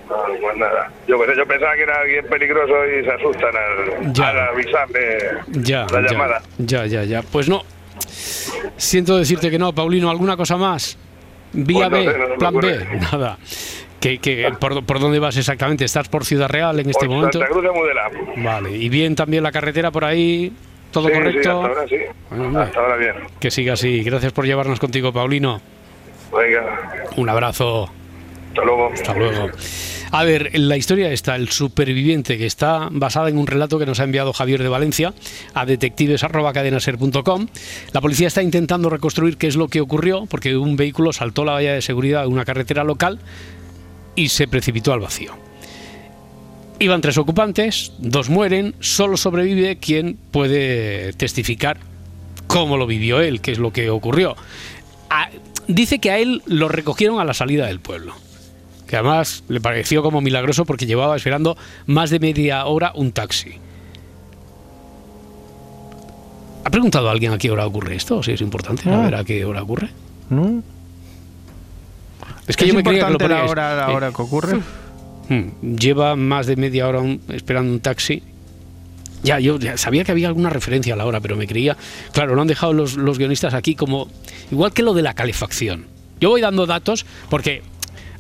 no, 0.10 0.16
pues 0.42 0.58
nada. 0.58 0.92
Yo, 1.08 1.16
yo 1.36 1.46
pensaba 1.48 1.76
que 1.76 1.82
era 1.84 2.02
alguien 2.02 2.26
peligroso 2.28 2.74
y 2.86 3.04
se 3.04 3.12
asustan 3.12 3.52
al, 3.56 4.14
Ya. 4.14 4.30
al 4.30 4.40
avisarme 4.50 5.00
Ya, 5.50 5.86
la 5.92 6.02
ya, 6.02 6.08
llamada. 6.12 6.42
ya, 6.58 6.86
ya, 6.86 7.04
ya. 7.04 7.22
Pues 7.24 7.50
no. 7.50 7.64
Siento 8.78 9.18
decirte 9.18 9.50
que 9.52 9.60
no, 9.60 9.74
Paulino. 9.74 10.10
¿Alguna 10.10 10.38
cosa 10.38 10.58
más? 10.58 10.98
Vía 11.54 11.90
Pues 11.90 12.06
no 12.06 12.12
B, 12.12 12.28
no 12.30 12.36
plan 12.38 12.56
B, 12.58 12.86
nada. 13.12 13.38
¿Qué, 14.00 14.20
qué- 14.20 14.52
por, 14.60 14.84
por 14.86 15.00
dónde 15.00 15.20
vas 15.20 15.36
exactamente? 15.36 15.84
¿Estás 15.86 16.08
por 16.08 16.24
Ciudad 16.26 16.48
Real 16.48 16.80
en 16.80 16.90
este 16.90 17.06
Por 17.08 17.16
momento? 17.16 17.40
Santa 17.40 17.52
Cruz 17.52 17.64
de 17.64 17.72
Mudela. 17.72 18.10
Vale. 18.38 18.72
¿Y 18.72 18.88
bien 18.90 19.16
también 19.16 19.44
la 19.44 19.52
carretera 19.52 19.92
por 19.92 20.06
ahí? 20.06 20.54
¿Todo 20.92 21.08
Sí, 21.08 21.14
sí, 21.14 21.20
correcto? 21.20 21.52
hasta 21.64 21.68
ahora 21.68 21.88
sí. 21.88 21.96
Bueno, 22.30 22.46
hombre. 22.46 22.64
hasta 22.64 22.80
ahora 22.80 22.96
bien. 22.98 23.14
Que 23.40 23.52
siga 23.52 23.74
así. 23.74 24.04
Gracias 24.04 24.32
por 24.34 24.46
llevarnos 24.46 24.80
contigo, 24.80 25.14
Paulino. 25.14 25.62
Venga, 26.36 27.08
Un 27.18 27.30
abrazo. 27.30 27.90
hasta 28.50 28.64
luego. 28.64 28.92
Hasta 28.94 29.14
luego. 29.14 29.50
A 30.12 30.24
ver, 30.24 30.50
la 30.58 30.76
historia 30.76 31.12
está, 31.12 31.36
el 31.36 31.50
superviviente, 31.50 32.40
que 32.40 32.48
está 32.48 32.88
basada 32.92 33.30
en 33.30 33.38
un 33.38 33.46
relato 33.46 33.78
que 33.78 33.86
nos 33.86 34.00
ha 34.00 34.04
enviado 34.06 34.34
Javier 34.34 34.64
de 34.64 34.70
Valencia 34.70 35.14
a 35.54 35.66
detectives.cadenaser.com. 35.68 37.48
La 37.94 38.02
policía 38.02 38.28
está 38.28 38.42
intentando 38.42 38.90
reconstruir 38.90 39.38
qué 39.38 39.46
es 39.48 39.56
lo 39.56 39.68
que 39.68 39.82
ocurrió, 39.82 40.26
porque 40.26 40.58
un 40.58 40.76
vehículo 40.76 41.14
saltó 41.14 41.46
la 41.46 41.52
valla 41.54 41.74
de 41.74 41.82
seguridad 41.84 42.22
de 42.22 42.28
una 42.28 42.44
carretera 42.46 42.84
local 42.84 43.20
y 44.16 44.30
se 44.30 44.48
precipitó 44.48 44.94
al 44.94 45.00
vacío. 45.02 45.34
Iban 46.80 47.02
tres 47.02 47.18
ocupantes, 47.18 47.92
dos 48.00 48.30
mueren, 48.30 48.74
solo 48.80 49.18
sobrevive 49.18 49.78
quien 49.78 50.18
puede 50.32 51.12
testificar 51.14 51.78
cómo 52.48 52.78
lo 52.78 52.88
vivió 52.88 53.20
él, 53.20 53.42
qué 53.42 53.52
es 53.52 53.60
lo 53.60 53.74
que 53.74 53.90
ocurrió. 53.90 54.36
A- 55.10 55.30
dice 55.68 56.00
que 56.00 56.10
a 56.12 56.18
él 56.20 56.42
lo 56.46 56.70
recogieron 56.70 57.20
a 57.20 57.26
la 57.26 57.34
salida 57.34 57.68
del 57.68 57.80
pueblo 57.80 58.14
que 58.88 58.96
además 58.96 59.44
le 59.50 59.62
pareció 59.62 60.02
como 60.02 60.20
milagroso 60.20 60.66
porque 60.66 60.88
llevaba 60.88 61.16
esperando 61.16 61.56
más 61.86 62.10
de 62.10 62.18
media 62.20 62.66
hora 62.66 62.92
un 62.96 63.12
taxi. 63.12 63.52
¿Ha 66.66 66.70
preguntado 66.72 67.08
a 67.08 67.12
alguien 67.12 67.32
a 67.34 67.38
qué 67.38 67.52
hora 67.52 67.68
ocurre 67.68 67.96
esto? 67.96 68.18
¿O 68.18 68.24
si 68.24 68.32
es 68.32 68.42
importante 68.42 68.82
Ah. 68.88 68.94
saber 68.96 69.16
a 69.16 69.24
qué 69.24 69.46
hora 69.46 69.62
ocurre? 69.62 69.90
¿No? 70.32 70.64
Es 72.48 72.58
que 72.58 72.66
yo 72.68 72.74
me 72.74 72.84
creía 72.84 73.06
que 73.06 73.14
lo 73.14 73.28
la 73.28 73.46
hora, 73.46 73.76
la 73.76 73.90
hora 73.94 74.12
que 74.12 74.22
ocurre. 74.24 74.60
Hmm, 75.30 75.76
Lleva 75.78 76.16
más 76.16 76.48
de 76.48 76.56
media 76.56 76.88
hora 76.88 77.00
un- 77.00 77.22
esperando 77.30 77.72
un 77.72 77.80
taxi. 77.80 78.24
Ya, 79.24 79.40
yo 79.40 79.60
ya 79.60 79.78
sabía 79.78 80.04
que 80.06 80.12
había 80.12 80.28
alguna 80.30 80.50
referencia 80.50 80.94
a 80.94 80.98
la 80.98 81.06
hora, 81.06 81.20
pero 81.20 81.36
me 81.36 81.46
creía. 81.46 81.76
Claro, 82.14 82.36
lo 82.36 82.42
han 82.42 82.48
dejado 82.48 82.74
los, 82.74 82.96
los 82.96 83.18
guionistas 83.18 83.54
aquí 83.54 83.76
como. 83.76 84.08
Igual 84.52 84.74
que 84.74 84.82
lo 84.82 84.94
de 84.94 85.02
la 85.02 85.14
calefacción. 85.14 85.86
Yo 86.22 86.30
voy 86.30 86.42
dando 86.42 86.66
datos 86.66 87.06
porque 87.30 87.62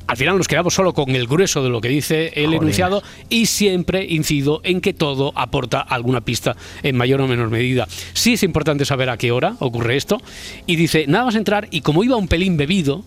al 0.07 0.17
final 0.17 0.37
nos 0.37 0.47
quedamos 0.47 0.73
solo 0.73 0.93
con 0.93 1.09
el 1.11 1.27
grueso 1.27 1.63
de 1.63 1.69
lo 1.69 1.81
que 1.81 1.87
dice 1.89 2.31
el 2.35 2.53
enunciado 2.53 3.01
y 3.29 3.45
siempre 3.45 4.05
incido 4.05 4.59
en 4.63 4.81
que 4.81 4.93
todo 4.93 5.31
aporta 5.35 5.79
alguna 5.81 6.21
pista 6.21 6.55
en 6.83 6.97
mayor 6.97 7.21
o 7.21 7.27
menor 7.27 7.49
medida. 7.49 7.87
Sí 8.13 8.33
es 8.33 8.43
importante 8.43 8.85
saber 8.85 9.09
a 9.09 9.17
qué 9.17 9.31
hora 9.31 9.55
ocurre 9.59 9.95
esto. 9.97 10.17
Y 10.65 10.75
dice, 10.77 11.05
nada 11.07 11.25
más 11.25 11.35
entrar 11.35 11.67
y 11.71 11.81
como 11.81 12.03
iba 12.03 12.15
un 12.17 12.27
pelín 12.27 12.57
bebido, 12.57 13.03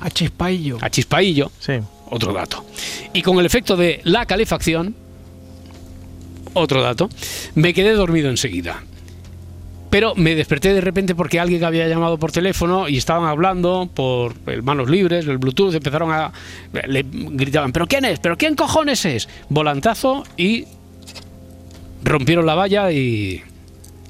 A 0.00 0.10
chispaillo. 0.10 0.78
a 0.80 0.90
chispaillo, 0.90 1.50
Sí. 1.58 1.72
Otro 2.10 2.32
dato. 2.32 2.64
Y 3.12 3.22
con 3.22 3.38
el 3.38 3.46
efecto 3.46 3.76
de 3.76 4.00
la 4.04 4.26
calefacción, 4.26 4.94
otro 6.54 6.82
dato, 6.82 7.08
me 7.54 7.74
quedé 7.74 7.92
dormido 7.92 8.30
enseguida. 8.30 8.82
Pero 9.90 10.14
me 10.14 10.34
desperté 10.34 10.74
de 10.74 10.80
repente 10.80 11.14
porque 11.14 11.38
alguien 11.38 11.64
había 11.64 11.86
llamado 11.88 12.18
por 12.18 12.32
teléfono 12.32 12.88
y 12.88 12.96
estaban 12.96 13.28
hablando 13.28 13.88
por 13.92 14.34
el 14.46 14.62
manos 14.62 14.90
libres, 14.90 15.26
el 15.26 15.38
Bluetooth, 15.38 15.74
empezaron 15.74 16.12
a... 16.12 16.32
Le 16.86 17.04
gritaban, 17.04 17.72
¿pero 17.72 17.86
quién 17.86 18.04
es? 18.04 18.18
¿Pero 18.18 18.36
quién 18.36 18.56
cojones 18.56 19.04
es? 19.04 19.28
Volantazo 19.48 20.24
y 20.36 20.64
rompieron 22.02 22.46
la 22.46 22.54
valla 22.54 22.90
y, 22.90 23.42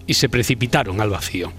y 0.06 0.14
se 0.14 0.28
precipitaron 0.28 1.00
al 1.00 1.10
vacío. 1.10 1.52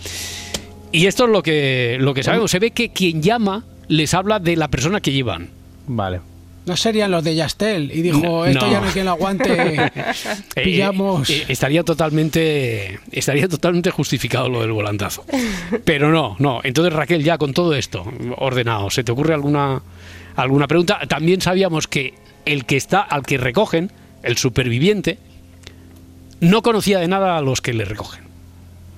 Y 0.92 1.06
esto 1.06 1.26
es 1.26 1.30
lo 1.30 1.44
que, 1.44 1.98
lo 2.00 2.14
que 2.14 2.24
sabemos. 2.24 2.50
Se 2.50 2.60
ve 2.60 2.72
que 2.72 2.90
quien 2.90 3.22
llama 3.22 3.66
les 3.88 4.14
habla 4.14 4.40
de 4.40 4.56
la 4.56 4.68
persona 4.68 5.00
que 5.00 5.12
llevan. 5.12 5.50
Vale. 5.88 6.20
No 6.66 6.76
serían 6.76 7.12
los 7.12 7.24
de 7.24 7.34
Yastel 7.34 7.92
y 7.94 8.02
dijo, 8.02 8.46
esto 8.46 8.66
No. 8.66 8.72
ya 8.74 8.82
no 8.82 8.88
hay 8.88 8.92
quien 8.92 9.06
lo 9.06 9.12
aguante, 9.12 9.76
Eh, 10.56 10.64
pillamos... 10.64 11.30
eh, 11.30 11.46
estaría 11.48 11.82
totalmente 11.84 13.00
estaría 13.12 13.48
totalmente 13.48 13.90
justificado 13.90 14.50
lo 14.50 14.60
del 14.62 14.74
volantazo. 14.74 15.24
Pero 15.86 16.12
no, 16.12 16.36
no. 16.40 16.60
Entonces 16.64 16.94
Raquel 16.94 17.24
ya 17.24 17.38
con 17.38 17.54
todo 17.54 17.74
esto 17.74 18.04
ordenado, 18.38 18.90
¿se 18.90 19.06
te 19.06 19.14
ocurre 19.14 19.34
alguna 19.34 19.82
alguna 20.36 20.68
pregunta? 20.68 21.00
También 21.08 21.40
sabíamos 21.40 21.88
que 21.88 22.16
el 22.46 22.66
que 22.66 22.76
está 22.76 23.00
al 23.02 23.24
que 23.24 23.38
recogen, 23.38 23.90
el 24.24 24.36
superviviente, 24.36 25.20
no 26.42 26.62
conocía 26.64 27.00
de 27.00 27.08
nada 27.08 27.38
a 27.38 27.42
los 27.42 27.62
que 27.62 27.74
le 27.74 27.86
recogen. 27.86 28.27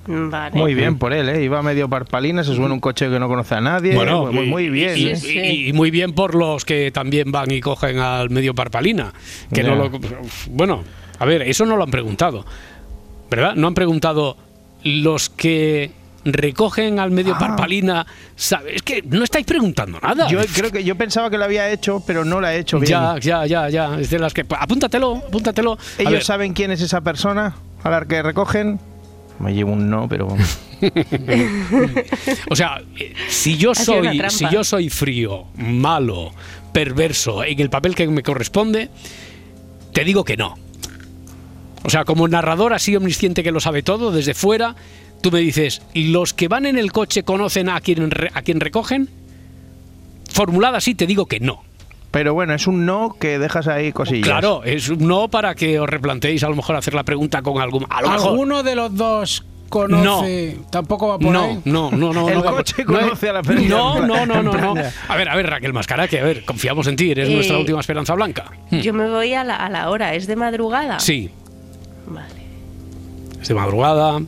Vale. 0.08 0.56
Muy 0.58 0.74
bien 0.74 0.98
por 0.98 1.14
él, 1.14 1.30
¿eh? 1.30 1.44
Iba 1.44 1.62
medio 1.62 1.88
parpalina, 1.90 2.44
se 2.44 2.56
sube 2.56 2.66
en 2.66 2.72
un 2.72 2.80
coche 2.80 3.10
que 3.10 3.20
no 3.20 3.28
conoce 3.28 3.56
a 3.56 3.62
nadie. 3.62 3.94
Bueno, 3.96 4.26
muy, 4.32 4.46
y- 4.46 4.50
muy 4.50 4.70
bien. 4.70 4.98
Y, 4.98 5.08
¿eh? 5.10 5.54
y- 5.54 5.70
y 5.70 5.74
muy 5.74 5.92
bien 5.92 6.14
por 6.14 6.34
los 6.36 6.66
que 6.66 6.92
también 6.92 7.32
van 7.32 7.52
y 7.52 7.60
cogen 7.62 8.00
al 8.00 8.30
medio 8.30 8.56
parpalina. 8.56 9.14
Que 9.54 9.64
no 9.64 9.76
lo, 9.76 9.92
bueno, 10.50 10.84
a 11.20 11.26
ver, 11.26 11.44
eso 11.44 11.66
no 11.66 11.76
lo 11.78 11.84
han 11.84 11.92
preguntado. 11.92 12.46
¿Verdad? 13.30 13.54
No 13.56 13.68
han 13.68 13.76
preguntado 13.76 14.38
los 14.84 15.30
que 15.30 15.92
recogen 16.26 17.00
al 17.00 17.12
medio 17.12 17.36
Ah. 17.36 17.40
parpalina. 17.40 18.06
¿sabe? 18.36 18.76
Es 18.76 18.82
que 18.82 19.04
no 19.04 19.24
estáis 19.24 19.46
preguntando 19.46 20.00
nada. 20.02 20.28
Yo 20.28 20.40
creo 20.56 20.72
que 20.72 20.84
yo 20.84 20.96
pensaba 20.96 21.30
que 21.30 21.38
lo 21.38 21.44
había 21.44 21.70
hecho, 21.70 22.02
pero 22.08 22.26
no 22.26 22.40
lo 22.42 22.48
ha 22.48 22.56
hecho 22.56 22.80
bien. 22.80 22.90
Ya, 22.92 23.16
ya, 23.20 23.46
ya, 23.46 23.70
ya. 23.70 24.00
Es 24.00 24.10
de 24.10 24.18
las 24.20 24.34
que. 24.34 24.46
Apúntatelo, 24.50 25.18
apúntatelo. 25.28 25.78
¿Ellos 25.98 26.26
saben 26.26 26.54
quién 26.54 26.72
es 26.72 26.82
esa 26.82 27.02
persona 27.02 27.56
a 27.84 27.90
la 27.90 28.06
que 28.06 28.24
recogen? 28.24 28.80
Me 29.40 29.54
llevo 29.54 29.72
un 29.74 29.90
no, 29.90 30.08
pero... 30.10 30.28
O 32.50 32.56
sea, 32.56 32.82
eh, 32.98 33.14
si 33.30 33.58
yo 33.58 33.74
soy, 33.76 34.22
si 34.30 34.46
yo 34.52 34.64
soy 34.64 34.90
frío, 34.90 35.46
malo, 35.56 36.32
perverso, 36.74 37.44
en 37.44 37.60
el 37.60 37.70
papel 37.70 37.96
que 37.96 38.08
me 38.08 38.24
corresponde, 38.24 38.90
te 39.94 40.04
digo 40.04 40.24
que 40.24 40.38
no. 40.38 40.56
O 41.84 41.90
sea, 41.90 42.06
como 42.06 42.28
narrador 42.28 42.74
así 42.74 42.96
omnisciente 42.96 43.44
que 43.44 43.52
lo 43.52 43.60
sabe 43.60 43.84
todo, 43.84 44.12
desde 44.12 44.34
fuera, 44.34 44.76
tú 45.22 45.32
me 45.32 45.40
dices, 45.40 45.82
¿los 45.94 46.34
que 46.34 46.48
van 46.48 46.66
en 46.66 46.78
el 46.78 46.92
coche 46.92 47.24
conocen 47.24 47.70
a 47.70 47.80
quien, 47.82 48.12
re- 48.12 48.32
a 48.34 48.42
quien 48.42 48.60
recogen? 48.60 49.10
Formulada 50.32 50.78
así, 50.78 50.96
te 50.96 51.08
digo 51.08 51.26
que 51.26 51.40
no. 51.40 51.64
Pero 52.12 52.34
bueno, 52.34 52.54
es 52.56 52.66
un 52.66 52.86
no 52.86 53.16
que 53.20 53.38
dejas 53.38 53.68
ahí 53.68 53.92
cosillas. 53.92 54.28
Claro, 54.28 54.64
es 54.64 54.90
un 54.90 55.08
no 55.08 55.28
para 55.30 55.54
que 55.54 55.80
os 55.80 55.88
replanteéis 55.88 56.44
a 56.44 56.50
lo 56.50 56.56
mejor 56.56 56.76
hacer 56.76 56.94
la 56.96 57.04
pregunta 57.04 57.42
con 57.44 57.62
algún... 57.62 57.86
A 57.90 58.02
lo 58.02 58.10
mejor... 58.10 58.30
¿Alguno 58.32 58.64
de 58.64 58.76
los 58.76 58.96
dos 58.96 59.46
conoce? 59.70 60.58
Tampoco 60.72 61.08
va 61.10 61.20
por 61.20 61.32
No, 61.32 61.44
ahí. 61.44 61.62
no, 61.66 61.92
no, 61.92 62.12
no. 62.12 62.28
El 62.30 62.36
no 62.40 62.44
coche 62.46 62.84
por- 62.84 62.96
no 62.96 63.00
conoce 63.02 63.26
es- 63.28 63.30
a 63.30 63.34
la 63.34 63.44
persona. 63.44 63.68
No, 63.70 64.00
no, 64.08 64.26
no, 64.26 64.42
no, 64.42 64.54
no. 64.74 64.82
A 65.08 65.16
ver, 65.16 65.30
a 65.30 65.36
ver, 65.36 65.48
Raquel 65.52 65.72
Mascara, 65.72 66.08
que 66.08 66.20
a 66.20 66.24
ver, 66.24 66.44
confiamos 66.46 66.88
en 66.88 66.96
ti, 66.96 67.12
eres 67.12 67.30
Eh, 67.30 67.34
nuestra 67.36 67.60
última 67.60 67.80
esperanza 67.80 68.16
blanca. 68.16 68.46
Yo 68.72 68.92
me 68.92 69.08
voy 69.08 69.36
a 69.36 69.44
la, 69.44 69.58
a 69.58 69.70
la 69.70 69.90
hora, 69.92 70.16
¿es 70.16 70.26
de 70.26 70.36
madrugada? 70.36 71.00
Sí, 71.00 71.30
Vale. 72.08 72.28
es 73.40 73.48
de 73.48 73.54
madrugada. 73.54 74.20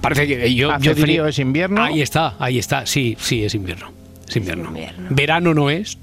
Parece 0.00 0.26
que 0.28 0.54
yo, 0.54 0.70
Hace 0.70 0.84
yo 0.84 0.90
diría- 0.94 1.04
frío, 1.04 1.26
es 1.26 1.38
invierno. 1.40 1.82
Ahí 1.82 2.02
está, 2.02 2.34
ahí 2.38 2.58
está. 2.60 2.86
Sí, 2.86 3.16
sí, 3.20 3.44
es 3.44 3.54
invierno. 3.56 3.90
Es 4.28 4.36
invierno. 4.36 4.68
invierno. 4.68 5.06
Verano 5.10 5.54
no 5.54 5.68
es. 5.70 5.98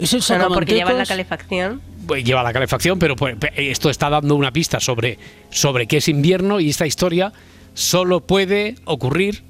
¿Es 0.00 0.12
el 0.30 0.38
No, 0.38 0.48
no, 0.48 0.54
porque 0.54 0.74
llevan 0.74 0.98
la 0.98 1.06
calefacción. 1.06 1.80
pues, 2.06 2.24
lleva 2.24 2.42
la 2.42 2.52
calefacción, 2.52 2.98
pero 2.98 3.16
pues, 3.16 3.36
esto 3.56 3.90
está 3.90 4.08
dando 4.10 4.34
una 4.34 4.50
pista 4.52 4.80
sobre, 4.80 5.18
sobre 5.50 5.86
qué 5.86 5.98
es 5.98 6.08
invierno 6.08 6.58
y 6.60 6.70
esta 6.70 6.86
historia 6.86 7.32
solo 7.74 8.20
puede 8.20 8.74
ocurrir 8.84 9.42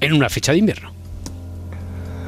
en 0.00 0.12
una 0.12 0.28
fecha 0.28 0.52
de 0.52 0.58
invierno. 0.58 0.92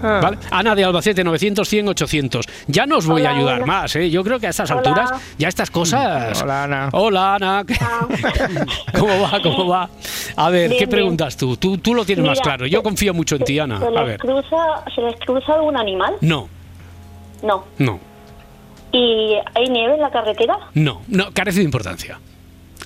Ah. 0.07 0.21
¿Vale? 0.23 0.37
Ana 0.51 0.75
de 0.75 0.85
Albacete, 0.85 1.25
900, 1.25 1.67
100, 1.67 1.89
800. 1.89 2.47
Ya 2.67 2.85
no 2.85 2.99
os 2.99 3.07
voy 3.07 3.23
a 3.23 3.31
Hola, 3.31 3.37
ayudar 3.39 3.57
hola. 3.62 3.67
más, 3.67 3.97
¿eh? 3.97 4.11
Yo 4.11 4.23
creo 4.23 4.39
que 4.39 4.47
a 4.47 4.51
estas 4.51 4.71
Hola. 4.71 4.81
alturas, 4.81 5.12
ya 5.39 5.49
estas 5.49 5.71
cosas... 5.71 6.43
Hola, 6.43 6.65
Ana. 6.65 6.89
Hola, 6.93 7.35
Ana. 7.37 7.65
¿Cómo 8.99 9.21
va? 9.21 9.41
¿Cómo 9.43 9.67
va? 9.69 9.89
A 10.37 10.51
ver, 10.51 10.69
Bien, 10.69 10.79
¿qué 10.79 10.85
bien. 10.87 10.91
preguntas 10.91 11.37
tú? 11.39 11.57
tú? 11.57 11.79
Tú 11.79 11.95
lo 11.95 12.05
tienes 12.05 12.23
más 12.25 12.35
Mira, 12.39 12.43
claro. 12.43 12.67
Yo 12.67 12.83
confío 12.83 13.15
mucho 13.15 13.37
en 13.37 13.45
ti, 13.45 13.59
Ana. 13.59 13.79
¿Se 13.79 13.87
A 13.87 13.91
les, 13.91 14.07
ver. 14.07 14.19
cruza, 14.21 14.57
¿Se 14.95 15.01
les 15.01 15.17
cruza 15.21 15.55
algún 15.55 15.77
animal? 15.77 16.15
No, 16.21 16.51
No. 17.43 17.64
no, 17.78 18.01
¿Y 18.93 19.35
hay 19.55 19.68
nieve 19.68 19.95
en 19.95 20.01
la 20.01 20.11
carretera? 20.11 20.57
no, 20.74 21.03
no, 21.09 21.32
carece 21.32 21.59
de 21.59 21.64
importancia. 21.64 22.18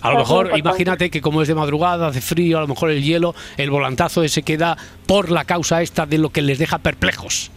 A 0.00 0.12
lo 0.12 0.18
mejor, 0.18 0.56
imagínate 0.56 1.10
que 1.10 1.20
como 1.20 1.42
es 1.42 1.48
de 1.48 1.54
madrugada, 1.56 2.06
hace 2.06 2.20
frío, 2.20 2.58
a 2.58 2.60
lo 2.60 2.68
mejor 2.68 2.90
el 2.90 3.02
hielo, 3.02 3.34
el 3.56 3.68
volantazo 3.70 4.22
ese 4.22 4.42
que 4.42 4.56
da 4.56 4.76
por 5.06 5.30
la 5.30 5.44
causa 5.44 5.82
esta 5.82 6.06
de 6.06 6.18
lo 6.18 6.30
que 6.30 6.40
les 6.40 6.58
deja 6.58 6.78
perplejos. 6.78 7.50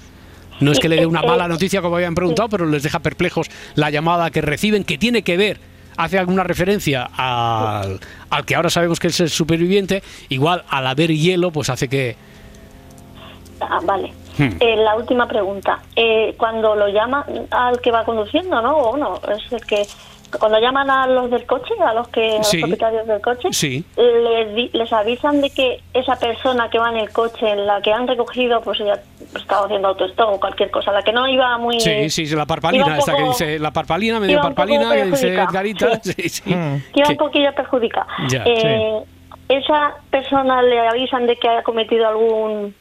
No 0.59 0.71
es 0.71 0.79
que 0.79 0.89
le 0.89 0.95
dé 0.95 1.05
una 1.05 1.21
Eh, 1.21 1.27
mala 1.27 1.45
eh, 1.45 1.49
noticia 1.49 1.81
como 1.83 1.95
habían 1.97 2.15
preguntado, 2.15 2.49
pero 2.49 2.65
les 2.65 2.81
deja 2.83 2.99
perplejos 2.99 3.47
la 3.75 3.89
llamada 3.91 4.31
que 4.31 4.41
reciben, 4.41 4.83
que 4.83 4.97
tiene 4.97 5.21
que 5.21 5.37
ver, 5.37 5.59
hace 5.97 6.17
alguna 6.17 6.43
referencia 6.43 7.09
al, 7.15 7.99
al 8.31 8.45
que 8.45 8.55
ahora 8.55 8.71
sabemos 8.71 8.99
que 8.99 9.07
es 9.07 9.19
el 9.19 9.29
superviviente, 9.29 10.01
igual 10.29 10.63
al 10.69 10.87
haber 10.87 11.11
hielo, 11.15 11.51
pues 11.51 11.69
hace 11.69 11.87
que... 11.87 12.15
Ah, 13.59 13.79
vale. 13.83 14.11
Hmm. 14.37 14.57
Eh, 14.59 14.75
la 14.77 14.95
última 14.95 15.27
pregunta. 15.27 15.79
Eh, 15.95 16.35
cuando 16.37 16.75
lo 16.75 16.87
llaman 16.87 17.23
al 17.51 17.79
que 17.81 17.91
va 17.91 18.03
conduciendo, 18.05 18.61
¿no? 18.61 18.75
O 18.77 18.97
no, 18.97 19.19
es 19.33 19.51
el 19.51 19.65
que... 19.65 19.85
Cuando 20.39 20.59
llaman 20.61 20.89
a 20.89 21.07
los 21.07 21.29
del 21.29 21.45
coche, 21.45 21.73
a 21.85 21.93
los 21.93 22.07
que 22.07 22.35
a 22.35 22.37
los 22.37 22.49
propietarios 22.55 23.05
del 23.05 23.19
coche, 23.19 23.49
Sí. 23.51 23.83
les, 23.97 24.55
di- 24.55 24.69
les 24.71 24.93
avisan 24.93 25.41
de 25.41 25.49
que 25.49 25.81
esa 25.93 26.15
persona 26.15 26.69
que 26.69 26.79
va 26.79 26.89
en 26.89 26.95
el 26.97 27.09
coche, 27.11 27.49
en 27.51 27.67
la 27.67 27.81
que 27.81 27.91
han 27.91 28.07
recogido, 28.07 28.61
pues 28.61 28.79
ya 28.79 28.93
estaba 29.35 29.65
haciendo 29.65 29.89
autostop 29.89 30.35
o 30.35 30.39
cualquier 30.39 30.71
cosa, 30.71 30.93
la 30.93 31.01
que 31.01 31.11
no 31.11 31.27
iba 31.27 31.57
muy... 31.57 31.81
Sí, 31.81 32.09
sí, 32.09 32.25
la 32.33 32.45
parpalina, 32.45 32.85
un 32.85 32.91
esta 32.93 33.13
que 33.17 33.23
dice, 33.23 33.59
la 33.59 33.71
parpalina, 33.71 34.21
medio 34.21 34.39
parpalina, 34.39 34.93
que 34.95 35.03
dice 35.03 35.33
Edgarita. 35.33 35.99
sí. 36.01 36.13
Sí, 36.13 36.29
sí. 36.29 36.43
Que 36.43 36.99
iba 37.01 37.09
un 37.09 37.17
poquillo 37.17 37.53
perjudicada. 37.53 38.07
Ya, 38.29 38.43
Eh, 38.45 39.01
¿Esa 39.49 39.95
persona 40.09 40.61
le 40.61 40.79
avisan 40.87 41.27
de 41.27 41.35
que 41.35 41.49
haya 41.49 41.61
cometido 41.63 42.07
algún 42.07 42.73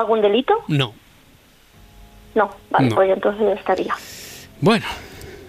algún 0.00 0.20
delito? 0.22 0.54
No. 0.68 0.92
No, 2.34 2.50
vale, 2.70 2.88
No. 2.88 2.94
pues 2.96 3.10
entonces 3.10 3.42
ya 3.46 3.54
estaría. 3.54 3.94
Bueno, 4.60 4.84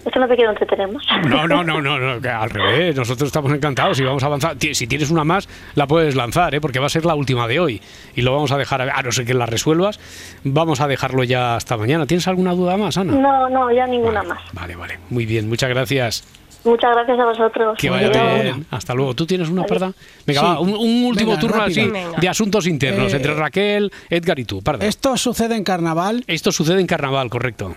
Es 0.04 0.12
que 0.12 0.18
no 0.18 0.26
te 0.26 0.34
quiero 0.34 0.50
entretener 0.50 0.88
más. 0.90 1.04
no, 1.28 1.46
no, 1.46 1.62
no, 1.62 1.80
no, 1.80 1.96
no, 2.18 2.30
al 2.40 2.50
revés, 2.50 2.96
nosotros 2.96 3.28
estamos 3.28 3.52
encantados 3.52 4.00
y 4.00 4.02
vamos 4.04 4.22
a 4.24 4.26
avanzar. 4.26 4.56
Si 4.58 4.86
tienes 4.88 5.10
una 5.12 5.22
más, 5.22 5.48
la 5.76 5.86
puedes 5.86 6.16
lanzar, 6.16 6.54
¿eh? 6.56 6.60
porque 6.60 6.80
va 6.80 6.86
a 6.86 6.88
ser 6.88 7.04
la 7.04 7.14
última 7.14 7.46
de 7.46 7.60
hoy 7.60 7.80
y 8.16 8.22
lo 8.22 8.32
vamos 8.32 8.50
a 8.50 8.58
dejar, 8.58 8.82
a 8.82 8.98
a 8.98 9.02
no 9.02 9.12
ser 9.12 9.24
que 9.26 9.34
la 9.34 9.46
resuelvas, 9.46 10.00
vamos 10.42 10.80
a 10.80 10.88
dejarlo 10.88 11.22
ya 11.22 11.54
hasta 11.54 11.76
mañana. 11.76 12.04
¿Tienes 12.06 12.26
alguna 12.26 12.52
duda 12.52 12.76
más, 12.76 12.96
Ana? 12.98 13.12
No, 13.12 13.48
no, 13.48 13.70
ya 13.70 13.86
ninguna 13.86 14.24
más. 14.24 14.40
Vale, 14.52 14.74
vale, 14.74 14.98
muy 15.10 15.24
bien, 15.24 15.48
muchas 15.48 15.70
gracias. 15.70 16.24
Muchas 16.64 16.94
gracias 16.94 17.18
a 17.18 17.24
vosotros. 17.24 17.76
Que 17.78 17.90
vaya 17.90 18.08
bien. 18.42 18.66
Hasta 18.70 18.94
luego. 18.94 19.14
¿Tú 19.14 19.26
tienes 19.26 19.48
una 19.48 19.62
Adiós. 19.62 19.78
parda? 19.78 19.92
Venga, 20.26 20.40
Sí. 20.40 20.46
va, 20.46 20.60
un, 20.60 20.68
un 20.74 21.04
último 21.06 21.30
Venga, 21.30 21.40
turno 21.40 21.56
rápido. 21.56 21.82
así 21.82 21.90
Venga. 21.90 22.18
de 22.20 22.28
asuntos 22.28 22.66
internos 22.66 23.12
Eh, 23.12 23.16
entre 23.16 23.34
Raquel, 23.34 23.92
Edgar 24.10 24.38
y 24.38 24.44
tú. 24.44 24.62
Parda. 24.62 24.86
Esto 24.86 25.16
sucede 25.16 25.56
en 25.56 25.64
carnaval. 25.64 26.22
Esto 26.28 26.52
sucede 26.52 26.80
en 26.80 26.86
carnaval, 26.86 27.28
correcto. 27.30 27.74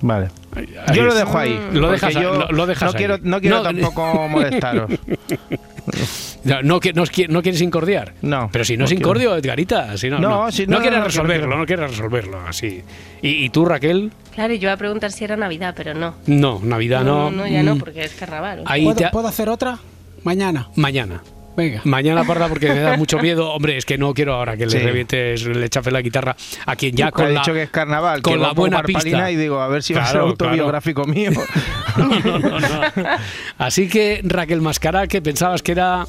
Vale. 0.00 0.28
Ahí 0.54 0.96
Yo 0.96 1.04
lo 1.04 1.14
dejo 1.14 1.36
ahí. 1.38 1.58
Lo 1.72 1.90
dejas, 1.90 2.14
yo 2.14 2.32
lo, 2.34 2.52
lo 2.52 2.66
dejas 2.66 2.84
no 2.84 2.88
ahí. 2.90 2.96
quiero, 2.96 3.18
no 3.22 3.40
quiero 3.40 3.56
No, 3.56 3.62
tampoco 3.64 4.28
molestaros. 4.30 4.90
No, 6.44 6.62
no, 6.62 6.80
qui- 6.80 6.94
no, 6.94 7.04
qui- 7.04 7.28
no 7.28 7.42
quieres 7.42 7.60
incordiar. 7.60 8.14
No, 8.22 8.48
Pero 8.52 8.64
si 8.64 8.74
no, 8.76 8.80
no 8.80 8.84
es 8.84 8.90
quiero. 8.90 9.00
incordio, 9.02 9.36
Edgarita. 9.36 9.96
Si 9.98 10.08
no, 10.08 10.18
No, 10.18 10.44
no, 10.44 10.52
si 10.52 10.66
no 10.66 10.76
no, 10.76 10.82
quieres 10.82 11.02
resolverlo, 11.04 11.46
quiero. 11.46 11.58
no 11.58 11.66
quieres 11.66 11.90
resolverlo 11.90 12.40
así. 12.46 12.82
¿Y, 13.22 13.44
y 13.44 13.48
tú, 13.50 13.64
Raquel? 13.64 14.12
Claro, 14.34 14.54
yo 14.54 14.62
iba 14.62 14.72
a 14.72 14.76
preguntar 14.76 15.10
si 15.12 15.24
era 15.24 15.36
Navidad, 15.36 15.74
pero 15.76 15.94
no. 15.94 16.14
No, 16.26 16.60
Navidad 16.62 17.02
no. 17.04 17.30
no, 17.30 17.46
ya 17.46 17.62
no, 17.62 17.74
Mm, 17.74 17.78
porque 17.78 18.02
es 18.02 18.12
carnaval. 18.14 18.62
Ahí 18.66 18.84
¿Puedo, 18.84 19.10
puedo 19.10 19.28
hacer 19.28 19.48
otra? 19.48 19.78
Mañana. 20.22 20.68
Mañana. 20.76 21.22
Venga. 21.58 21.80
Mañana, 21.82 22.22
Parda, 22.22 22.46
porque 22.48 22.68
me 22.68 22.78
da 22.78 22.96
mucho 22.96 23.18
miedo. 23.18 23.50
Hombre, 23.52 23.76
es 23.76 23.84
que 23.84 23.98
no 23.98 24.14
quiero 24.14 24.34
ahora 24.34 24.56
que 24.56 24.64
le 24.64 24.78
revientes, 24.78 25.44
le 25.44 25.68
chafe 25.68 25.90
la 25.90 26.00
guitarra 26.00 26.36
a 26.66 26.76
quien 26.76 26.94
ya 26.94 27.08
Ha 27.08 27.10
con 27.10 27.34
la, 27.34 27.40
dicho 27.40 27.52
que 27.52 27.64
es 27.64 27.70
carnaval, 27.70 28.22
con 28.22 28.34
que 28.34 28.38
la 28.38 28.52
buena 28.52 28.80
pista. 28.84 29.28
y 29.32 29.34
digo, 29.34 29.60
a 29.60 29.66
ver 29.66 29.82
si 29.82 29.92
va 29.92 30.02
a 30.02 30.06
ser 30.06 30.12
Claro, 30.20 30.36
claro. 30.36 30.50
autobiográfico 30.52 31.04
mío. 31.06 31.32
No, 31.96 32.08
no, 32.24 32.38
no, 32.38 32.60
no. 32.60 32.80
Así 33.58 33.88
que, 33.88 34.20
Raquel 34.22 34.60
Mascara, 34.60 35.08
que 35.08 35.20
pensabas 35.20 35.62
que 35.62 35.72
era 35.72 36.06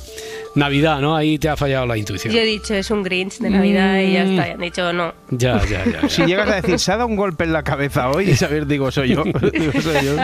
Navidad, 0.56 1.00
¿no? 1.00 1.16
Ahí 1.16 1.38
te 1.38 1.50
ha 1.50 1.56
fallado 1.56 1.86
la 1.86 1.98
intuición. 1.98 2.34
Yo 2.34 2.40
he 2.40 2.46
dicho, 2.46 2.74
es 2.74 2.90
un 2.92 3.04
Grinch 3.04 3.40
de 3.40 3.50
Navidad 3.50 4.00
y 4.00 4.14
ya 4.14 4.24
está. 4.24 4.48
Y 4.48 4.52
han 4.52 4.60
dicho, 4.60 4.94
no. 4.94 5.14
Ya, 5.30 5.62
ya, 5.66 5.86
ya. 5.86 6.02
ya. 6.02 6.10
Si 6.10 6.26
llegas 6.26 6.50
a 6.50 6.56
decir, 6.62 6.80
se 6.80 6.92
ha 6.92 6.98
dado 6.98 7.08
un 7.08 7.16
golpe 7.16 7.44
en 7.44 7.54
la 7.54 7.64
cabeza 7.64 8.10
hoy, 8.10 8.30
y 8.32 8.36
saber, 8.36 8.66
digo, 8.68 8.92
soy 8.92 9.10
yo. 9.10 9.24
Digo, 9.54 9.82
soy 9.82 10.06
yo. 10.06 10.16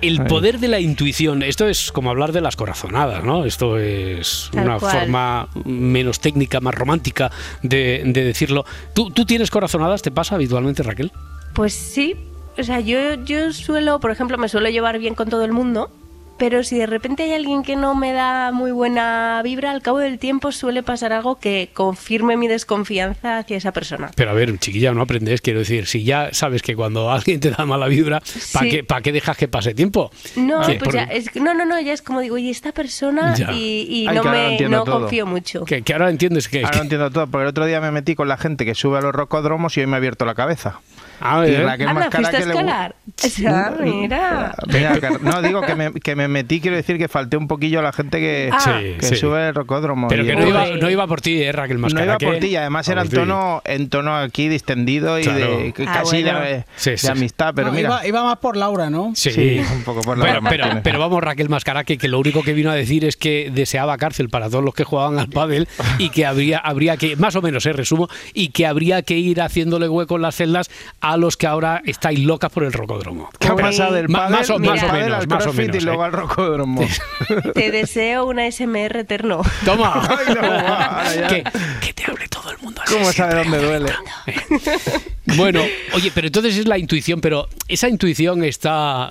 El 0.00 0.24
poder 0.24 0.58
de 0.60 0.68
la 0.68 0.80
intuición, 0.80 1.42
esto 1.42 1.68
es 1.68 1.92
como 1.92 2.10
hablar 2.10 2.32
de 2.32 2.40
las 2.40 2.56
corazonadas, 2.56 3.22
¿no? 3.22 3.44
Esto 3.44 3.78
es 3.78 4.48
Tal 4.52 4.64
una 4.64 4.78
cual. 4.78 4.98
forma 5.00 5.48
menos 5.64 6.20
técnica, 6.20 6.60
más 6.60 6.74
romántica 6.74 7.30
de, 7.62 8.02
de 8.06 8.24
decirlo. 8.24 8.64
¿Tú, 8.94 9.10
¿Tú 9.10 9.26
tienes 9.26 9.50
corazonadas? 9.50 10.00
¿Te 10.02 10.10
pasa 10.10 10.36
habitualmente, 10.36 10.82
Raquel? 10.82 11.12
Pues 11.54 11.74
sí. 11.74 12.16
O 12.58 12.62
sea, 12.62 12.80
yo, 12.80 13.14
yo 13.24 13.52
suelo, 13.52 14.00
por 14.00 14.10
ejemplo, 14.10 14.36
me 14.38 14.48
suelo 14.48 14.68
llevar 14.70 14.98
bien 14.98 15.14
con 15.14 15.28
todo 15.28 15.44
el 15.44 15.52
mundo. 15.52 15.90
Pero 16.40 16.64
si 16.64 16.78
de 16.78 16.86
repente 16.86 17.22
hay 17.24 17.34
alguien 17.34 17.62
que 17.62 17.76
no 17.76 17.94
me 17.94 18.12
da 18.14 18.50
muy 18.50 18.72
buena 18.72 19.42
vibra, 19.44 19.72
al 19.72 19.82
cabo 19.82 19.98
del 19.98 20.18
tiempo 20.18 20.52
suele 20.52 20.82
pasar 20.82 21.12
algo 21.12 21.38
que 21.38 21.68
confirme 21.74 22.38
mi 22.38 22.48
desconfianza 22.48 23.36
hacia 23.38 23.58
esa 23.58 23.72
persona. 23.72 24.10
Pero 24.16 24.30
a 24.30 24.32
ver, 24.32 24.58
chiquilla, 24.58 24.90
no 24.94 25.02
aprendes, 25.02 25.42
quiero 25.42 25.58
decir, 25.58 25.84
si 25.86 26.02
ya 26.02 26.30
sabes 26.32 26.62
que 26.62 26.74
cuando 26.74 27.10
alguien 27.10 27.40
te 27.40 27.50
da 27.50 27.66
mala 27.66 27.88
vibra, 27.88 28.20
¿para 28.54 28.64
Sí. 28.64 28.70
qué, 28.70 28.84
pa' 28.84 29.02
qué 29.02 29.12
dejas 29.12 29.36
que 29.36 29.48
pase 29.48 29.74
tiempo? 29.74 30.10
No, 30.36 30.62
pues 30.62 30.78
Por- 30.78 30.94
ya, 30.94 31.02
es 31.04 31.34
no, 31.36 31.52
no, 31.52 31.66
no, 31.66 31.78
ya 31.78 31.92
es 31.92 32.00
como 32.00 32.20
digo, 32.20 32.38
y 32.38 32.48
esta 32.48 32.72
persona 32.72 33.34
Ya. 33.34 33.52
y, 33.52 33.82
y 33.88 34.06
Ay, 34.08 34.16
no 34.16 34.24
me 34.24 34.58
no 34.68 34.84
todo. 34.84 35.00
confío 35.00 35.26
mucho. 35.26 35.66
que, 35.66 35.82
que 35.82 35.92
ahora 35.92 36.08
entiendes 36.08 36.48
que... 36.48 36.64
Ahora 36.64 36.78
lo 36.78 36.82
entiendo 36.84 37.10
todo, 37.10 37.26
porque 37.26 37.42
el 37.42 37.48
otro 37.48 37.66
día 37.66 37.82
me 37.82 37.90
metí 37.90 38.14
con 38.14 38.28
la 38.28 38.38
gente 38.38 38.64
que 38.64 38.74
sube 38.74 38.96
a 38.96 39.02
los 39.02 39.14
rocódromos 39.14 39.76
y 39.76 39.80
hoy 39.80 39.86
me 39.88 39.94
ha 39.94 39.98
abierto 39.98 40.24
la 40.24 40.34
cabeza. 40.34 40.80
Ah, 41.20 41.44
Y 41.46 41.50
¿eh? 41.52 41.62
Raquel 41.62 41.88
Anda, 41.88 42.00
Mascara 42.00 42.24
fuiste 42.24 42.36
a 42.36 42.40
que 42.40 42.46
le- 42.46 42.52
escalar. 42.52 42.94
O 43.22 43.28
sea, 43.28 43.74
mira. 43.80 44.54
Mira, 44.68 44.98
que- 45.00 45.18
no, 45.20 45.42
digo 45.42 45.60
que 45.62 45.74
me, 45.74 45.92
que 45.92 46.16
me 46.16 46.28
metí, 46.28 46.60
quiero 46.60 46.76
decir 46.76 46.96
que 46.96 47.08
falté 47.08 47.36
un 47.36 47.48
poquillo 47.48 47.80
a 47.80 47.82
la 47.82 47.92
gente 47.92 48.18
que, 48.18 48.50
Ah. 48.52 48.58
Sí, 48.60 48.94
que 48.98 49.06
sí. 49.06 49.16
sube 49.16 49.48
el 49.48 49.54
rocódromo. 49.54 50.08
Pero 50.08 50.24
Y- 50.24 50.26
que 50.28 50.36
no 50.36 50.46
iba, 50.46 50.66
no 50.76 50.90
iba 50.90 51.06
por 51.06 51.20
ti, 51.20 51.42
¿eh, 51.42 51.52
Raquel 51.52 51.76
No 51.76 51.82
Mascara? 51.82 52.04
iba 52.06 52.18
que- 52.18 52.26
por 52.26 52.38
ti, 52.38 52.46
y 52.48 52.56
además 52.56 52.88
era 52.88 53.02
en 53.02 53.08
tono, 53.10 53.60
en 53.64 53.88
tono 53.90 54.16
aquí 54.16 54.48
distendido 54.48 55.18
y 55.18 55.22
Claro. 55.22 55.38
de, 55.58 55.74
Ah, 55.86 55.92
casi 55.92 56.22
bueno. 56.22 56.40
de, 56.40 56.64
Sí, 56.76 56.90
de 56.90 56.96
sí. 56.98 57.06
amistad, 57.08 57.52
pero 57.54 57.68
No, 57.68 57.74
mira. 57.74 57.88
iba, 57.88 58.06
iba 58.06 58.24
más 58.24 58.38
por 58.38 58.56
Laura, 58.56 58.88
¿no? 58.90 59.12
Sí. 59.14 59.30
Sí, 59.30 59.60
un 59.72 59.82
poco 59.82 60.00
por 60.00 60.16
la 60.16 60.40
Pero, 60.82 60.98
vamos, 60.98 61.22
Raquel 61.22 61.48
Mascara, 61.48 61.84
que, 61.84 61.98
que 61.98 62.08
lo 62.08 62.18
único 62.18 62.42
que 62.42 62.52
vino 62.54 62.70
a 62.70 62.74
decir 62.74 63.04
es 63.04 63.16
que 63.16 63.50
deseaba 63.52 63.96
cárcel 63.98 64.28
para 64.30 64.48
todos 64.48 64.64
los 64.64 64.74
que 64.74 64.84
jugaban 64.84 65.18
al 65.18 65.28
pádel 65.28 65.68
y 65.98 66.08
que 66.10 66.24
habría, 66.26 66.58
habría 66.58 66.96
que, 66.96 67.16
más 67.16 67.36
o 67.36 67.42
menos, 67.42 67.66
eh, 67.66 67.72
resumo, 67.72 68.08
y 68.34 68.48
que 68.48 68.66
habría 68.66 69.02
que 69.02 69.18
ir 69.18 69.40
haciéndole 69.42 69.88
hueco 69.88 70.16
en 70.16 70.22
las 70.22 70.36
celdas 70.36 70.70
a 71.00 71.09
los 71.16 71.36
que 71.36 71.46
ahora 71.46 71.82
estáis 71.84 72.20
locas 72.20 72.50
por 72.50 72.64
el 72.64 72.72
rocódromo. 72.72 73.30
¿Qué 73.38 73.48
ha 73.48 73.56
pasado 73.56 73.94
del 73.94 74.08
más 74.08 74.30
más 74.30 74.50
o 74.50 74.58
menos, 74.58 74.82
al 74.82 75.28
más 75.28 75.46
o 75.46 75.52
menos, 75.52 75.76
y 75.76 75.80
luego 75.80 76.02
¿eh? 76.02 76.06
al 76.06 76.12
rocódromo? 76.12 76.86
Te 77.54 77.70
deseo 77.70 78.26
una 78.26 78.50
SMR 78.50 78.96
eterno. 78.98 79.42
Toma. 79.64 80.08
Ay, 80.26 80.34
no, 80.34 80.40
va, 80.40 81.04
que, 81.28 81.44
que 81.80 81.92
te 81.92 82.04
hable 82.10 82.28
todo 82.28 82.50
el 82.50 82.58
mundo. 82.58 82.80
así 82.82 82.94
¿Cómo 82.94 83.12
sabe 83.12 83.34
dónde 83.34 83.58
duele? 83.58 83.92
Bueno, 85.36 85.62
oye, 85.94 86.10
pero 86.14 86.26
entonces 86.26 86.56
es 86.56 86.66
la 86.66 86.78
intuición, 86.78 87.20
pero 87.20 87.48
esa 87.68 87.88
intuición 87.88 88.42
está, 88.42 89.10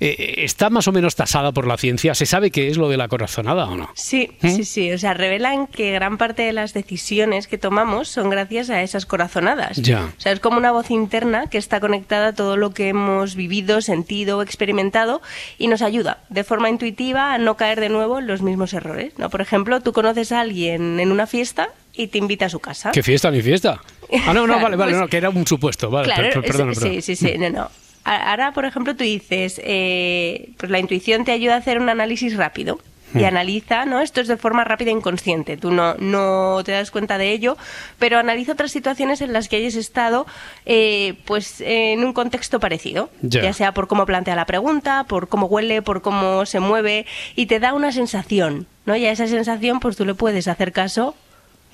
eh, 0.00 0.34
está 0.38 0.70
más 0.70 0.86
o 0.86 0.92
menos 0.92 1.16
tasada 1.16 1.52
por 1.52 1.66
la 1.66 1.76
ciencia. 1.76 2.14
¿Se 2.14 2.26
sabe 2.26 2.50
qué 2.50 2.68
es 2.68 2.76
lo 2.76 2.88
de 2.88 2.96
la 2.96 3.08
corazonada 3.08 3.66
o 3.66 3.76
no? 3.76 3.90
Sí, 3.94 4.30
¿Mm? 4.40 4.48
sí, 4.50 4.64
sí. 4.64 4.92
O 4.92 4.98
sea, 4.98 5.14
revelan 5.14 5.66
que 5.66 5.92
gran 5.92 6.18
parte 6.18 6.42
de 6.42 6.52
las 6.52 6.74
decisiones 6.74 7.48
que 7.48 7.58
tomamos 7.58 8.08
son 8.08 8.30
gracias 8.30 8.70
a 8.70 8.82
esas 8.82 9.06
corazonadas. 9.06 9.76
Ya. 9.78 10.04
O 10.16 10.20
sea, 10.20 10.32
es 10.32 10.40
como 10.40 10.58
una 10.58 10.70
voz 10.70 10.90
interna 10.90 11.03
que 11.08 11.58
está 11.58 11.80
conectada 11.80 12.28
a 12.28 12.32
todo 12.34 12.56
lo 12.56 12.72
que 12.72 12.88
hemos 12.88 13.34
vivido, 13.34 13.80
sentido, 13.80 14.42
experimentado 14.42 15.20
y 15.58 15.68
nos 15.68 15.82
ayuda 15.82 16.18
de 16.28 16.44
forma 16.44 16.68
intuitiva 16.70 17.32
a 17.34 17.38
no 17.38 17.56
caer 17.56 17.80
de 17.80 17.88
nuevo 17.88 18.18
en 18.18 18.26
los 18.26 18.42
mismos 18.42 18.72
errores. 18.72 19.12
¿no? 19.18 19.30
Por 19.30 19.40
ejemplo, 19.40 19.80
tú 19.80 19.92
conoces 19.92 20.32
a 20.32 20.40
alguien 20.40 21.00
en 21.00 21.12
una 21.12 21.26
fiesta 21.26 21.68
y 21.94 22.08
te 22.08 22.18
invita 22.18 22.46
a 22.46 22.48
su 22.48 22.60
casa. 22.60 22.90
¿Qué 22.92 23.02
fiesta 23.02 23.30
ni 23.30 23.42
fiesta? 23.42 23.80
Ah, 24.26 24.32
no, 24.34 24.46
no, 24.46 24.54
vale, 24.60 24.76
vale, 24.76 24.92
pues- 24.92 25.00
no, 25.02 25.08
que 25.08 25.16
era 25.16 25.30
un 25.30 25.46
supuesto. 25.46 25.90
Vale, 25.90 26.06
Claro, 26.06 26.22
per- 26.22 26.32
per- 26.32 26.44
es- 26.44 26.50
perdona, 26.56 26.74
sí, 26.74 27.00
sí, 27.02 27.16
sí, 27.16 27.34
no, 27.38 27.50
no. 27.50 27.70
Ahora, 28.04 28.52
por 28.52 28.64
ejemplo, 28.66 28.94
tú 28.94 29.02
dices, 29.04 29.60
eh, 29.64 30.50
pues 30.58 30.70
la 30.70 30.78
intuición 30.78 31.24
te 31.24 31.32
ayuda 31.32 31.54
a 31.54 31.58
hacer 31.58 31.78
un 31.80 31.88
análisis 31.88 32.36
rápido 32.36 32.78
y 33.14 33.18
Hmm. 33.18 33.24
analiza, 33.24 33.84
¿no? 33.86 34.00
Esto 34.00 34.20
es 34.20 34.28
de 34.28 34.36
forma 34.36 34.64
rápida 34.64 34.90
e 34.90 34.92
inconsciente. 34.92 35.56
Tú 35.56 35.70
no, 35.70 35.94
no 35.94 36.62
te 36.64 36.72
das 36.72 36.90
cuenta 36.90 37.16
de 37.18 37.30
ello, 37.32 37.56
pero 37.98 38.18
analiza 38.18 38.52
otras 38.52 38.72
situaciones 38.72 39.20
en 39.20 39.32
las 39.32 39.48
que 39.48 39.56
hayas 39.56 39.76
estado, 39.76 40.26
eh, 40.66 41.14
pues, 41.24 41.60
en 41.60 42.04
un 42.04 42.12
contexto 42.12 42.60
parecido. 42.60 43.10
Ya. 43.22 43.52
sea 43.52 43.72
por 43.72 43.86
cómo 43.88 44.04
plantea 44.06 44.34
la 44.36 44.46
pregunta, 44.46 45.04
por 45.04 45.28
cómo 45.28 45.46
huele, 45.46 45.80
por 45.82 46.02
cómo 46.02 46.44
se 46.46 46.60
mueve 46.60 47.06
y 47.36 47.46
te 47.46 47.60
da 47.60 47.72
una 47.72 47.92
sensación, 47.92 48.66
¿no? 48.84 48.96
Y 48.96 49.06
a 49.06 49.12
esa 49.12 49.26
sensación, 49.26 49.80
pues 49.80 49.96
tú 49.96 50.04
le 50.04 50.14
puedes 50.14 50.48
hacer 50.48 50.72
caso 50.72 51.14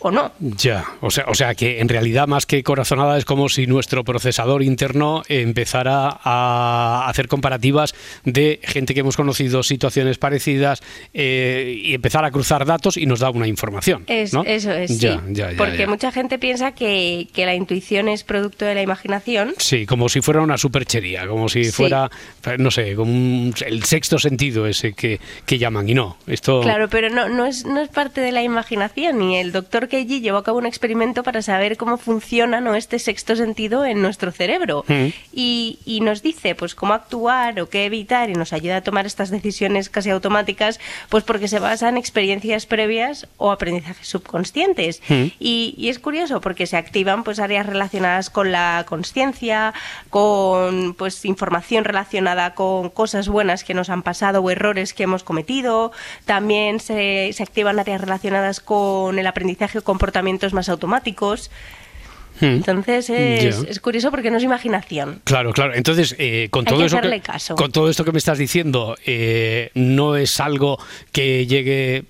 o 0.00 0.10
no. 0.10 0.32
Ya, 0.40 0.84
o 1.00 1.10
sea, 1.10 1.24
o 1.28 1.34
sea 1.34 1.54
que 1.54 1.80
en 1.80 1.88
realidad 1.88 2.26
más 2.26 2.46
que 2.46 2.62
corazonada 2.62 3.16
es 3.18 3.24
como 3.24 3.48
si 3.48 3.66
nuestro 3.66 4.04
procesador 4.04 4.62
interno 4.62 5.22
empezara 5.28 6.18
a 6.24 7.04
hacer 7.08 7.28
comparativas 7.28 7.94
de 8.24 8.60
gente 8.62 8.94
que 8.94 9.00
hemos 9.00 9.16
conocido, 9.16 9.62
situaciones 9.62 10.18
parecidas 10.18 10.82
eh, 11.14 11.74
y 11.84 11.94
empezar 11.94 12.24
a 12.24 12.30
cruzar 12.30 12.64
datos 12.64 12.96
y 12.96 13.06
nos 13.06 13.20
da 13.20 13.30
una 13.30 13.46
información. 13.46 14.04
Es, 14.06 14.32
¿no? 14.32 14.42
Eso 14.44 14.72
es, 14.72 14.98
Ya, 14.98 15.14
sí. 15.14 15.20
ya, 15.32 15.50
ya, 15.52 15.56
Porque 15.56 15.86
mucha 15.86 16.10
gente 16.12 16.38
piensa 16.38 16.72
que, 16.72 17.28
que 17.32 17.46
la 17.46 17.54
intuición 17.54 18.08
es 18.08 18.24
producto 18.24 18.64
de 18.64 18.74
la 18.74 18.82
imaginación. 18.82 19.54
Sí, 19.58 19.86
como 19.86 20.08
si 20.08 20.20
fuera 20.20 20.40
una 20.40 20.58
superchería, 20.58 21.26
como 21.26 21.48
si 21.48 21.64
Sí. 21.64 21.72
fuera, 21.72 22.10
no 22.58 22.70
sé, 22.70 22.94
como 22.94 23.12
un- 23.12 23.54
el 23.66 23.84
sexto 23.84 24.18
sentido 24.18 24.66
ese 24.66 24.92
que, 24.92 25.20
que 25.46 25.58
llaman. 25.58 25.88
Y 25.88 25.94
no, 25.94 26.16
esto... 26.26 26.60
Claro, 26.62 26.88
pero 26.88 27.10
no, 27.10 27.28
no, 27.28 27.44
es, 27.46 27.66
no 27.66 27.80
es 27.80 27.88
parte 27.88 28.20
de 28.20 28.32
la 28.32 28.42
imaginación. 28.42 29.20
Y 29.22 29.36
el 29.36 29.52
doctor 29.52 29.88
Keiji 29.90 30.20
llevó 30.20 30.38
a 30.38 30.44
cabo 30.44 30.56
un 30.56 30.66
experimento 30.66 31.22
para 31.22 31.42
saber 31.42 31.76
cómo 31.76 31.98
funciona 31.98 32.62
¿no? 32.62 32.74
este 32.74 32.98
sexto 32.98 33.36
sentido 33.36 33.84
en 33.84 34.00
nuestro 34.00 34.32
cerebro. 34.32 34.84
Mm. 34.88 35.08
Y, 35.32 35.78
y 35.84 36.00
nos 36.00 36.22
dice 36.22 36.54
pues 36.54 36.74
cómo 36.74 36.94
actuar 36.94 37.60
o 37.60 37.68
qué 37.68 37.84
evitar 37.84 38.30
y 38.30 38.34
nos 38.34 38.52
ayuda 38.52 38.76
a 38.76 38.80
tomar 38.80 39.04
estas 39.04 39.30
decisiones 39.30 39.90
casi 39.90 40.10
automáticas, 40.10 40.80
pues 41.10 41.24
porque 41.24 41.48
se 41.48 41.58
basa 41.58 41.88
en 41.88 41.98
experiencias 41.98 42.64
previas 42.66 43.28
o 43.36 43.50
aprendizajes 43.50 44.08
subconscientes. 44.08 45.02
Mm. 45.08 45.26
Y, 45.38 45.74
y 45.76 45.88
es 45.90 45.98
curioso 45.98 46.40
porque 46.40 46.66
se 46.66 46.76
activan 46.76 47.24
pues 47.24 47.38
áreas 47.38 47.66
relacionadas 47.66 48.30
con 48.30 48.52
la 48.52 48.86
conciencia, 48.88 49.74
con 50.08 50.94
pues 50.94 51.24
información 51.24 51.84
relacionada 51.84 52.54
con 52.54 52.90
cosas 52.90 53.28
buenas 53.28 53.64
que 53.64 53.74
nos 53.74 53.90
han 53.90 54.02
pasado 54.02 54.40
o 54.40 54.50
errores 54.50 54.94
que 54.94 55.02
hemos 55.02 55.24
cometido. 55.24 55.92
También 56.24 56.80
se, 56.80 57.32
se 57.32 57.42
activan 57.42 57.78
áreas 57.78 58.00
relacionadas 58.00 58.60
con 58.60 59.18
el 59.18 59.26
aprendizaje 59.26 59.79
comportamientos 59.82 60.52
más 60.52 60.68
automáticos. 60.68 61.50
Mm. 62.40 62.44
Entonces 62.46 63.10
es, 63.10 63.64
es 63.68 63.80
curioso 63.80 64.10
porque 64.10 64.30
no 64.30 64.38
es 64.38 64.42
imaginación. 64.42 65.20
Claro, 65.24 65.52
claro. 65.52 65.74
Entonces, 65.74 66.16
eh, 66.18 66.48
con 66.50 66.66
Hay 66.66 66.70
todo 66.72 66.78
que 66.80 66.86
eso 66.86 67.22
caso. 67.22 67.54
con 67.54 67.70
todo 67.70 67.90
esto 67.90 68.04
que 68.04 68.12
me 68.12 68.18
estás 68.18 68.38
diciendo, 68.38 68.96
eh, 69.04 69.70
no 69.74 70.16
es 70.16 70.40
algo 70.40 70.78
que 71.12 71.46
llegue, 71.46 72.04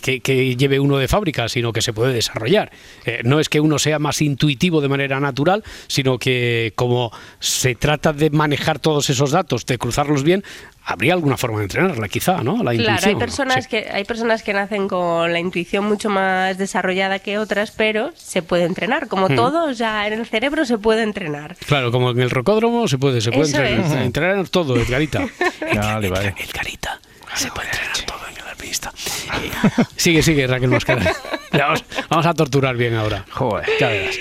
que, 0.00 0.20
que 0.20 0.56
lleve 0.56 0.78
uno 0.78 0.98
de 0.98 1.08
fábrica, 1.08 1.48
sino 1.48 1.72
que 1.72 1.82
se 1.82 1.92
puede 1.92 2.12
desarrollar. 2.12 2.70
Eh, 3.04 3.22
no 3.24 3.40
es 3.40 3.48
que 3.48 3.60
uno 3.60 3.78
sea 3.78 3.98
más 3.98 4.22
intuitivo 4.22 4.80
de 4.80 4.88
manera 4.88 5.18
natural, 5.18 5.64
sino 5.88 6.18
que 6.18 6.72
como 6.76 7.10
se 7.40 7.74
trata 7.74 8.12
de 8.12 8.30
manejar 8.30 8.78
todos 8.78 9.10
esos 9.10 9.32
datos, 9.32 9.66
de 9.66 9.78
cruzarlos 9.78 10.22
bien, 10.22 10.44
habría 10.84 11.14
alguna 11.14 11.36
forma 11.36 11.58
de 11.58 11.64
entrenarla, 11.64 12.08
quizá, 12.08 12.42
¿no? 12.42 12.62
La 12.62 12.72
Claro, 12.72 12.80
intuición. 12.82 13.08
hay 13.08 13.12
¿no? 13.14 13.18
personas 13.20 13.64
Sí. 13.64 13.70
que 13.70 13.88
hay 13.92 14.04
personas 14.04 14.42
que 14.42 14.52
nacen 14.52 14.88
con 14.88 15.32
la 15.32 15.38
intuición 15.38 15.84
mucho 15.84 16.10
más 16.10 16.58
desarrollada 16.58 17.18
que 17.20 17.38
otras, 17.38 17.70
pero 17.70 18.10
se 18.16 18.42
puede 18.42 18.64
entrenar, 18.64 19.08
como 19.08 19.28
Mm. 19.28 19.36
todo, 19.36 19.64
o 19.70 19.74
sea, 19.74 20.06
en 20.06 20.14
el 20.14 20.26
cerebro 20.26 20.64
se 20.64 20.78
puede 20.78 21.02
entrenar. 21.02 21.56
Claro, 21.66 21.92
como 21.92 22.10
en 22.10 22.20
el 22.20 22.30
rocódromo 22.30 22.88
se 22.88 22.98
puede, 22.98 23.20
se 23.20 23.30
puede 23.30 23.48
Eso 23.48 23.58
entrenar, 23.62 23.86
es. 23.86 23.92
entrenar 24.06 24.48
todo, 24.48 24.76
Edgarita. 24.76 25.20
Vale, 25.74 26.08
vale. 26.10 26.34
Edgarita. 26.38 27.00
Se 27.34 27.50
puede 27.50 27.68
entrenar 27.68 27.96
todo 28.06 28.18
en 28.30 28.36
el 28.42 28.48
alpinista. 28.48 28.92
Eh, 28.96 29.50
sigue, 29.96 30.22
sigue, 30.22 30.46
Raquel 30.46 30.70
Mascara. 30.70 31.02
Ya, 31.52 31.66
Vamos, 31.66 31.84
vamos 32.08 32.26
a 32.26 32.32
torturar 32.32 32.74
bien 32.76 32.94
ahora. 32.94 33.26
Joder. 33.30 33.66
Ya 33.78 33.88
verás. 33.88 34.16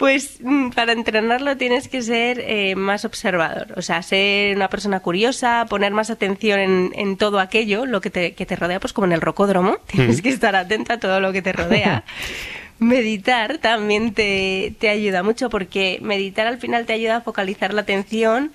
Pues 0.00 0.38
mm, 0.42 0.70
para 0.70 0.92
entrenarlo 0.92 1.58
tienes 1.58 1.88
que 1.88 2.00
ser 2.00 2.40
eh, 2.40 2.74
más 2.74 3.04
observador, 3.04 3.74
o 3.76 3.82
sea, 3.82 4.02
ser 4.02 4.56
una 4.56 4.70
persona 4.70 5.00
curiosa, 5.00 5.66
poner 5.68 5.92
más 5.92 6.08
atención 6.08 6.58
en, 6.58 6.92
en 6.94 7.18
todo 7.18 7.38
aquello, 7.38 7.84
lo 7.84 8.00
que 8.00 8.08
te, 8.08 8.32
que 8.32 8.46
te 8.46 8.56
rodea, 8.56 8.80
pues 8.80 8.94
como 8.94 9.08
en 9.08 9.12
el 9.12 9.20
rocódromo, 9.20 9.76
tienes 9.88 10.22
que 10.22 10.30
estar 10.30 10.56
atenta 10.56 10.94
a 10.94 11.00
todo 11.00 11.20
lo 11.20 11.34
que 11.34 11.42
te 11.42 11.52
rodea. 11.52 12.04
Meditar 12.78 13.58
también 13.58 14.14
te, 14.14 14.74
te 14.78 14.88
ayuda 14.88 15.22
mucho 15.22 15.50
porque 15.50 15.98
meditar 16.00 16.46
al 16.46 16.56
final 16.56 16.86
te 16.86 16.94
ayuda 16.94 17.16
a 17.16 17.20
focalizar 17.20 17.74
la 17.74 17.82
atención 17.82 18.52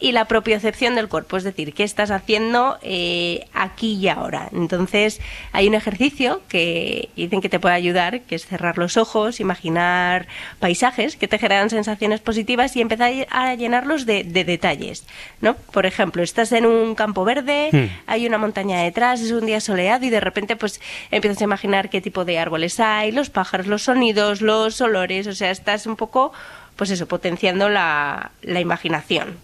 y 0.00 0.12
la 0.12 0.26
propiocepción 0.26 0.94
del 0.94 1.08
cuerpo, 1.08 1.36
es 1.36 1.44
decir, 1.44 1.72
qué 1.72 1.84
estás 1.84 2.10
haciendo 2.10 2.78
eh, 2.82 3.46
aquí 3.52 3.94
y 3.94 4.08
ahora. 4.08 4.48
Entonces, 4.52 5.20
hay 5.52 5.68
un 5.68 5.74
ejercicio 5.74 6.42
que 6.48 7.08
dicen 7.16 7.40
que 7.40 7.48
te 7.48 7.60
puede 7.60 7.74
ayudar, 7.74 8.22
que 8.22 8.34
es 8.34 8.46
cerrar 8.46 8.76
los 8.78 8.96
ojos, 8.96 9.40
imaginar 9.40 10.26
paisajes 10.60 11.16
que 11.16 11.28
te 11.28 11.38
generan 11.38 11.70
sensaciones 11.70 12.20
positivas 12.20 12.76
y 12.76 12.80
empezar 12.80 13.12
a 13.30 13.54
llenarlos 13.54 14.06
de, 14.06 14.24
de 14.24 14.44
detalles, 14.44 15.04
¿no? 15.40 15.54
Por 15.54 15.86
ejemplo, 15.86 16.22
estás 16.22 16.52
en 16.52 16.66
un 16.66 16.94
campo 16.94 17.24
verde, 17.24 17.70
Hmm. 17.72 17.86
hay 18.06 18.26
una 18.26 18.38
montaña 18.38 18.82
detrás, 18.82 19.20
es 19.20 19.30
un 19.32 19.46
día 19.46 19.60
soleado 19.60 20.04
y 20.04 20.10
de 20.10 20.20
repente 20.20 20.56
pues 20.56 20.80
empiezas 21.10 21.40
a 21.40 21.44
imaginar 21.44 21.88
qué 21.90 22.00
tipo 22.00 22.24
de 22.24 22.38
árboles 22.38 22.80
hay, 22.80 23.12
los 23.12 23.30
pájaros, 23.30 23.66
los 23.66 23.82
sonidos, 23.82 24.40
los 24.40 24.80
olores, 24.80 25.26
o 25.26 25.32
sea, 25.32 25.50
estás 25.50 25.86
un 25.86 25.96
poco, 25.96 26.32
pues 26.76 26.90
eso, 26.90 27.06
potenciando 27.06 27.68
la, 27.68 28.32
la 28.42 28.60
imaginación. 28.60 29.36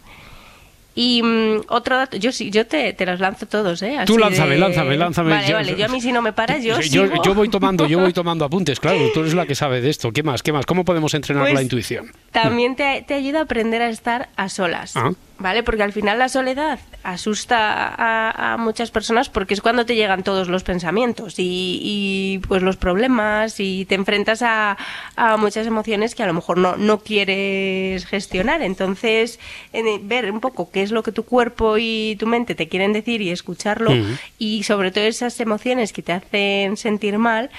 Y 0.94 1.22
mm, 1.22 1.60
otro 1.68 1.96
dato, 1.96 2.16
yo 2.16 2.32
sí, 2.32 2.50
yo 2.50 2.66
te, 2.66 2.92
te 2.92 3.06
los 3.06 3.20
lanzo 3.20 3.46
todos, 3.46 3.80
¿eh? 3.82 3.96
Tú 4.06 4.14
Así 4.14 4.20
lánzame, 4.22 4.50
de- 4.54 4.58
lánzame, 4.58 4.96
lánzame. 4.96 5.30
Vale, 5.30 5.48
Yo- 5.48 5.54
vale, 5.54 5.76
yo 5.76 5.84
a 5.84 5.88
mí 5.88 6.00
si 6.00 6.10
no 6.12 6.20
me 6.20 6.32
paras, 6.32 6.62
yo 6.64 6.76
yo, 6.80 6.82
sigo. 6.82 7.22
yo 7.22 7.34
voy 7.34 7.48
tomando, 7.48 7.86
yo 7.86 8.00
voy 8.00 8.12
tomando 8.12 8.44
apuntes, 8.44 8.80
claro, 8.80 8.98
tú 9.14 9.20
eres 9.20 9.34
la 9.34 9.46
que 9.46 9.54
sabe 9.54 9.80
de 9.80 9.88
esto. 9.88 10.10
¿Qué 10.12 10.22
más? 10.22 10.42
¿Qué 10.42 10.52
más? 10.52 10.66
¿Cómo 10.66 10.84
podemos 10.84 11.14
entrenar 11.14 11.44
Pues, 11.44 11.54
la 11.54 11.62
intuición? 11.62 12.10
También 12.32 12.74
te, 12.76 13.04
te 13.06 13.14
ayuda 13.14 13.38
a 13.38 13.42
aprender 13.42 13.82
a 13.82 13.88
estar 13.88 14.28
a 14.36 14.48
solas. 14.48 14.96
Ah. 14.96 15.12
¿Vale? 15.38 15.62
Porque 15.62 15.82
al 15.82 15.92
final 15.92 16.18
la 16.18 16.28
soledad 16.28 16.78
asusta 17.02 17.56
a, 17.96 18.52
a 18.52 18.56
muchas 18.56 18.90
personas 18.90 19.28
porque 19.28 19.54
es 19.54 19.60
cuando 19.60 19.86
te 19.86 19.94
llegan 19.94 20.22
todos 20.22 20.48
los 20.48 20.62
pensamientos 20.64 21.38
y, 21.38 21.78
y, 21.82 22.38
pues 22.46 22.62
los 22.62 22.76
problemas 22.76 23.58
y 23.58 23.84
te 23.86 23.94
enfrentas 23.94 24.42
a, 24.42 24.76
a 25.16 25.36
muchas 25.36 25.66
emociones 25.66 26.14
que 26.14 26.22
a 26.22 26.26
lo 26.26 26.34
mejor 26.34 26.58
no, 26.58 26.76
no 26.76 26.98
quieres 27.00 28.06
gestionar. 28.06 28.62
Entonces, 28.62 29.38
en- 29.72 30.08
ver 30.08 30.30
un 30.30 30.40
poco 30.40 30.70
qué 30.70 30.82
es 30.82 30.90
lo 30.90 31.02
que 31.02 31.12
tu 31.12 31.24
cuerpo 31.24 31.76
y 31.78 32.16
tu 32.18 32.26
mente 32.26 32.54
te 32.54 32.68
quieren 32.68 32.92
decir 32.92 33.22
y 33.22 33.30
escucharlo 33.30 33.92
y 34.38 34.62
sobre 34.64 34.90
todo 34.90 35.04
esas 35.04 35.38
emociones 35.40 35.92
que 35.92 36.02
te 36.02 36.12
hacen 36.12 36.76
sentir 36.76 37.18
mal 37.18 37.50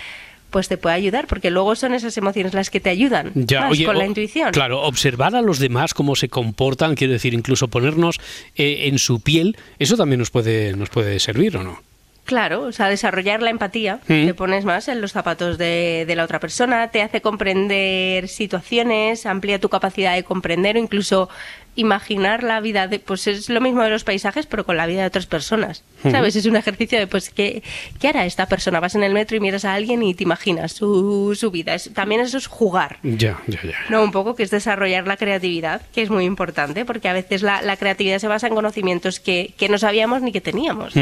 pues 0.52 0.68
te 0.68 0.78
puede 0.78 0.96
ayudar, 0.96 1.26
porque 1.28 1.50
luego 1.50 1.76
son 1.76 1.94
esas 1.94 2.16
emociones 2.18 2.54
las 2.54 2.70
que 2.70 2.80
te 2.80 2.90
ayudan 2.92 3.32
Ya, 3.34 3.62
más 3.62 3.72
oye, 3.72 3.86
con 3.86 3.98
la 3.98 4.04
o- 4.04 4.08
intuición. 4.08 4.52
Claro, 4.52 4.82
observar 4.84 5.36
a 5.36 5.42
los 5.42 5.58
demás 5.60 5.94
cómo 5.94 6.16
se 6.16 6.30
comportan, 6.30 6.94
quiero 6.96 7.14
decir, 7.14 7.34
incluso 7.34 7.68
ponernos 7.70 8.20
eh, 8.56 8.88
en 8.88 9.00
su 9.00 9.22
piel, 9.22 9.58
eso 9.80 9.98
también 9.98 10.20
nos 10.20 10.30
puede, 10.30 10.74
nos 10.76 10.90
puede 10.90 11.20
servir, 11.20 11.58
¿o 11.58 11.64
no? 11.64 11.82
Claro, 12.24 12.62
o 12.62 12.72
sea, 12.72 12.88
desarrollar 12.88 13.42
la 13.42 13.50
empatía, 13.50 14.00
Mm. 14.08 14.28
te 14.28 14.34
pones 14.36 14.64
más 14.64 14.88
en 14.88 15.02
los 15.02 15.12
zapatos 15.12 15.58
de, 15.58 16.06
de 16.08 16.16
la 16.16 16.24
otra 16.24 16.40
persona, 16.40 16.90
te 16.90 17.02
hace 17.02 17.20
comprender 17.20 18.28
situaciones, 18.28 19.26
amplía 19.26 19.60
tu 19.60 19.70
capacidad 19.70 20.14
de 20.16 20.24
comprender 20.24 20.76
o 20.76 20.80
incluso 20.80 21.30
imaginar 21.76 22.44
la 22.44 22.60
vida 22.60 22.88
de, 22.88 23.00
pues 23.00 23.28
es 23.28 23.50
lo 23.50 23.62
mismo 23.62 23.82
de 23.82 23.90
los 23.90 24.04
paisajes, 24.04 24.46
pero 24.46 24.66
con 24.66 24.76
la 24.78 24.86
vida 24.88 25.02
de 25.02 25.08
otras 25.08 25.26
personas. 25.26 25.84
¿Sabes? 26.04 26.36
Es 26.36 26.46
un 26.48 26.56
ejercicio 26.56 26.98
de, 27.00 27.06
pues, 27.08 27.30
¿qué, 27.30 27.62
¿qué 28.00 28.08
hará 28.08 28.26
esta 28.26 28.48
persona? 28.48 28.80
Vas 28.80 28.96
en 28.96 29.04
el 29.04 29.14
metro 29.14 29.38
y 29.38 29.40
miras 29.40 29.66
a 29.66 29.74
alguien 29.76 30.02
y 30.04 30.14
te 30.16 30.24
imaginas 30.24 30.72
su, 30.74 31.36
su 31.40 31.52
vida. 31.52 31.76
Es- 31.76 31.92
también 31.94 32.22
eso 32.22 32.38
es 32.40 32.48
jugar. 32.48 32.98
Ya, 33.04 33.40
ya, 33.48 33.62
ya. 33.64 33.76
No, 33.90 34.04
un 34.04 34.12
poco 34.12 34.36
que 34.36 34.44
es 34.44 34.50
desarrollar 34.52 35.06
la 35.08 35.16
creatividad, 35.18 35.82
que 35.94 36.02
es 36.02 36.10
muy 36.10 36.26
importante, 36.26 36.86
porque 36.86 37.08
a 37.08 37.14
veces 37.14 37.42
la, 37.44 37.62
la 37.62 37.78
creatividad 37.78 38.18
se 38.20 38.28
basa 38.28 38.48
en 38.48 38.56
conocimientos 38.56 39.20
que, 39.20 39.54
que 39.58 39.70
no 39.70 39.78
sabíamos 39.78 40.22
ni 40.24 40.32
que 40.32 40.42
teníamos. 40.42 40.94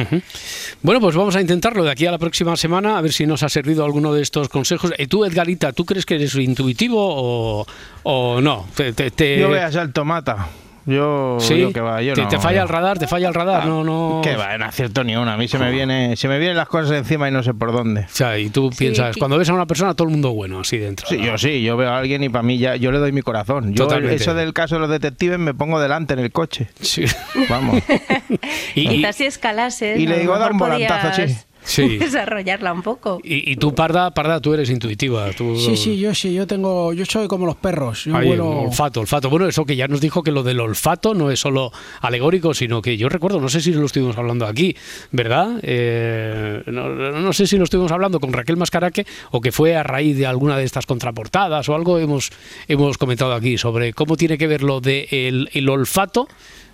Bueno, 0.81 0.99
pues 1.01 1.15
vamos 1.15 1.35
a 1.35 1.41
intentarlo 1.41 1.83
de 1.83 1.91
aquí 1.91 2.05
a 2.05 2.11
la 2.11 2.17
próxima 2.19 2.55
semana, 2.57 2.97
a 2.97 3.01
ver 3.01 3.13
si 3.13 3.25
nos 3.25 3.41
ha 3.43 3.49
servido 3.49 3.85
alguno 3.85 4.13
de 4.13 4.21
estos 4.21 4.49
consejos. 4.49 4.93
Eh, 4.97 5.07
tú, 5.07 5.23
Edgarita, 5.25 5.71
¿tú 5.71 5.85
crees 5.85 6.05
que 6.05 6.15
eres 6.15 6.35
intuitivo 6.35 6.97
o, 6.99 7.65
o 8.03 8.41
no? 8.41 8.67
Te, 8.75 8.91
te- 8.93 9.11
te- 9.11 9.39
Yo 9.39 9.47
voy 9.47 9.59
a 9.59 9.71
ser 9.71 9.91
tomata. 9.93 10.47
Yo, 10.89 11.37
¿Sí? 11.39 11.59
yo 11.59 11.71
que 11.71 11.81
va, 11.81 12.01
yo 12.01 12.15
¿Te, 12.15 12.23
no. 12.23 12.27
te 12.29 12.39
falla 12.39 12.63
el 12.63 12.67
radar? 12.67 12.97
¿Te 12.97 13.07
falla 13.07 13.27
el 13.27 13.33
radar? 13.33 13.65
no, 13.65 13.83
no... 13.83 14.21
Que 14.23 14.35
va, 14.35 14.57
no 14.57 14.65
acierto 14.65 15.03
ni 15.03 15.15
una. 15.15 15.33
A 15.33 15.37
mí 15.37 15.47
se 15.47 15.59
me 15.59 15.71
viene, 15.71 16.15
se 16.15 16.27
me 16.27 16.39
vienen 16.39 16.57
las 16.57 16.67
cosas 16.67 16.97
encima 16.97 17.29
y 17.29 17.31
no 17.31 17.43
sé 17.43 17.53
por 17.53 17.71
dónde. 17.71 18.01
O 18.01 18.07
sea, 18.09 18.37
y 18.39 18.49
tú 18.49 18.71
piensas, 18.75 19.13
sí. 19.13 19.19
cuando 19.19 19.37
ves 19.37 19.49
a 19.49 19.53
una 19.53 19.67
persona, 19.67 19.93
todo 19.93 20.07
el 20.07 20.11
mundo 20.11 20.31
bueno, 20.31 20.61
así 20.61 20.77
dentro. 20.77 21.07
Sí, 21.07 21.17
¿no? 21.17 21.25
yo 21.25 21.37
sí, 21.37 21.61
yo 21.61 21.77
veo 21.77 21.89
a 21.89 21.99
alguien 21.99 22.23
y 22.23 22.29
para 22.29 22.43
mí 22.43 22.57
ya, 22.57 22.75
yo 22.75 22.91
le 22.91 22.97
doy 22.97 23.11
mi 23.11 23.21
corazón. 23.21 23.73
Yo 23.73 23.85
Totalmente. 23.85 24.15
eso 24.15 24.33
del 24.33 24.53
caso 24.53 24.75
de 24.75 24.81
los 24.81 24.89
detectives 24.89 25.37
me 25.37 25.53
pongo 25.53 25.79
delante 25.79 26.13
en 26.13 26.19
el 26.19 26.31
coche. 26.31 26.69
Sí. 26.81 27.05
Vamos. 27.49 27.83
Quizás 28.73 29.15
si 29.15 29.25
escalases. 29.25 29.99
y 29.99 30.07
le 30.07 30.19
digo, 30.19 30.37
da 30.37 30.49
un 30.49 30.57
volantazo, 30.57 31.09
podías 31.11 31.31
sí. 31.31 31.37
Sí. 31.63 31.97
Desarrollarla 31.99 32.73
un 32.73 32.81
poco. 32.81 33.19
Y, 33.23 33.51
y 33.51 33.55
tú, 33.57 33.75
Parda, 33.75 34.11
Parda, 34.11 34.39
tú 34.39 34.53
eres 34.53 34.69
intuitiva. 34.69 35.31
Tú, 35.33 35.55
Sí, 35.57 35.77
sí, 35.77 35.99
yo 35.99 36.13
sí, 36.15 36.33
yo 36.33 36.47
tengo, 36.47 36.93
yo 36.93 37.05
soy 37.05 37.27
como 37.27 37.45
los 37.45 37.55
perros. 37.57 38.05
Yo 38.05 38.15
Ahí, 38.15 38.27
vuelo- 38.29 38.61
olfato, 38.67 38.99
olfato. 39.01 39.29
Bueno, 39.29 39.47
eso 39.47 39.65
que 39.65 39.75
ya 39.75 39.87
nos 39.87 40.01
dijo 40.01 40.23
que 40.23 40.31
lo 40.31 40.43
del 40.43 40.59
olfato 40.59 41.13
no 41.13 41.29
es 41.31 41.39
solo 41.39 41.71
alegórico, 42.01 42.53
sino 42.53 42.81
que 42.81 42.97
yo 42.97 43.09
recuerdo, 43.09 43.39
no 43.39 43.49
sé 43.49 43.61
si 43.61 43.71
lo 43.73 43.85
estuvimos 43.85 44.17
hablando 44.17 44.45
aquí, 44.45 44.75
¿verdad? 45.11 45.59
Eh, 45.61 46.63
no, 46.67 46.89
no 46.89 47.33
sé 47.33 47.45
si 47.47 47.57
lo 47.57 47.63
estuvimos 47.65 47.91
hablando 47.91 48.19
con 48.19 48.33
Raquel 48.33 48.57
Mascaraque 48.57 49.05
o 49.31 49.41
que 49.41 49.51
fue 49.51 49.75
a 49.75 49.83
raíz 49.83 50.17
de 50.17 50.25
alguna 50.25 50.57
de 50.57 50.63
estas 50.63 50.85
contraportadas 50.85 51.67
o 51.69 51.75
algo 51.75 51.99
hemos, 51.99 52.31
hemos 52.67 52.97
comentado 52.97 53.33
aquí 53.33 53.57
sobre 53.57 53.93
cómo 53.93 54.17
tiene 54.17 54.37
que 54.37 54.47
ver 54.47 54.63
lo 54.63 54.81
del 54.81 55.07
el, 55.11 55.49
el 55.53 55.69
olfato. 55.69 56.27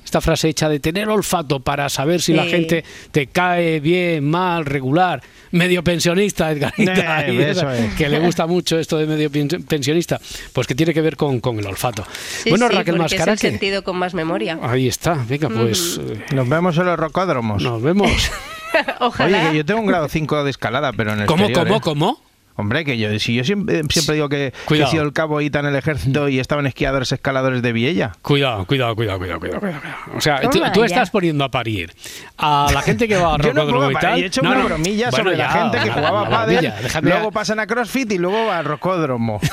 Esta 0.05 0.21
frase 0.21 0.47
hecha 0.47 0.69
de 0.69 0.79
tener 0.79 1.09
olfato 1.09 1.59
para 1.59 1.89
saber 1.89 2.21
si 2.21 2.31
la 2.33 2.43
Sí. 2.43 2.51
gente 2.51 2.85
te 3.11 3.27
cae 3.27 3.79
bien, 3.81 4.29
mal, 4.29 4.63
regular, 4.65 5.21
medio 5.51 5.83
pensionista, 5.83 6.51
Edgarita, 6.51 7.25
Eh, 7.27 7.49
eso 7.49 7.69
es. 7.71 7.93
que 7.95 8.07
le 8.07 8.19
gusta 8.19 8.45
mucho 8.47 8.77
esto 8.79 8.97
de 8.97 9.07
medio 9.07 9.29
pen- 9.31 9.47
pensionista, 9.67 10.21
pues 10.53 10.67
que 10.67 10.75
tiene 10.75 10.93
que 10.93 11.01
ver 11.01 11.17
con, 11.17 11.39
con 11.41 11.57
el 11.59 11.65
olfato. 11.65 12.05
Sí, 12.43 12.51
bueno, 12.51 12.67
sí, 12.69 12.75
Raquel 12.75 12.97
porque 12.97 13.15
es 13.15 13.27
el 13.27 13.37
sentido 13.39 13.83
con 13.83 13.97
más 13.97 14.13
memoria. 14.13 14.57
ahí 14.61 14.87
está, 14.87 15.15
venga, 15.27 15.49
pues 15.49 15.99
eh, 16.01 16.23
Nos 16.33 16.47
vemos 16.47 16.77
en 16.77 16.85
los 16.85 16.97
rocódromos. 16.99 17.61
nos 17.63 17.81
vemos. 17.81 18.11
Ojalá. 18.99 19.39
Oye, 19.39 19.49
que 19.51 19.57
yo 19.57 19.65
tengo 19.65 19.79
un 19.79 19.87
grado 19.87 20.07
5 20.07 20.43
de 20.43 20.49
escalada, 20.51 20.91
pero 20.93 21.13
en 21.13 21.21
el 21.21 21.25
¿Cómo, 21.27 21.45
exterior, 21.45 21.67
cómo, 21.67 21.77
¿eh? 21.77 21.81
cómo? 21.83 22.24
Hombre, 22.57 22.85
que 22.85 22.97
yo, 22.97 23.17
si 23.19 23.35
yo 23.35 23.43
siempre, 23.43 23.83
siempre 23.89 24.15
digo 24.15 24.29
que, 24.29 24.53
he 24.71 24.85
sido 24.87 25.03
el 25.03 25.11
cabo 25.11 25.41
Ita 25.41 25.59
en 25.59 25.65
el 25.65 25.75
ejército 25.75 26.29
y 26.29 26.39
estaban 26.39 26.65
esquiadores 26.65 27.11
escaladores 27.11 27.61
de 27.61 27.73
Viella. 27.73 28.13
Cuidado, 28.21 28.65
cuidado, 28.65 28.95
cuidado, 28.95 29.19
cuidado, 29.19 29.39
cuidado. 29.39 29.59
cuidado. 29.59 29.81
O 30.15 30.21
sea, 30.21 30.39
tú, 30.49 30.59
ya. 30.59 30.85
estás 30.85 31.09
poniendo 31.09 31.43
a 31.43 31.51
parir 31.51 31.93
a 32.37 32.69
la 32.73 32.81
gente 32.81 33.07
que 33.07 33.17
va 33.17 33.35
a 33.35 33.37
Yo 33.41 33.53
no 33.53 33.61
rocódromo 33.61 33.79
pongo 33.81 33.91
y 33.91 33.95
a 33.95 33.99
parir, 33.99 34.09
tal. 34.09 34.23
he 34.23 34.25
hecho 34.25 34.41
No, 34.41 34.51
una 34.51 34.59
no. 34.59 34.65
bromilla 34.65 35.09
Bueno, 35.09 35.25
sobre 35.25 35.37
ya, 35.37 35.43
la 35.47 35.51
gente 35.51 35.77
que 35.79 35.91
jugaba 35.91 36.21
a 36.21 36.29
pádel, 36.29 36.73
luego 37.01 37.31
pasan 37.31 37.59
a 37.59 37.67
CrossFit 37.67 38.11
y 38.13 38.17
luego 38.17 38.51
al 38.51 38.65
rocódromo. 38.65 39.39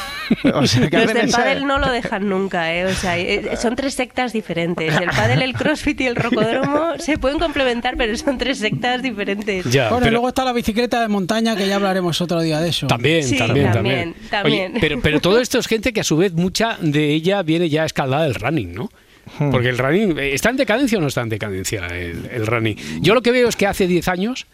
O 0.54 0.66
sea, 0.66 0.88
que 0.88 0.98
Los 0.98 1.12
del 1.12 1.30
pádel 1.30 1.66
no 1.66 1.78
lo 1.78 1.90
dejan 1.90 2.26
nunca, 2.28 2.72
¿eh? 2.72 2.86
O 2.86 2.94
sea, 2.94 3.18
eh, 3.18 3.54
son 3.60 3.76
tres 3.76 3.94
sectas 3.94 4.32
diferentes. 4.32 4.94
El 4.96 5.10
pádel, 5.10 5.42
el 5.42 5.52
crossfit 5.52 6.00
y 6.00 6.06
el 6.06 6.16
rocódromo 6.16 6.92
se 6.98 7.18
pueden 7.18 7.38
complementar, 7.38 7.96
pero 7.98 8.16
son 8.16 8.38
tres 8.38 8.58
sectas 8.58 9.02
diferentes. 9.02 9.66
bueno, 9.90 10.06
y 10.06 10.10
luego 10.10 10.28
está 10.28 10.44
la 10.44 10.54
bicicleta 10.54 11.02
de 11.02 11.08
montaña, 11.08 11.54
que 11.54 11.68
ya 11.68 11.76
hablaremos 11.76 12.18
otro 12.22 12.40
día 12.40 12.60
de 12.60 12.70
eso. 12.70 12.86
También, 12.96 13.22
Sí, 13.22 13.36
también, 13.36 13.72
también, 13.72 14.14
también. 14.14 14.30
también. 14.30 14.70
Oye, 14.72 14.80
pero, 14.80 15.00
pero 15.00 15.20
todo 15.20 15.40
esto 15.40 15.58
es 15.58 15.66
gente 15.66 15.92
que 15.92 16.00
a 16.00 16.04
su 16.04 16.16
vez 16.16 16.32
mucha 16.32 16.78
de 16.80 17.12
ella 17.12 17.42
viene 17.42 17.68
ya 17.68 17.84
escaldada 17.84 18.24
del 18.24 18.34
running, 18.34 18.74
¿no? 18.74 18.90
Porque 19.50 19.68
el 19.68 19.78
running, 19.78 20.18
eh, 20.18 20.34
¿está 20.34 20.50
en 20.50 20.56
decadencia 20.56 20.98
o 20.98 21.00
no 21.00 21.06
está 21.06 21.22
en 21.22 21.28
decadencia 21.28 21.86
el, 21.86 22.28
el 22.32 22.46
running? 22.46 22.76
Yo 23.00 23.14
lo 23.14 23.22
que 23.22 23.30
veo 23.30 23.48
es 23.48 23.56
que 23.56 23.66
hace 23.66 23.86
10 23.86 24.08
años, 24.08 24.46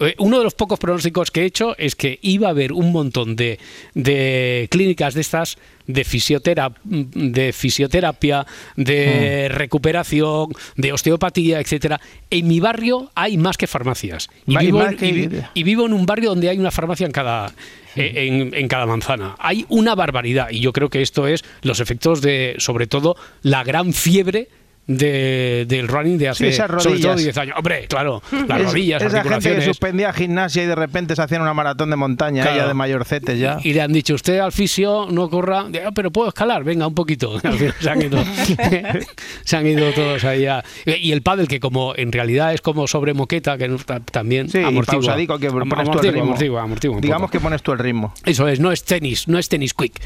eh, 0.00 0.14
uno 0.18 0.38
de 0.38 0.44
los 0.44 0.54
pocos 0.54 0.78
pronósticos 0.78 1.30
que 1.30 1.42
he 1.42 1.44
hecho 1.44 1.76
es 1.78 1.94
que 1.94 2.18
iba 2.22 2.48
a 2.48 2.50
haber 2.50 2.72
un 2.72 2.92
montón 2.92 3.36
de, 3.36 3.58
de 3.94 4.66
clínicas 4.70 5.14
de 5.14 5.20
estas 5.20 5.58
de, 5.86 6.04
fisiotera- 6.04 6.72
de 6.84 7.52
fisioterapia, 7.52 8.46
de 8.76 9.48
recuperación, 9.50 10.48
de 10.76 10.92
osteopatía, 10.92 11.60
etcétera. 11.60 12.00
En 12.30 12.48
mi 12.48 12.60
barrio 12.60 13.10
hay 13.14 13.36
más 13.36 13.56
que 13.56 13.66
farmacias. 13.66 14.28
Y 14.46 14.54
vivo, 14.66 14.78
que- 14.96 15.06
y 15.54 15.62
vivo 15.62 15.86
en 15.86 15.92
un 15.92 16.06
barrio 16.06 16.30
donde 16.30 16.48
hay 16.48 16.58
una 16.58 16.70
farmacia 16.70 17.06
en 17.06 17.12
cada 17.12 17.52
eh, 17.96 18.26
en, 18.28 18.54
en 18.54 18.68
cada 18.68 18.84
manzana. 18.86 19.36
Hay 19.38 19.64
una 19.70 19.94
barbaridad 19.94 20.48
y 20.50 20.60
yo 20.60 20.72
creo 20.72 20.90
que 20.90 21.00
esto 21.00 21.26
es 21.26 21.44
los 21.62 21.80
efectos 21.80 22.20
de, 22.20 22.54
sobre 22.58 22.86
todo, 22.86 23.16
la 23.42 23.64
gran 23.64 23.92
fiebre 23.94 24.48
de- 24.86 25.64
del 25.68 25.88
running 25.88 26.18
de 26.18 26.28
hace 26.28 26.50
Sí, 26.52 26.56
sobre 26.56 26.68
todo 26.76 26.84
rodillas. 26.90 27.16
10 27.22 27.38
años. 27.38 27.54
Hombre, 27.58 27.86
claro, 27.88 28.22
las 28.48 28.60
Es- 28.60 28.66
rodillas, 28.68 29.02
Esa 29.02 29.10
gente 29.10 29.10
que 29.10 29.18
articulaciones. 29.18 29.64
suspendía 29.64 30.12
gimnasia 30.12 30.62
y 30.62 30.66
de 30.66 30.74
repente 30.74 31.16
se 31.16 31.22
hacían 31.22 31.42
una 31.42 31.54
maratón 31.54 31.90
de 31.90 31.96
montaña, 31.96 32.42
Claro. 32.42 32.56
ella 32.58 32.68
de 32.68 32.74
mayorcetes 32.74 33.38
ya. 33.38 33.58
Y 33.62 33.72
le 33.72 33.82
han 33.82 33.92
dicho, 33.92 34.14
usted 34.14 34.38
al 34.38 34.52
fisio 34.52 35.06
no 35.10 35.28
corra, 35.28 35.66
"Ah, 35.84 35.90
pero 35.94 36.10
puedo 36.10 36.28
escalar, 36.28 36.62
venga, 36.64 36.86
un 36.86 36.94
poquito. 36.94 37.40
Se 37.80 37.90
han 37.90 38.02
ido, 38.02 38.18
se 39.44 39.56
han 39.56 39.66
ido 39.66 39.90
todos 39.92 40.24
ahí 40.24 40.46
a- 40.46 40.64
Y 40.84 41.12
el 41.12 41.22
pádel, 41.22 41.48
que 41.48 41.60
como 41.60 41.94
en 41.96 42.12
realidad 42.12 42.52
es 42.54 42.60
como 42.60 42.86
sobre 42.86 43.14
moqueta, 43.14 43.58
que 43.58 43.68
también 44.10 44.48
Sí, 44.48 44.58
y 44.58 44.62
amortigua. 44.64 45.00
pausadico, 45.02 45.38
que 45.38 45.48
pones 45.50 45.68
tú 45.68 45.74
el 45.74 45.80
amortigua, 45.80 46.12
ritmo. 46.12 46.22
amortigua, 46.24 46.62
amortigua 46.62 47.00
Digamos 47.00 47.30
que 47.30 47.40
pones 47.40 47.62
tú 47.62 47.72
el 47.72 47.78
ritmo. 47.78 48.14
Eso 48.24 48.48
es, 48.48 48.60
no 48.60 48.72
es 48.72 48.84
tenis, 48.84 49.28
no 49.28 49.38
es 49.38 49.48
tenis 49.48 49.74
quick. 49.74 50.00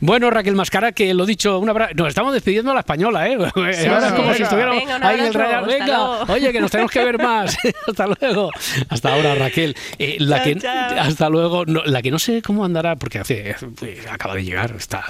Bueno, 0.00 0.30
Raquel 0.30 0.54
Mascara, 0.54 0.92
que 0.92 1.12
lo 1.14 1.26
dicho, 1.26 1.58
una 1.58 1.72
nos 1.94 2.08
estamos 2.08 2.32
despidiendo 2.34 2.70
a 2.70 2.74
la 2.74 2.80
española, 2.80 3.28
¿eh? 3.28 3.34
Ahora 3.54 3.70
es 3.70 4.12
como 4.26 4.32
como 4.32 4.36
si 4.36 4.42
estuviéramos 4.42 4.78
Venga, 4.80 4.96
un 4.96 5.02
ahí 5.04 5.14
en 5.14 5.20
el 5.20 5.26
abrazo, 5.26 5.38
Real. 5.38 5.64
hasta 5.64 5.72
Venga, 5.78 5.86
luego. 6.18 6.32
oye, 6.32 6.52
que 6.52 6.60
nos 6.60 6.70
tenemos 6.70 6.90
que 6.92 7.04
ver 7.04 7.18
más. 7.18 7.56
hasta 7.86 8.06
luego. 8.06 8.50
Hasta 8.88 9.14
ahora, 9.14 9.34
Raquel. 9.34 9.76
Eh, 9.98 10.16
la 10.20 10.36
Chao, 10.36 10.44
que, 10.44 10.60
chao. 10.60 10.98
Hasta 10.98 11.28
luego. 11.28 11.64
No, 11.66 11.82
la 11.84 12.02
que 12.02 12.10
no 12.10 12.18
sé 12.18 12.42
cómo 12.42 12.64
andará, 12.64 12.96
porque 12.96 13.18
hace, 13.18 13.50
eh, 13.50 14.04
acaba 14.10 14.34
de 14.34 14.44
llegar, 14.44 14.74
está, 14.76 15.04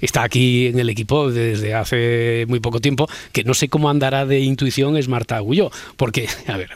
está 0.00 0.22
aquí 0.22 0.68
en 0.68 0.78
el 0.78 0.88
equipo 0.88 1.30
desde 1.30 1.74
hace 1.74 2.44
muy 2.48 2.60
poco 2.60 2.80
tiempo, 2.80 3.08
que 3.32 3.44
no 3.44 3.54
sé 3.54 3.68
cómo 3.68 3.90
andará 3.90 4.26
de 4.26 4.40
intuición 4.40 4.96
es 4.96 5.08
Marta 5.08 5.36
Agulló, 5.36 5.70
porque, 5.96 6.28
a 6.46 6.56
ver, 6.56 6.70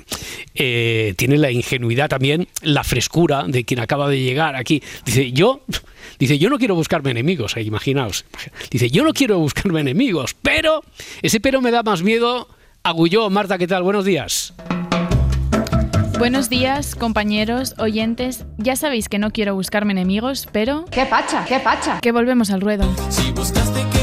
eh, 0.55 1.15
tiene 1.17 1.39
la 1.39 1.51
ingenuidad 1.51 2.09
también, 2.09 2.49
la 2.63 2.85
frescura 2.85 3.45
de 3.47 3.65
quien 3.65 3.81
acaba 3.81 4.09
de 4.09 4.21
llegar 4.21 4.57
aquí. 4.57 4.83
Dice, 5.05 5.33
yo, 5.33 5.63
dice, 6.19 6.39
yo 6.39 6.51
no 6.51 6.59
quiero 6.59 6.75
buscarme 6.75 7.11
enemigos, 7.11 7.57
eh, 7.57 7.63
imaginaos. 7.63 8.25
Dice, 8.71 8.91
yo 8.91 9.05
no 9.05 9.13
quiero 9.13 9.39
buscarme 9.39 9.81
enemigos, 9.81 10.35
pero 10.41 10.83
ese 11.23 11.41
pero 11.41 11.61
me 11.61 11.71
da 11.71 11.83
más 11.83 12.03
miedo. 12.03 12.49
Agulló, 12.83 13.31
Marta, 13.31 13.59
¿qué 13.59 13.67
tal? 13.67 13.83
Buenos 13.83 14.05
días. 14.05 14.55
Buenos 16.19 16.49
días, 16.49 16.95
compañeros, 16.95 17.75
oyentes. 17.79 18.45
Ya 18.57 18.77
sabéis 18.77 19.09
que 19.09 19.19
no 19.19 19.31
quiero 19.31 19.55
buscarme 19.55 19.93
enemigos, 19.93 20.49
pero... 20.53 20.85
¿Qué 20.91 21.07
pacha? 21.07 21.45
¿Qué 21.45 21.59
pacha? 21.59 22.01
Que 22.01 22.13
volvemos 22.13 22.51
al 22.51 22.61
ruedo. 22.61 22.85
Si 23.11 23.33
buscaste 23.33 23.94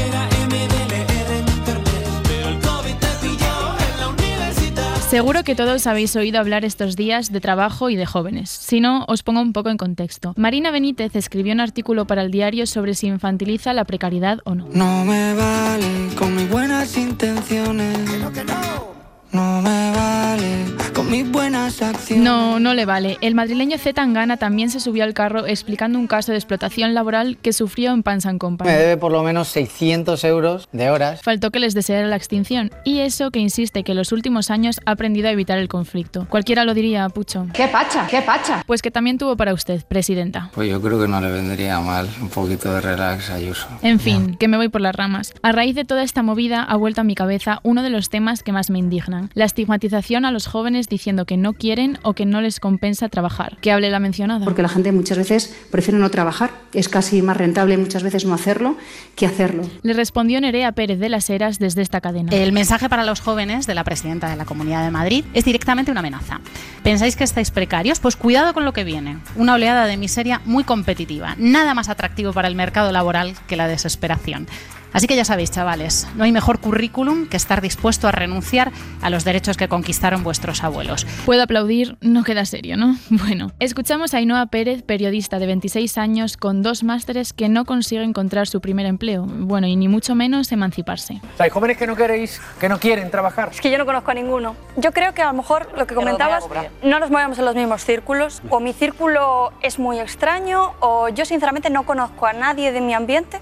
Seguro 5.12 5.44
que 5.44 5.54
todos 5.54 5.86
habéis 5.86 6.16
oído 6.16 6.40
hablar 6.40 6.64
estos 6.64 6.96
días 6.96 7.30
de 7.30 7.42
trabajo 7.42 7.90
y 7.90 7.96
de 7.96 8.06
jóvenes. 8.06 8.48
Si 8.48 8.80
no, 8.80 9.04
os 9.08 9.22
pongo 9.22 9.42
un 9.42 9.52
poco 9.52 9.68
en 9.68 9.76
contexto. 9.76 10.32
Marina 10.38 10.70
Benítez 10.70 11.14
escribió 11.16 11.52
un 11.52 11.60
artículo 11.60 12.06
para 12.06 12.22
el 12.22 12.30
diario 12.30 12.66
sobre 12.66 12.94
si 12.94 13.08
infantiliza 13.08 13.74
la 13.74 13.84
precariedad 13.84 14.38
o 14.44 14.54
no. 14.54 14.68
No 14.72 15.04
me 15.04 15.34
vale 15.34 16.08
con 16.16 16.34
mis 16.34 16.48
buenas 16.48 16.96
intenciones. 16.96 17.98
No 18.20 19.01
me 19.32 19.92
vale 19.92 20.66
con 20.92 21.10
mis 21.10 21.30
buenas 21.30 21.80
acciones. 21.80 22.22
No, 22.22 22.60
no 22.60 22.74
le 22.74 22.84
vale. 22.84 23.16
El 23.20 23.34
madrileño 23.34 23.78
Z 23.78 23.94
Tangana 23.94 24.36
también 24.36 24.70
se 24.70 24.80
subió 24.80 25.04
al 25.04 25.14
carro 25.14 25.46
explicando 25.46 25.98
un 25.98 26.06
caso 26.06 26.32
de 26.32 26.38
explotación 26.38 26.94
laboral 26.94 27.38
que 27.40 27.52
sufrió 27.52 27.92
en 27.92 28.02
Pansan 28.02 28.38
Company. 28.38 28.70
Me 28.70 28.76
debe 28.76 28.96
por 28.96 29.12
lo 29.12 29.22
menos 29.22 29.48
600 29.48 30.22
euros 30.24 30.68
de 30.72 30.90
horas. 30.90 31.22
Faltó 31.22 31.50
que 31.50 31.60
les 31.60 31.74
deseara 31.74 32.06
la 32.08 32.16
extinción. 32.16 32.70
Y 32.84 33.00
eso 33.00 33.30
que 33.30 33.38
insiste 33.38 33.84
que 33.84 33.92
en 33.92 33.98
los 33.98 34.12
últimos 34.12 34.50
años 34.50 34.80
ha 34.84 34.92
aprendido 34.92 35.28
a 35.28 35.32
evitar 35.32 35.58
el 35.58 35.68
conflicto. 35.68 36.26
Cualquiera 36.28 36.64
lo 36.64 36.74
diría, 36.74 37.08
Pucho. 37.08 37.46
¿Qué 37.54 37.68
pacha? 37.68 38.06
¿Qué 38.06 38.22
pacha? 38.22 38.62
Pues 38.66 38.82
que 38.82 38.90
también 38.90 39.18
tuvo 39.18 39.36
para 39.36 39.54
usted, 39.54 39.82
presidenta. 39.86 40.50
Pues 40.54 40.68
yo 40.68 40.80
creo 40.80 41.00
que 41.00 41.08
no 41.08 41.20
le 41.20 41.30
vendría 41.30 41.80
mal 41.80 42.08
un 42.20 42.28
poquito 42.28 42.72
de 42.74 42.80
relax 42.80 43.30
a 43.30 43.34
Ayuso. 43.34 43.68
En 43.82 43.98
fin, 43.98 44.36
que 44.36 44.48
me 44.48 44.56
voy 44.56 44.68
por 44.68 44.80
las 44.80 44.94
ramas. 44.94 45.32
A 45.42 45.52
raíz 45.52 45.74
de 45.74 45.84
toda 45.84 46.02
esta 46.02 46.22
movida 46.22 46.62
ha 46.62 46.76
vuelto 46.76 47.00
a 47.00 47.04
mi 47.04 47.14
cabeza 47.14 47.60
uno 47.62 47.82
de 47.82 47.90
los 47.90 48.10
temas 48.10 48.42
que 48.42 48.52
más 48.52 48.70
me 48.70 48.78
indignan. 48.78 49.21
La 49.34 49.44
estigmatización 49.44 50.24
a 50.24 50.30
los 50.30 50.46
jóvenes 50.46 50.88
diciendo 50.88 51.24
que 51.24 51.36
no 51.36 51.54
quieren 51.54 51.98
o 52.02 52.14
que 52.14 52.26
no 52.26 52.40
les 52.40 52.60
compensa 52.60 53.08
trabajar. 53.08 53.58
Que 53.60 53.72
hable 53.72 53.90
la 53.90 54.00
mencionada. 54.00 54.44
Porque 54.44 54.62
la 54.62 54.68
gente 54.68 54.92
muchas 54.92 55.18
veces 55.18 55.54
prefiere 55.70 55.98
no 55.98 56.10
trabajar. 56.10 56.50
Es 56.72 56.88
casi 56.88 57.22
más 57.22 57.36
rentable 57.36 57.76
muchas 57.76 58.02
veces 58.02 58.24
no 58.24 58.34
hacerlo 58.34 58.76
que 59.16 59.26
hacerlo. 59.26 59.64
Le 59.82 59.92
respondió 59.92 60.40
Nerea 60.40 60.72
Pérez 60.72 60.98
de 60.98 61.08
las 61.08 61.28
Heras 61.30 61.58
desde 61.58 61.82
esta 61.82 62.00
cadena. 62.00 62.32
El 62.32 62.52
mensaje 62.52 62.88
para 62.88 63.04
los 63.04 63.20
jóvenes 63.20 63.66
de 63.66 63.74
la 63.74 63.84
presidenta 63.84 64.30
de 64.30 64.36
la 64.36 64.44
Comunidad 64.44 64.84
de 64.84 64.90
Madrid 64.90 65.24
es 65.34 65.44
directamente 65.44 65.90
una 65.90 66.00
amenaza. 66.00 66.40
¿Pensáis 66.82 67.16
que 67.16 67.24
estáis 67.24 67.50
precarios? 67.50 68.00
Pues 68.00 68.16
cuidado 68.16 68.54
con 68.54 68.64
lo 68.64 68.72
que 68.72 68.84
viene. 68.84 69.18
Una 69.36 69.54
oleada 69.54 69.86
de 69.86 69.96
miseria 69.96 70.40
muy 70.44 70.64
competitiva. 70.64 71.34
Nada 71.38 71.74
más 71.74 71.88
atractivo 71.88 72.32
para 72.32 72.48
el 72.48 72.54
mercado 72.54 72.92
laboral 72.92 73.34
que 73.46 73.56
la 73.56 73.68
desesperación. 73.68 74.46
Así 74.92 75.06
que 75.06 75.16
ya 75.16 75.24
sabéis, 75.24 75.50
chavales, 75.50 76.06
no 76.16 76.24
hay 76.24 76.32
mejor 76.32 76.60
currículum 76.60 77.26
que 77.26 77.36
estar 77.36 77.62
dispuesto 77.62 78.08
a 78.08 78.12
renunciar 78.12 78.72
a 79.00 79.08
los 79.08 79.24
derechos 79.24 79.56
que 79.56 79.68
conquistaron 79.68 80.22
vuestros 80.22 80.62
abuelos. 80.62 81.06
Puedo 81.24 81.42
aplaudir, 81.42 81.96
no 82.02 82.24
queda 82.24 82.44
serio, 82.44 82.76
¿no? 82.76 82.96
Bueno, 83.22 83.52
escuchamos 83.60 84.14
a 84.14 84.18
Ainhoa 84.18 84.46
Pérez, 84.46 84.82
periodista 84.82 85.38
de 85.38 85.46
26 85.46 85.96
años 85.96 86.36
con 86.36 86.62
dos 86.62 86.82
másteres 86.82 87.32
que 87.32 87.48
no 87.48 87.64
consigue 87.64 88.02
encontrar 88.02 88.48
su 88.48 88.60
primer 88.60 88.84
empleo. 88.84 89.24
Bueno, 89.26 89.66
y 89.66 89.76
ni 89.76 89.88
mucho 89.88 90.14
menos 90.14 90.50
emanciparse. 90.50 91.20
O 91.34 91.36
sea, 91.36 91.44
hay 91.44 91.50
jóvenes 91.50 91.78
que 91.78 91.86
no 91.86 91.96
queréis, 91.96 92.40
que 92.60 92.68
no 92.68 92.78
quieren 92.78 93.10
trabajar. 93.10 93.50
Es 93.52 93.60
que 93.60 93.70
yo 93.70 93.78
no 93.78 93.86
conozco 93.86 94.10
a 94.10 94.14
ninguno. 94.14 94.56
Yo 94.76 94.92
creo 94.92 95.14
que 95.14 95.22
a 95.22 95.26
lo 95.26 95.34
mejor 95.34 95.68
lo 95.76 95.86
que 95.86 95.94
comentabas, 95.94 96.44
no 96.82 96.98
nos 96.98 97.10
movemos 97.10 97.38
en 97.38 97.44
los 97.44 97.54
mismos 97.54 97.84
círculos, 97.84 98.42
o 98.50 98.60
mi 98.60 98.72
círculo 98.72 99.52
es 99.62 99.78
muy 99.78 100.00
extraño, 100.00 100.72
o 100.80 101.08
yo 101.08 101.24
sinceramente 101.24 101.70
no 101.70 101.84
conozco 101.84 102.26
a 102.26 102.32
nadie 102.32 102.72
de 102.72 102.80
mi 102.80 102.92
ambiente 102.92 103.40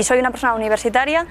y 0.00 0.02
soy 0.02 0.18
una 0.18 0.30
persona 0.30 0.54
universitaria 0.54 1.26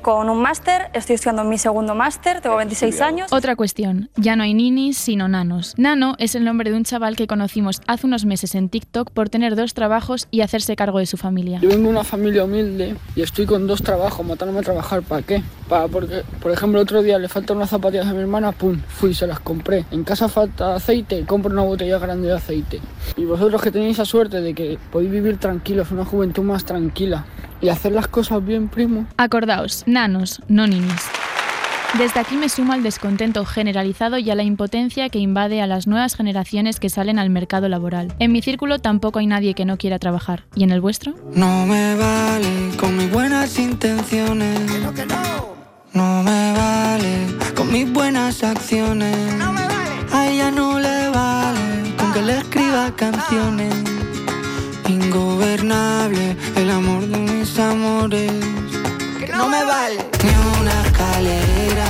con 0.00 0.28
un 0.28 0.40
máster, 0.40 0.90
estoy 0.92 1.14
estudiando 1.14 1.44
mi 1.44 1.56
segundo 1.56 1.94
máster, 1.94 2.42
tengo 2.42 2.56
26 2.56 3.00
años. 3.00 3.32
Otra 3.32 3.56
cuestión, 3.56 4.10
ya 4.16 4.36
no 4.36 4.42
hay 4.42 4.52
ninis, 4.52 4.98
sino 4.98 5.28
nanos. 5.28 5.74
Nano 5.78 6.14
es 6.18 6.34
el 6.34 6.44
nombre 6.44 6.70
de 6.70 6.76
un 6.76 6.84
chaval 6.84 7.16
que 7.16 7.26
conocimos 7.26 7.80
hace 7.86 8.06
unos 8.06 8.26
meses 8.26 8.54
en 8.54 8.68
TikTok 8.68 9.10
por 9.10 9.30
tener 9.30 9.56
dos 9.56 9.72
trabajos 9.72 10.28
y 10.30 10.42
hacerse 10.42 10.76
cargo 10.76 10.98
de 10.98 11.06
su 11.06 11.16
familia. 11.16 11.58
Yo 11.60 11.70
vengo 11.70 11.84
de 11.84 11.88
una 11.88 12.04
familia 12.04 12.44
humilde 12.44 12.96
y 13.16 13.22
estoy 13.22 13.46
con 13.46 13.66
dos 13.66 13.82
trabajos, 13.82 14.26
matándome 14.26 14.60
a 14.60 14.62
trabajar, 14.62 15.02
¿para 15.02 15.22
qué? 15.22 15.42
Para, 15.70 15.88
porque, 15.88 16.22
por 16.40 16.52
ejemplo, 16.52 16.80
otro 16.80 17.02
día 17.02 17.18
le 17.18 17.28
faltan 17.28 17.56
unas 17.56 17.70
zapatillas 17.70 18.06
a 18.06 18.12
mi 18.12 18.20
hermana, 18.20 18.52
pum, 18.52 18.78
fui 18.86 19.10
y 19.10 19.14
se 19.14 19.26
las 19.26 19.40
compré. 19.40 19.86
En 19.90 20.04
casa 20.04 20.28
falta 20.28 20.74
aceite, 20.74 21.24
compro 21.24 21.50
una 21.50 21.62
botella 21.62 21.98
grande 21.98 22.28
de 22.28 22.34
aceite. 22.34 22.80
Y 23.16 23.24
vosotros 23.24 23.62
que 23.62 23.70
tenéis 23.70 23.94
esa 23.94 24.04
suerte 24.04 24.42
de 24.42 24.54
que 24.54 24.78
podéis 24.92 25.10
vivir 25.10 25.38
tranquilos, 25.38 25.90
una 25.90 26.04
juventud 26.04 26.42
más 26.42 26.66
tranquila 26.66 27.24
y 27.64 27.70
hacer 27.70 27.92
las 27.92 28.08
cosas 28.08 28.44
bien, 28.44 28.68
primo. 28.68 29.06
Acordaos, 29.16 29.84
nanos, 29.86 30.42
no 30.48 30.66
ninis. 30.66 31.08
Desde 31.96 32.20
aquí 32.20 32.36
me 32.36 32.50
sumo 32.50 32.74
al 32.74 32.82
descontento 32.82 33.44
generalizado 33.46 34.18
y 34.18 34.30
a 34.30 34.34
la 34.34 34.42
impotencia 34.42 35.08
que 35.08 35.18
invade 35.18 35.62
a 35.62 35.66
las 35.66 35.86
nuevas 35.86 36.14
generaciones 36.14 36.78
que 36.78 36.90
salen 36.90 37.18
al 37.18 37.30
mercado 37.30 37.68
laboral. 37.70 38.14
En 38.18 38.32
mi 38.32 38.42
círculo 38.42 38.80
tampoco 38.80 39.20
hay 39.20 39.26
nadie 39.26 39.54
que 39.54 39.64
no 39.64 39.78
quiera 39.78 39.98
trabajar. 39.98 40.44
¿Y 40.54 40.64
en 40.64 40.72
el 40.72 40.82
vuestro? 40.82 41.14
No 41.34 41.64
me 41.64 41.94
vale 41.94 42.76
con 42.78 42.98
mis 42.98 43.10
buenas 43.10 43.58
intenciones. 43.58 44.60
No 45.94 46.22
me 46.22 46.52
vale 46.52 47.26
con 47.54 47.72
mis 47.72 47.90
buenas 47.90 48.42
acciones. 48.42 49.16
A 50.12 50.28
ella 50.28 50.50
no 50.50 50.78
le 50.78 51.08
vale 51.08 51.94
con 51.96 52.12
que 52.12 52.20
le 52.20 52.38
escriba 52.38 52.92
canciones. 52.94 54.03
Ingobernable 54.88 56.36
el 56.56 56.70
amor 56.70 57.06
de 57.06 57.18
mis 57.18 57.58
amores. 57.58 58.30
Que 59.18 59.28
no 59.28 59.48
me 59.48 59.64
vale 59.64 59.96
ni 60.22 60.60
una 60.60 60.82
escalera 60.84 61.86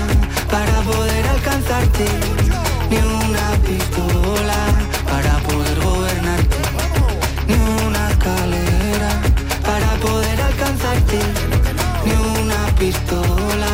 para 0.51 0.81
poder 0.83 1.27
alcanzarte. 1.27 2.05
Ni 2.91 2.99
una 2.99 3.51
pistola 3.67 4.59
para 5.11 5.39
poder 5.39 5.81
gobernarte. 5.81 6.57
Ni 7.49 7.55
una 7.85 8.11
escalera 8.11 9.11
para 9.63 9.91
poder 9.97 10.41
alcanzarte. 10.41 11.19
Ni 12.05 12.43
una 12.43 12.67
pistola 12.79 13.73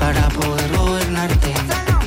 para 0.00 0.28
poder 0.30 0.76
gobernarte. 0.76 1.52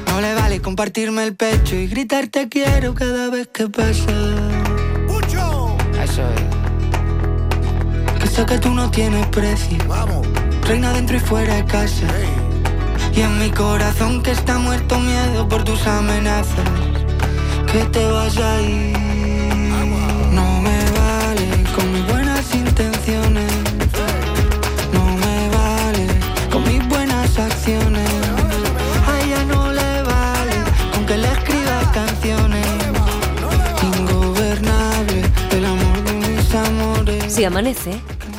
No 0.08 0.20
le 0.20 0.34
vale 0.34 0.62
compartirme 0.62 1.26
el 1.26 1.36
pecho 1.36 1.76
y 1.76 1.88
gritar 1.88 2.28
te 2.28 2.50
quiero 2.50 2.96
cada 2.96 3.30
vez 3.30 3.48
que 3.50 3.68
pasa. 3.68 4.65
Que 8.36 8.60
tú 8.60 8.76
no 8.76 8.92
tienes 8.92 9.26
precio. 9.28 9.78
Reina 10.68 10.94
dentro 10.94 11.18
y 11.18 11.20
fuera 11.20 11.56
de 11.56 11.66
casa. 11.66 12.06
Y 13.12 13.22
en 13.22 13.40
mi 13.40 13.50
corazón 13.50 14.22
que 14.22 14.32
está 14.32 14.60
muerto 14.60 15.00
miedo 15.00 15.48
por 15.48 15.64
tus 15.64 15.88
amenazas. 15.88 16.70
Que 17.72 17.84
te 17.86 18.06
vas 18.06 18.38
a 18.38 18.62
ir. 18.62 18.96
No 20.32 20.62
me 20.62 20.78
vale 20.92 21.64
con 21.76 21.92
mis 21.92 22.06
buenas 22.06 22.54
intenciones. 22.54 23.52
No 24.94 25.06
me 25.06 25.50
vale 25.58 26.06
con 26.52 26.64
mis 26.66 26.88
buenas 26.88 27.40
acciones. 27.40 28.10
A 29.08 29.22
ella 29.24 29.44
no 29.46 29.72
le 29.72 30.02
vale 30.04 30.58
con 30.94 31.06
que 31.08 31.18
le 31.18 31.32
escriba 31.32 31.92
canciones. 31.94 32.68
Ingobernable 33.82 35.24
el 35.52 35.66
amor 35.66 36.04
de 36.04 36.14
mis 36.14 36.54
amores. 36.54 37.34
Si 37.34 37.44
amanece, 37.44 38.02